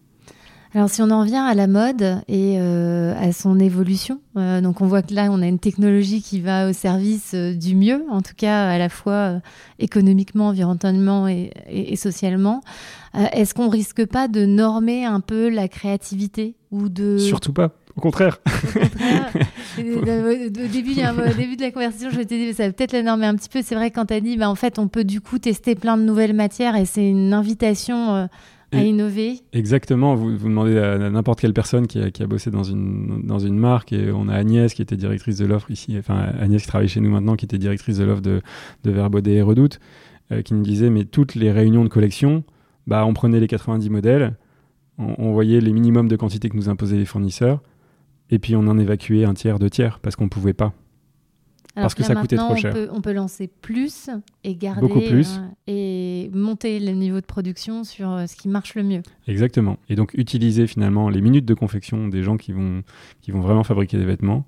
Alors 0.75 0.91
si 0.91 1.03
on 1.03 1.11
en 1.11 1.21
revient 1.21 1.37
à 1.37 1.55
la 1.55 1.69
mode 1.69 2.03
et 2.27 2.57
euh, 2.59 3.15
à 3.17 3.33
son 3.33 3.61
évolution, 3.61 4.21
euh, 4.37 4.61
donc 4.61 4.81
on 4.81 4.87
voit 4.87 5.03
que 5.03 5.15
là 5.15 5.29
on 5.31 5.41
a 5.41 5.47
une 5.47 5.61
technologie 5.61 6.21
qui 6.21 6.41
va 6.41 6.69
au 6.69 6.73
service 6.73 7.31
euh, 7.35 7.55
du 7.55 7.77
mieux, 7.77 8.05
en 8.11 8.21
tout 8.23 8.33
cas 8.37 8.67
à 8.71 8.77
la 8.77 8.89
fois 8.89 9.41
économiquement, 9.79 10.49
environnementalement 10.49 11.29
et, 11.29 11.53
et 11.69 11.95
socialement. 11.95 12.61
Est-ce 13.33 13.55
qu'on 13.55 13.69
risque 13.69 14.05
pas 14.05 14.27
de 14.27 14.45
normer 14.45 15.05
un 15.05 15.21
peu 15.21 15.49
la 15.49 15.69
créativité 15.69 16.57
ou 16.73 16.89
de 16.89 17.19
Surtout 17.19 17.53
pas. 17.53 17.71
Au 17.97 18.01
contraire. 18.01 18.39
Au 18.47 18.79
contraire. 18.79 19.33
au, 19.79 20.69
début, 20.69 20.95
début 21.37 21.57
de 21.57 21.63
la 21.63 21.71
conversation, 21.71 22.11
je 22.11 22.17
t'ai 22.23 22.25
dit, 22.25 22.53
ça 22.53 22.67
va 22.67 22.73
peut-être 22.73 22.93
la 22.93 23.03
normer 23.03 23.27
un 23.27 23.37
petit 23.37 23.49
peu. 23.49 23.61
C'est 23.63 23.75
vrai 23.75 23.91
quand 23.91 24.07
tu 24.07 24.15
as 24.15 24.21
dit, 24.21 24.37
bah, 24.37 24.49
en 24.49 24.55
fait, 24.55 24.79
on 24.79 24.89
peut 24.89 25.05
du 25.05 25.21
coup 25.21 25.39
tester 25.39 25.75
plein 25.75 25.97
de 25.97 26.03
nouvelles 26.03 26.35
matières 26.35 26.77
et 26.77 26.87
c'est 26.87 27.09
une 27.09 27.33
invitation 27.33 28.15
euh, 28.15 28.27
à 28.73 28.83
innover. 28.83 29.41
Exactement. 29.53 30.17
Vous, 30.17 30.37
vous 30.37 30.49
demandez 30.49 30.77
à, 30.79 30.99
n'importe 31.11 31.41
quelle 31.41 31.55
personne 31.55 31.87
qui 31.87 32.01
a, 32.01 32.11
qui 32.11 32.23
a, 32.23 32.27
bossé 32.27 32.51
dans 32.51 32.65
une, 32.65 33.23
dans 33.25 33.39
une 33.39 33.57
marque 33.57 33.93
et 33.93 34.11
on 34.11 34.29
a 34.29 34.35
Agnès 34.35 34.75
qui 34.75 34.83
était 34.83 34.97
directrice 34.97 35.39
de 35.39 35.47
l'offre 35.47 35.71
ici, 35.71 35.95
enfin 35.99 36.33
Agnès 36.41 36.61
qui 36.63 36.69
travaille 36.69 36.89
chez 36.89 37.01
nous 37.01 37.11
maintenant, 37.11 37.37
qui 37.37 37.45
était 37.45 37.59
directrice 37.59 37.99
de 37.99 38.05
l'offre 38.05 38.23
de, 38.23 38.41
de 38.83 38.91
Verbaudet 38.91 39.35
et 39.35 39.43
Redoute, 39.43 39.79
euh, 40.33 40.43
qui 40.43 40.55
nous 40.55 40.63
disait, 40.63 40.91
mais 40.91 41.05
toutes 41.05 41.37
les 41.37 41.53
réunions 41.53 41.85
de 41.85 41.89
collection, 41.89 42.43
bah, 42.89 43.07
on 43.07 43.15
prenait 43.15 43.39
les 43.39 43.47
90 43.47 43.89
modèles, 43.91 44.35
on, 44.99 45.15
on 45.19 45.33
voyait 45.33 45.61
les 45.61 45.73
minimums 45.73 46.09
de 46.09 46.17
quantité 46.17 46.49
que 46.49 46.57
nous 46.57 46.69
imposaient 46.69 46.97
les 46.97 47.05
fournisseurs 47.05 47.61
et 48.35 48.39
puis 48.39 48.57
on 48.57 48.67
en 48.67 48.79
évacuait 48.79 49.25
un 49.25 49.35
tiers, 49.35 49.59
deux 49.59 49.71
tiers, 49.71 50.01
parce 50.01 50.17
qu'on 50.17 50.25
ne 50.25 50.29
pouvait 50.29 50.53
pas. 50.53 50.73
parce 51.75 51.95
que, 51.95 52.03
ça 52.03 52.15
coûtait 52.15 52.37
trop 52.37 52.57
cher. 52.57 52.75
On 52.93 53.01
peut, 53.01 53.13
lancer 53.13 53.49
plus 53.49 54.11
et 54.43 54.57
garder 54.57 54.81
Beaucoup 54.81 55.01
plus. 55.01 55.39
Euh, 55.39 55.43
et 55.67 56.31
monter 56.35 56.81
le 56.81 56.93
niveau 56.93 57.21
de 57.21 57.27
production 57.27 57.85
sur 57.85 58.11
euh, 58.11 58.27
ce 58.27 58.35
qui 58.35 58.49
marche 58.49 58.75
le 58.75 58.83
mieux. 58.83 59.03
Exactement. 59.29 59.79
Et 59.89 59.95
donc 59.95 60.13
utiliser 60.15 60.67
finalement 60.67 61.09
les 61.09 61.21
minutes 61.21 61.45
de 61.45 61.55
confection 61.55 62.09
des 62.09 62.23
gens 62.23 62.37
qui 62.37 62.53
vont, 62.53 62.83
qui 63.21 63.31
vont 63.31 63.41
vraiment 63.41 63.65
fabriquer 63.65 63.99
des 63.99 64.05
vêtements 64.05 64.45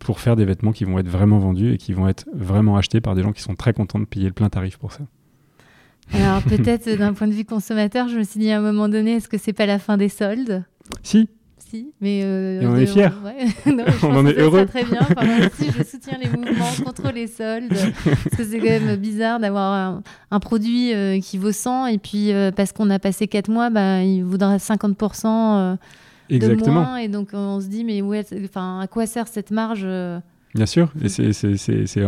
pour 0.00 0.18
faire 0.18 0.34
des 0.34 0.44
vêtements 0.44 0.72
qui 0.72 0.84
vont 0.84 0.98
être 0.98 1.08
vraiment 1.08 1.38
vendus 1.38 1.74
et 1.74 1.78
qui 1.78 1.92
vont 1.92 2.08
être 2.08 2.26
vraiment 2.34 2.76
achetés 2.76 3.00
par 3.00 3.14
des 3.14 3.22
gens 3.22 3.32
qui 3.32 3.42
sont 3.42 3.54
très 3.54 3.72
contents 3.72 4.00
de 4.00 4.04
payer 4.04 4.26
le 4.26 4.32
plein 4.32 4.48
tarif 4.48 4.78
pour 4.78 4.92
ça. 4.92 5.04
Alors 6.12 6.42
peut-être 6.48 6.90
d'un 6.98 7.12
point 7.12 7.28
de 7.28 7.32
vue 7.32 7.44
consommateur, 7.44 8.08
je 8.08 8.18
me 8.18 8.24
suis 8.24 8.40
dit 8.40 8.50
à 8.50 8.58
un 8.58 8.62
moment 8.62 8.88
donné, 8.88 9.12
est-ce 9.12 9.28
que 9.28 9.38
c'est 9.38 9.52
pas 9.52 9.66
la 9.66 9.78
fin 9.78 9.96
des 9.96 10.08
soldes? 10.08 10.64
Si, 11.04 11.28
mais 12.00 12.22
euh, 12.24 12.60
on 12.64 12.76
est 12.76 12.86
fiers. 12.86 13.08
on 14.02 14.16
en 14.16 14.26
est 14.26 14.38
heureux. 14.38 14.66
Très 14.66 14.84
bien. 14.84 15.00
Enfin, 15.00 15.46
aussi, 15.46 15.70
je 15.76 15.82
soutiens 15.90 16.18
les 16.18 16.28
mouvements 16.28 16.84
contre 16.84 17.12
les 17.12 17.26
soldes 17.26 17.68
parce 17.68 18.36
que 18.36 18.44
c'est 18.44 18.58
quand 18.58 18.64
même 18.64 18.96
bizarre 18.96 19.40
d'avoir 19.40 20.02
un, 20.30 20.40
produit 20.40 20.94
euh, 20.94 21.20
qui 21.20 21.38
vaut 21.38 21.52
100 21.52 21.86
et 21.86 21.98
puis 21.98 22.32
euh, 22.32 22.50
parce 22.50 22.72
qu'on 22.72 22.90
a 22.90 22.98
passé 22.98 23.26
4 23.26 23.48
mois, 23.48 23.70
bah, 23.70 24.02
il 24.02 24.22
vaudra 24.24 24.56
50% 24.56 25.76
de 26.30 26.70
moins 26.70 26.96
et 26.96 27.08
donc 27.08 27.30
on 27.32 27.60
se 27.60 27.66
dit 27.66 27.84
mais 27.84 28.02
ouais, 28.02 28.24
enfin 28.44 28.80
à 28.80 28.86
quoi 28.86 29.06
sert 29.06 29.28
cette 29.28 29.50
marge 29.50 29.86
Bien 30.54 30.66
sûr, 30.66 30.92
et 31.02 31.08
c'est 31.08 32.04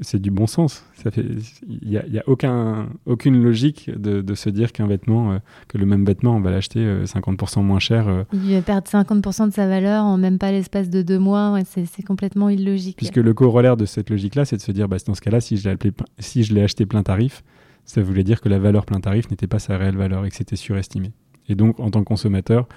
c'est 0.00 0.20
du 0.20 0.30
bon 0.30 0.46
sens. 0.46 0.84
Il 1.04 1.88
n'y 1.88 1.96
a, 1.96 2.06
y 2.06 2.18
a 2.18 2.22
aucun, 2.26 2.88
aucune 3.06 3.42
logique 3.42 3.90
de, 3.96 4.34
se 4.34 4.48
dire 4.48 4.72
qu'un 4.72 4.86
vêtement, 4.86 5.32
euh, 5.32 5.38
que 5.68 5.78
le 5.78 5.86
même 5.86 6.04
vêtement, 6.04 6.36
on 6.36 6.40
va 6.40 6.50
l'acheter 6.50 6.80
50% 7.04 7.58
euh, 7.58 7.62
moins 7.62 7.78
cher. 7.78 8.08
Euh. 8.08 8.24
Il 8.32 8.54
va 8.54 8.62
perdre 8.62 8.88
50% 8.88 9.48
de 9.48 9.52
sa 9.52 9.66
valeur 9.66 10.04
en 10.04 10.16
même 10.16 10.38
pas 10.38 10.52
l'espace 10.52 10.90
de 10.90 11.02
deux 11.02 11.18
mois. 11.18 11.58
c'est 11.64 12.02
complètement 12.02 12.48
illogique. 12.48 12.96
Puisque 12.96 13.16
le 13.16 13.34
corollaire 13.34 13.76
de 13.76 13.84
cette 13.84 14.10
logique-là, 14.10 14.44
c'est 14.44 14.56
de 14.56 14.62
se 14.62 14.72
dire, 14.72 14.88
bah, 14.88 14.96
dans 15.06 15.14
ce 15.14 15.20
cas-là, 15.20 15.40
si 15.40 15.56
je 15.56 16.54
l'ai 16.54 16.62
acheté 16.62 16.86
plein 16.86 17.02
tarif, 17.02 17.42
ça 17.84 18.02
voulait 18.02 18.24
dire 18.24 18.40
que 18.40 18.48
la 18.48 18.58
valeur 18.58 18.86
plein 18.86 19.00
tarif 19.00 19.30
n'était 19.30 19.46
pas 19.46 19.58
sa 19.58 19.76
réelle 19.76 19.96
valeur 19.96 20.24
et 20.24 20.30
que 20.30 20.36
c'était 20.36 20.56
surestimé. 20.56 21.12
Et 21.48 21.54
donc, 21.54 21.80
en 21.80 21.90
tant 21.90 22.00
que 22.00 22.06
consommateur, 22.06 22.68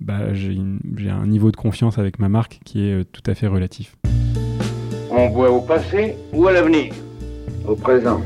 bah, 0.00 0.34
j'ai 0.34 0.56
un 1.10 1.26
niveau 1.26 1.50
de 1.50 1.56
confiance 1.56 1.98
avec 1.98 2.18
ma 2.18 2.28
marque 2.28 2.60
qui 2.64 2.86
est 2.86 3.04
tout 3.10 3.22
à 3.26 3.34
fait 3.34 3.46
relatif. 3.46 3.96
On 5.18 5.30
voit 5.30 5.50
au 5.50 5.62
passé 5.62 6.14
ou 6.34 6.46
à 6.46 6.52
l'avenir 6.52 6.92
Au 7.66 7.74
présent. 7.74 8.20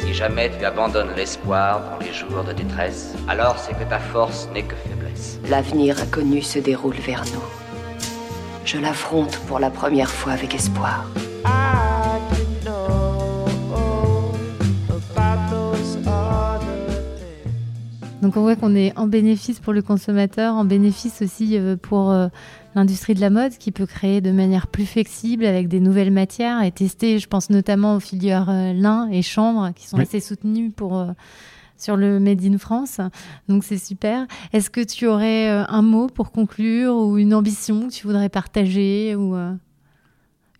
Si 0.00 0.12
jamais 0.12 0.50
tu 0.58 0.64
abandonnes 0.64 1.12
l'espoir 1.16 1.80
dans 1.88 2.04
les 2.04 2.12
jours 2.12 2.42
de 2.42 2.52
détresse, 2.52 3.14
alors 3.28 3.56
c'est 3.56 3.74
que 3.74 3.88
ta 3.88 4.00
force 4.00 4.48
n'est 4.52 4.64
que 4.64 4.74
faiblesse. 4.74 5.38
L'avenir 5.48 6.02
inconnu 6.02 6.42
se 6.42 6.58
déroule 6.58 6.96
vers 6.96 7.22
nous. 7.32 7.44
Je 8.64 8.78
l'affronte 8.78 9.38
pour 9.46 9.60
la 9.60 9.70
première 9.70 10.10
fois 10.10 10.32
avec 10.32 10.56
espoir. 10.56 11.06
Donc 18.22 18.36
on 18.36 18.42
voit 18.42 18.54
qu'on 18.54 18.74
est 18.74 18.96
en 18.98 19.06
bénéfice 19.06 19.60
pour 19.60 19.72
le 19.72 19.80
consommateur, 19.80 20.54
en 20.54 20.66
bénéfice 20.66 21.22
aussi 21.22 21.56
euh, 21.56 21.76
pour 21.76 22.10
euh, 22.10 22.28
l'industrie 22.74 23.14
de 23.14 23.20
la 23.20 23.30
mode 23.30 23.52
qui 23.56 23.72
peut 23.72 23.86
créer 23.86 24.20
de 24.20 24.30
manière 24.30 24.66
plus 24.66 24.84
flexible 24.84 25.46
avec 25.46 25.68
des 25.68 25.80
nouvelles 25.80 26.10
matières 26.10 26.62
et 26.62 26.70
tester, 26.70 27.18
je 27.18 27.26
pense 27.26 27.48
notamment 27.48 27.96
aux 27.96 28.00
filières 28.00 28.50
euh, 28.50 28.74
lin 28.74 29.08
et 29.10 29.22
chambre 29.22 29.72
qui 29.74 29.86
sont 29.86 29.98
assez 29.98 30.20
soutenues 30.20 30.70
pour 30.70 31.06
sur 31.78 31.96
le 31.96 32.20
Made 32.20 32.44
in 32.44 32.58
France. 32.58 33.00
Donc 33.48 33.64
c'est 33.64 33.78
super. 33.78 34.26
Est-ce 34.52 34.68
que 34.68 34.82
tu 34.82 35.06
aurais 35.06 35.48
un 35.48 35.80
mot 35.80 36.08
pour 36.08 36.30
conclure 36.30 36.94
ou 36.94 37.16
une 37.16 37.32
ambition 37.32 37.88
que 37.88 37.92
tu 37.92 38.06
voudrais 38.06 38.28
partager 38.28 39.16
ou 39.16 39.34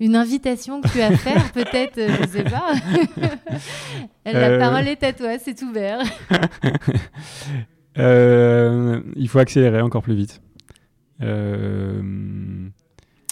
une 0.00 0.16
invitation 0.16 0.80
que 0.80 0.88
tu 0.88 1.00
as 1.00 1.08
à 1.08 1.16
faire, 1.16 1.52
peut-être, 1.52 1.96
je 1.96 2.22
ne 2.22 2.26
sais 2.26 2.44
pas. 2.44 2.72
La 4.32 4.48
euh, 4.48 4.58
parole 4.58 4.88
est 4.88 5.02
à 5.02 5.12
toi, 5.12 5.38
c'est 5.38 5.62
ouvert. 5.62 6.00
Euh, 7.98 9.00
il 9.16 9.28
faut 9.28 9.40
accélérer 9.40 9.82
encore 9.82 10.02
plus 10.02 10.14
vite. 10.14 10.40
Euh, 11.20 12.00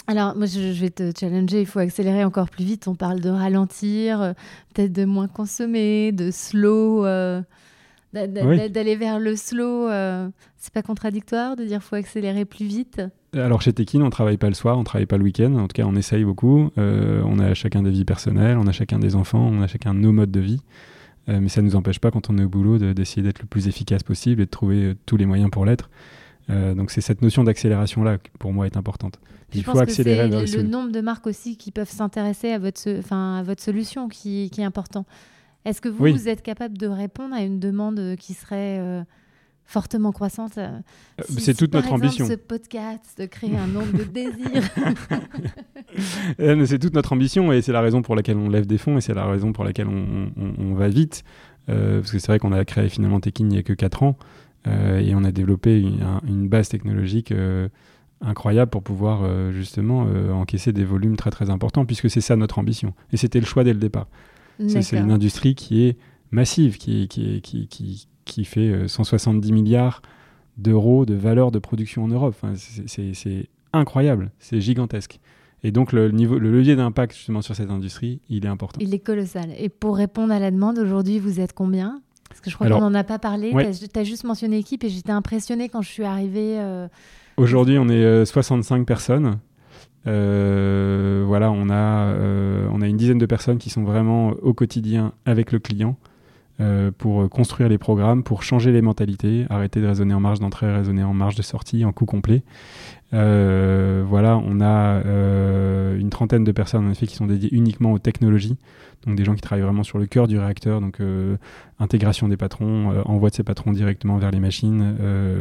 Alors, 0.08 0.36
moi, 0.36 0.46
je, 0.46 0.72
vais 0.72 0.90
te 0.90 1.12
challenger. 1.18 1.60
Il 1.60 1.66
faut 1.66 1.78
accélérer 1.78 2.24
encore 2.24 2.50
plus 2.50 2.64
vite. 2.64 2.88
On 2.88 2.96
parle 2.96 3.20
de 3.20 3.30
ralentir, 3.30 4.34
peut-être 4.74 4.92
de 4.92 5.04
moins 5.04 5.28
consommer, 5.28 6.10
de 6.10 6.32
slow, 6.32 7.04
d'aller 8.12 8.96
vers 8.96 9.20
le 9.20 9.36
slow. 9.36 9.88
c'est 10.56 10.74
pas 10.74 10.82
contradictoire 10.82 11.54
de 11.54 11.64
dire 11.64 11.78
qu'il 11.78 11.88
faut 11.88 11.96
accélérer 11.96 12.44
plus 12.44 12.66
vite? 12.66 13.00
Alors 13.34 13.60
chez 13.60 13.72
Tekin, 13.72 14.00
on 14.00 14.10
travaille 14.10 14.38
pas 14.38 14.48
le 14.48 14.54
soir, 14.54 14.78
on 14.78 14.84
travaille 14.84 15.06
pas 15.06 15.18
le 15.18 15.24
week-end. 15.24 15.54
En 15.54 15.68
tout 15.68 15.74
cas, 15.74 15.84
on 15.84 15.94
essaye 15.96 16.24
beaucoup. 16.24 16.70
Euh, 16.78 17.22
on 17.24 17.38
a 17.38 17.54
chacun 17.54 17.82
des 17.82 17.90
vies 17.90 18.04
personnelles, 18.04 18.56
on 18.56 18.66
a 18.66 18.72
chacun 18.72 18.98
des 18.98 19.16
enfants, 19.16 19.50
on 19.52 19.62
a 19.62 19.66
chacun 19.66 19.94
nos 19.94 20.12
modes 20.12 20.30
de 20.30 20.40
vie. 20.40 20.60
Euh, 21.28 21.40
mais 21.40 21.48
ça 21.48 21.60
ne 21.60 21.66
nous 21.66 21.76
empêche 21.76 21.98
pas, 21.98 22.10
quand 22.10 22.30
on 22.30 22.38
est 22.38 22.44
au 22.44 22.48
boulot, 22.48 22.78
d'essayer 22.78 23.22
d'être 23.22 23.40
le 23.40 23.46
plus 23.46 23.68
efficace 23.68 24.02
possible 24.02 24.40
et 24.40 24.46
de 24.46 24.50
trouver 24.50 24.82
euh, 24.82 24.94
tous 25.04 25.18
les 25.18 25.26
moyens 25.26 25.50
pour 25.50 25.66
l'être. 25.66 25.90
donc 26.48 26.90
c'est 26.90 27.02
cette 27.02 27.20
notion 27.20 27.44
d'accélération-là 27.44 28.16
qui, 28.16 28.30
pour 28.38 28.54
moi, 28.54 28.64
est 28.64 28.78
importante. 28.78 29.20
Il 29.54 29.62
faut 29.62 29.78
accélérer 29.78 30.28
vers 30.28 30.40
le, 30.40 30.56
le 30.56 30.62
nombre 30.62 30.90
de 30.90 31.00
marques 31.02 31.26
aussi 31.26 31.58
qui 31.58 31.70
peuvent 31.70 31.90
s'intéresser 31.90 32.52
à 32.52 32.58
votre, 32.58 32.88
à 33.10 33.42
votre 33.42 33.62
solution 33.62 34.08
qui, 34.08 34.50
est 34.56 34.62
important? 34.62 35.04
Est-ce 35.66 35.82
que 35.82 35.90
vous, 35.90 36.06
vous 36.06 36.28
êtes 36.28 36.42
capable 36.42 36.78
de 36.78 36.86
répondre 36.86 37.34
à 37.34 37.42
une 37.42 37.60
demande 37.60 38.16
qui 38.18 38.32
serait 38.32 39.04
fortement 39.68 40.12
croissante. 40.12 40.56
Euh, 40.56 40.80
euh, 41.20 41.24
c'est 41.28 41.54
toute 41.54 41.74
notre 41.74 41.92
ambition. 41.92 42.26
Ce 42.26 42.32
podcast 42.32 43.14
de 43.18 43.26
créer 43.26 43.54
un 43.54 43.66
nombre 43.66 43.96
de 43.96 44.04
désirs. 44.04 44.68
Euh, 46.38 46.66
c'est 46.66 46.78
toute 46.78 46.92
notre 46.92 47.14
ambition 47.14 47.50
et 47.50 47.62
c'est 47.62 47.72
la 47.72 47.80
raison 47.80 48.02
pour 48.02 48.14
laquelle 48.14 48.36
on 48.36 48.50
lève 48.50 48.66
des 48.66 48.76
fonds 48.76 48.98
et 48.98 49.00
c'est 49.00 49.14
la 49.14 49.24
raison 49.24 49.52
pour 49.52 49.64
laquelle 49.64 49.88
on, 49.88 50.74
va 50.74 50.88
vite. 50.88 51.24
parce 51.66 52.12
que 52.12 52.18
c'est 52.18 52.26
vrai 52.26 52.38
qu'on 52.38 52.52
a 52.52 52.62
créé 52.66 52.90
finalement 52.90 53.18
Tekin 53.20 53.44
il 53.44 53.48
n'y 53.48 53.58
a 53.58 53.62
que 53.62 53.72
4 53.72 54.02
ans 54.02 54.16
et 54.66 55.14
on 55.14 55.24
a 55.24 55.32
développé 55.32 55.80
une, 55.80 56.48
base 56.48 56.68
technologique 56.68 57.32
incroyable 58.20 58.70
pour 58.70 58.82
pouvoir 58.82 59.50
justement 59.50 60.06
encaisser 60.32 60.72
des 60.72 60.84
volumes 60.84 61.16
très 61.16 61.30
très 61.30 61.48
importants 61.48 61.86
puisque 61.86 62.10
c'est 62.10 62.20
ça 62.20 62.36
notre 62.36 62.58
ambition. 62.58 62.92
Et 63.12 63.16
c'était 63.16 63.40
le 63.40 63.46
choix 63.46 63.64
dès 63.64 63.72
le 63.72 63.80
départ. 63.80 64.08
C'est 64.68 64.98
une 64.98 65.10
industrie 65.10 65.54
qui 65.54 65.86
est 65.86 65.96
massive, 66.30 66.76
qui, 66.76 67.08
qui, 67.08 67.40
qui, 67.40 67.66
qui, 67.66 68.08
qui 68.28 68.44
fait 68.44 68.86
170 68.86 69.50
euh, 69.50 69.54
milliards 69.54 70.02
d'euros 70.56 71.06
de 71.06 71.14
valeur 71.14 71.50
de 71.50 71.58
production 71.58 72.04
en 72.04 72.08
Europe. 72.08 72.34
c'est 72.54 73.48
incroyable, 73.72 74.30
c'est 74.38 74.60
gigantesque. 74.60 75.20
Et 75.64 75.72
donc 75.72 75.92
le, 75.92 76.10
niveau, 76.10 76.38
le 76.38 76.52
levier 76.52 76.76
d'impact 76.76 77.16
justement 77.16 77.42
sur 77.42 77.56
cette 77.56 77.70
industrie, 77.70 78.20
il 78.28 78.44
est 78.44 78.48
important. 78.48 78.78
Il 78.80 78.94
est 78.94 78.98
colossal. 79.00 79.50
Et 79.58 79.68
pour 79.68 79.96
répondre 79.96 80.32
à 80.32 80.38
la 80.38 80.50
demande, 80.50 80.78
aujourd'hui, 80.78 81.18
vous 81.18 81.40
êtes 81.40 81.52
combien? 81.52 82.00
Parce 82.28 82.40
que 82.40 82.50
je 82.50 82.54
crois 82.54 82.68
qu'on 82.68 82.80
n'en 82.80 82.94
a 82.94 83.04
pas 83.04 83.18
parlé. 83.18 83.50
Tu 83.50 83.98
as, 83.98 84.04
juste 84.04 84.24
mentionné 84.24 84.58
équipe 84.58 84.84
et 84.84 84.88
j'étais 84.88 85.10
impressionnée 85.10 85.68
quand 85.68 85.82
je 85.82 85.88
suis 85.88 86.04
arrivée. 86.04 86.60
Aujourd'hui, 87.36 87.78
on 87.78 87.88
est 87.88 88.24
65 88.24 88.86
personnes. 88.86 89.38
Euh, 90.06 91.24
voilà, 91.26 91.50
on 91.50 91.68
a, 91.70 92.12
euh, 92.12 92.68
on 92.72 92.80
a 92.80 92.86
une 92.86 92.96
dizaine 92.96 93.18
de 93.18 93.26
personnes 93.26 93.58
qui 93.58 93.70
sont 93.70 93.82
vraiment 93.82 94.30
au 94.42 94.54
quotidien 94.54 95.12
avec 95.26 95.52
le 95.52 95.58
client 95.58 95.96
euh, 96.60 96.90
pour 96.96 97.30
construire 97.30 97.68
les 97.68 97.78
programmes, 97.78 98.24
pour 98.24 98.42
changer 98.42 98.72
les 98.72 98.82
mentalités, 98.82 99.46
arrêter 99.48 99.80
de 99.80 99.86
raisonner 99.86 100.12
en 100.12 100.18
marge 100.18 100.40
d'entrée, 100.40 100.74
raisonner 100.74 101.04
en 101.04 101.14
marge 101.14 101.36
de 101.36 101.42
sortie, 101.42 101.84
en 101.84 101.92
coût 101.92 102.04
complet. 102.04 102.42
Euh, 103.14 104.04
voilà, 104.04 104.36
on 104.44 104.60
a 104.60 105.00
euh, 105.06 105.96
une 105.96 106.10
trentaine 106.10 106.42
de 106.42 106.50
personnes 106.50 106.92
qui 106.94 107.14
sont 107.14 107.26
dédiées 107.26 107.50
uniquement 107.52 107.92
aux 107.92 108.00
technologies, 108.00 108.56
donc 109.06 109.14
des 109.14 109.24
gens 109.24 109.36
qui 109.36 109.40
travaillent 109.40 109.62
vraiment 109.62 109.84
sur 109.84 109.98
le 109.98 110.06
cœur 110.06 110.26
du 110.26 110.36
réacteur, 110.36 110.80
donc 110.80 111.00
intégration 111.78 112.26
des 112.26 112.36
patrons, 112.36 113.02
envoi 113.04 113.30
de 113.30 113.36
ces 113.36 113.44
patrons 113.44 113.70
directement 113.70 114.16
vers 114.16 114.32
les 114.32 114.40
machines, 114.40 114.96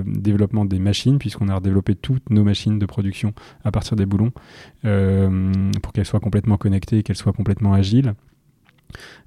développement 0.06 0.66
des 0.66 0.78
machines, 0.78 1.18
puisqu'on 1.18 1.50
a 1.50 1.56
redéveloppé 1.56 1.96
toutes 1.96 2.30
nos 2.30 2.44
machines 2.44 2.78
de 2.78 2.86
production 2.86 3.34
à 3.64 3.72
partir 3.72 3.98
des 3.98 4.06
boulons 4.06 4.32
pour 4.84 5.94
qu'elles 5.94 6.06
soient 6.06 6.20
complètement 6.20 6.58
connectées, 6.58 7.02
qu'elles 7.02 7.16
soient 7.16 7.34
complètement 7.34 7.74
agiles. 7.74 8.14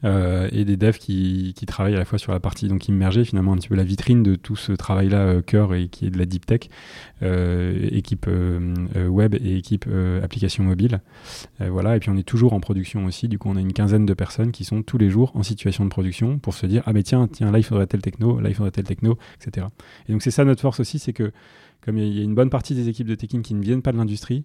Euh, 0.04 0.48
et 0.52 0.64
des 0.64 0.76
devs 0.76 0.98
qui, 0.98 1.54
travaillent 1.66 1.94
à 1.94 1.98
la 1.98 2.04
fois 2.04 2.18
sur 2.18 2.32
la 2.32 2.40
partie 2.40 2.68
donc 2.68 2.88
immergée, 2.88 3.24
finalement 3.24 3.52
un 3.52 3.56
petit 3.56 3.68
peu 3.68 3.76
la 3.76 3.84
vitrine 3.84 4.22
de 4.22 4.34
tout 4.34 4.56
ce 4.56 4.72
travail-là 4.72 5.18
euh, 5.18 5.42
cœur 5.42 5.74
et 5.74 5.88
qui 5.88 6.06
est 6.06 6.10
de 6.10 6.18
la 6.18 6.26
deep 6.26 6.46
tech, 6.46 6.62
euh, 7.22 7.88
équipe 7.92 8.26
web 9.08 9.34
et 9.34 9.56
équipe 9.56 9.86
application 10.22 10.64
mobile. 10.64 11.00
voilà, 11.60 11.96
et 11.96 12.00
puis 12.00 12.10
on 12.10 12.16
est 12.16 12.26
toujours 12.26 12.52
en 12.52 12.60
production 12.60 13.04
aussi. 13.04 13.28
Du 13.28 13.38
coup, 13.38 13.48
on 13.50 13.56
a 13.56 13.60
une 13.60 13.72
quinzaine 13.72 14.06
de 14.06 14.14
personnes 14.14 14.52
qui 14.52 14.64
sont 14.64 14.82
tous 14.82 14.98
les 14.98 15.10
jours 15.10 15.32
en 15.34 15.42
situation 15.42 15.84
de 15.84 15.90
production 15.90 16.38
pour 16.38 16.54
se 16.54 16.66
dire 16.66 16.82
ah 16.86 16.92
mais 16.92 17.02
tiens 17.02 17.28
tiens 17.30 17.50
là 17.50 17.58
il 17.58 17.64
faudrait 17.64 17.86
tel 17.86 18.00
techno, 18.00 18.40
là 18.40 18.48
il 18.48 18.54
faudrait 18.54 18.70
tel 18.70 18.84
techno, 18.84 19.18
etc. 19.40 19.66
Et 20.08 20.12
donc 20.12 20.22
c'est 20.22 20.30
ça 20.30 20.44
notre 20.44 20.60
force 20.60 20.80
aussi, 20.80 20.98
c'est 20.98 21.12
que 21.12 21.32
comme 21.80 21.96
il 21.96 22.12
y, 22.12 22.20
a 22.20 22.22
une 22.22 22.34
bonne 22.34 22.50
partie 22.50 22.74
des 22.74 22.88
équipes 22.88 23.06
de 23.06 23.14
teching 23.14 23.42
qui 23.42 23.54
ne 23.54 23.62
viennent 23.62 23.82
pas 23.82 23.92
de 23.92 23.96
l'industrie, 23.96 24.44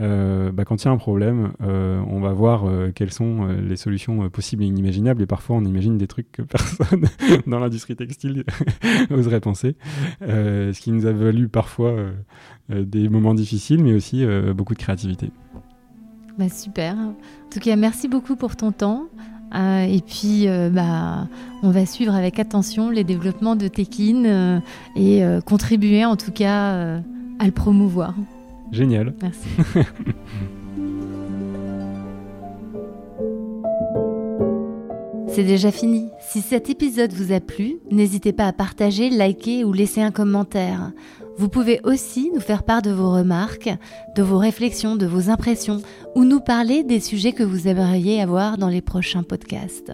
euh, 0.00 0.50
bah, 0.50 0.64
quand 0.64 0.82
il 0.82 0.86
y 0.86 0.88
a 0.88 0.90
un 0.90 0.96
problème, 0.96 1.52
euh, 1.62 2.02
on 2.08 2.20
va 2.20 2.32
voir 2.32 2.64
euh, 2.64 2.90
quelles 2.92 3.12
sont 3.12 3.46
les 3.46 3.76
solutions 3.76 4.28
possibles 4.28 4.62
et 4.64 4.66
inimaginables. 4.66 5.22
Et 5.22 5.26
parfois, 5.26 5.56
on 5.56 5.64
imagine 5.64 5.98
des 5.98 6.06
trucs 6.06 6.30
que 6.32 6.42
personne 6.42 7.06
dans 7.46 7.60
l'industrie 7.60 7.96
textile 7.96 8.44
oserait 9.10 9.40
penser. 9.40 9.76
ce 10.20 10.78
qui 10.80 10.92
nous 10.92 11.06
a 11.06 11.12
valu 11.12 11.48
parfois 11.48 11.94
des 12.68 13.08
moments 13.08 13.34
difficiles, 13.34 13.82
mais 13.82 13.92
aussi 13.92 14.24
beaucoup 14.54 14.74
de 14.74 14.78
créativité. 14.78 15.30
Bah, 16.38 16.48
super. 16.48 16.96
En 16.96 17.14
tout 17.50 17.60
cas, 17.60 17.76
merci 17.76 18.08
beaucoup 18.08 18.36
pour 18.36 18.56
ton 18.56 18.72
temps. 18.72 19.06
et 19.54 20.00
puis, 20.06 20.46
bah, 20.72 21.28
on 21.62 21.70
va 21.70 21.86
suivre 21.86 22.14
avec 22.14 22.38
attention 22.38 22.90
les 22.90 23.04
développements 23.04 23.56
de 23.56 23.68
Tekin 23.68 24.60
et 24.96 25.22
contribuer 25.46 26.04
en 26.04 26.16
tout 26.16 26.32
cas 26.32 27.00
à 27.38 27.46
le 27.46 27.52
promouvoir. 27.52 28.14
Génial. 28.74 29.14
Merci. 29.22 29.48
C'est 35.28 35.44
déjà 35.44 35.70
fini. 35.72 36.10
Si 36.20 36.40
cet 36.40 36.70
épisode 36.70 37.12
vous 37.12 37.32
a 37.32 37.40
plu, 37.40 37.78
n'hésitez 37.90 38.32
pas 38.32 38.46
à 38.46 38.52
partager, 38.52 39.10
liker 39.10 39.64
ou 39.64 39.72
laisser 39.72 40.00
un 40.00 40.10
commentaire. 40.10 40.92
Vous 41.36 41.48
pouvez 41.48 41.80
aussi 41.82 42.30
nous 42.32 42.40
faire 42.40 42.62
part 42.62 42.82
de 42.82 42.90
vos 42.90 43.10
remarques, 43.10 43.70
de 44.14 44.22
vos 44.22 44.38
réflexions, 44.38 44.94
de 44.94 45.06
vos 45.06 45.30
impressions, 45.30 45.82
ou 46.14 46.24
nous 46.24 46.40
parler 46.40 46.84
des 46.84 47.00
sujets 47.00 47.32
que 47.32 47.42
vous 47.42 47.66
aimeriez 47.66 48.20
avoir 48.22 48.58
dans 48.58 48.68
les 48.68 48.80
prochains 48.82 49.24
podcasts. 49.24 49.92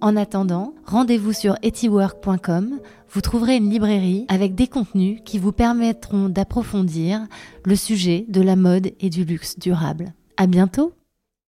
En 0.00 0.16
attendant, 0.16 0.74
rendez-vous 0.84 1.32
sur 1.32 1.54
etiwork.com. 1.62 2.80
Vous 3.12 3.20
trouverez 3.20 3.56
une 3.56 3.68
librairie 3.68 4.24
avec 4.28 4.54
des 4.54 4.66
contenus 4.66 5.20
qui 5.22 5.38
vous 5.38 5.52
permettront 5.52 6.30
d'approfondir 6.30 7.20
le 7.62 7.76
sujet 7.76 8.24
de 8.28 8.40
la 8.40 8.56
mode 8.56 8.92
et 9.00 9.10
du 9.10 9.26
luxe 9.26 9.58
durable. 9.58 10.14
À 10.38 10.46
bientôt! 10.46 10.94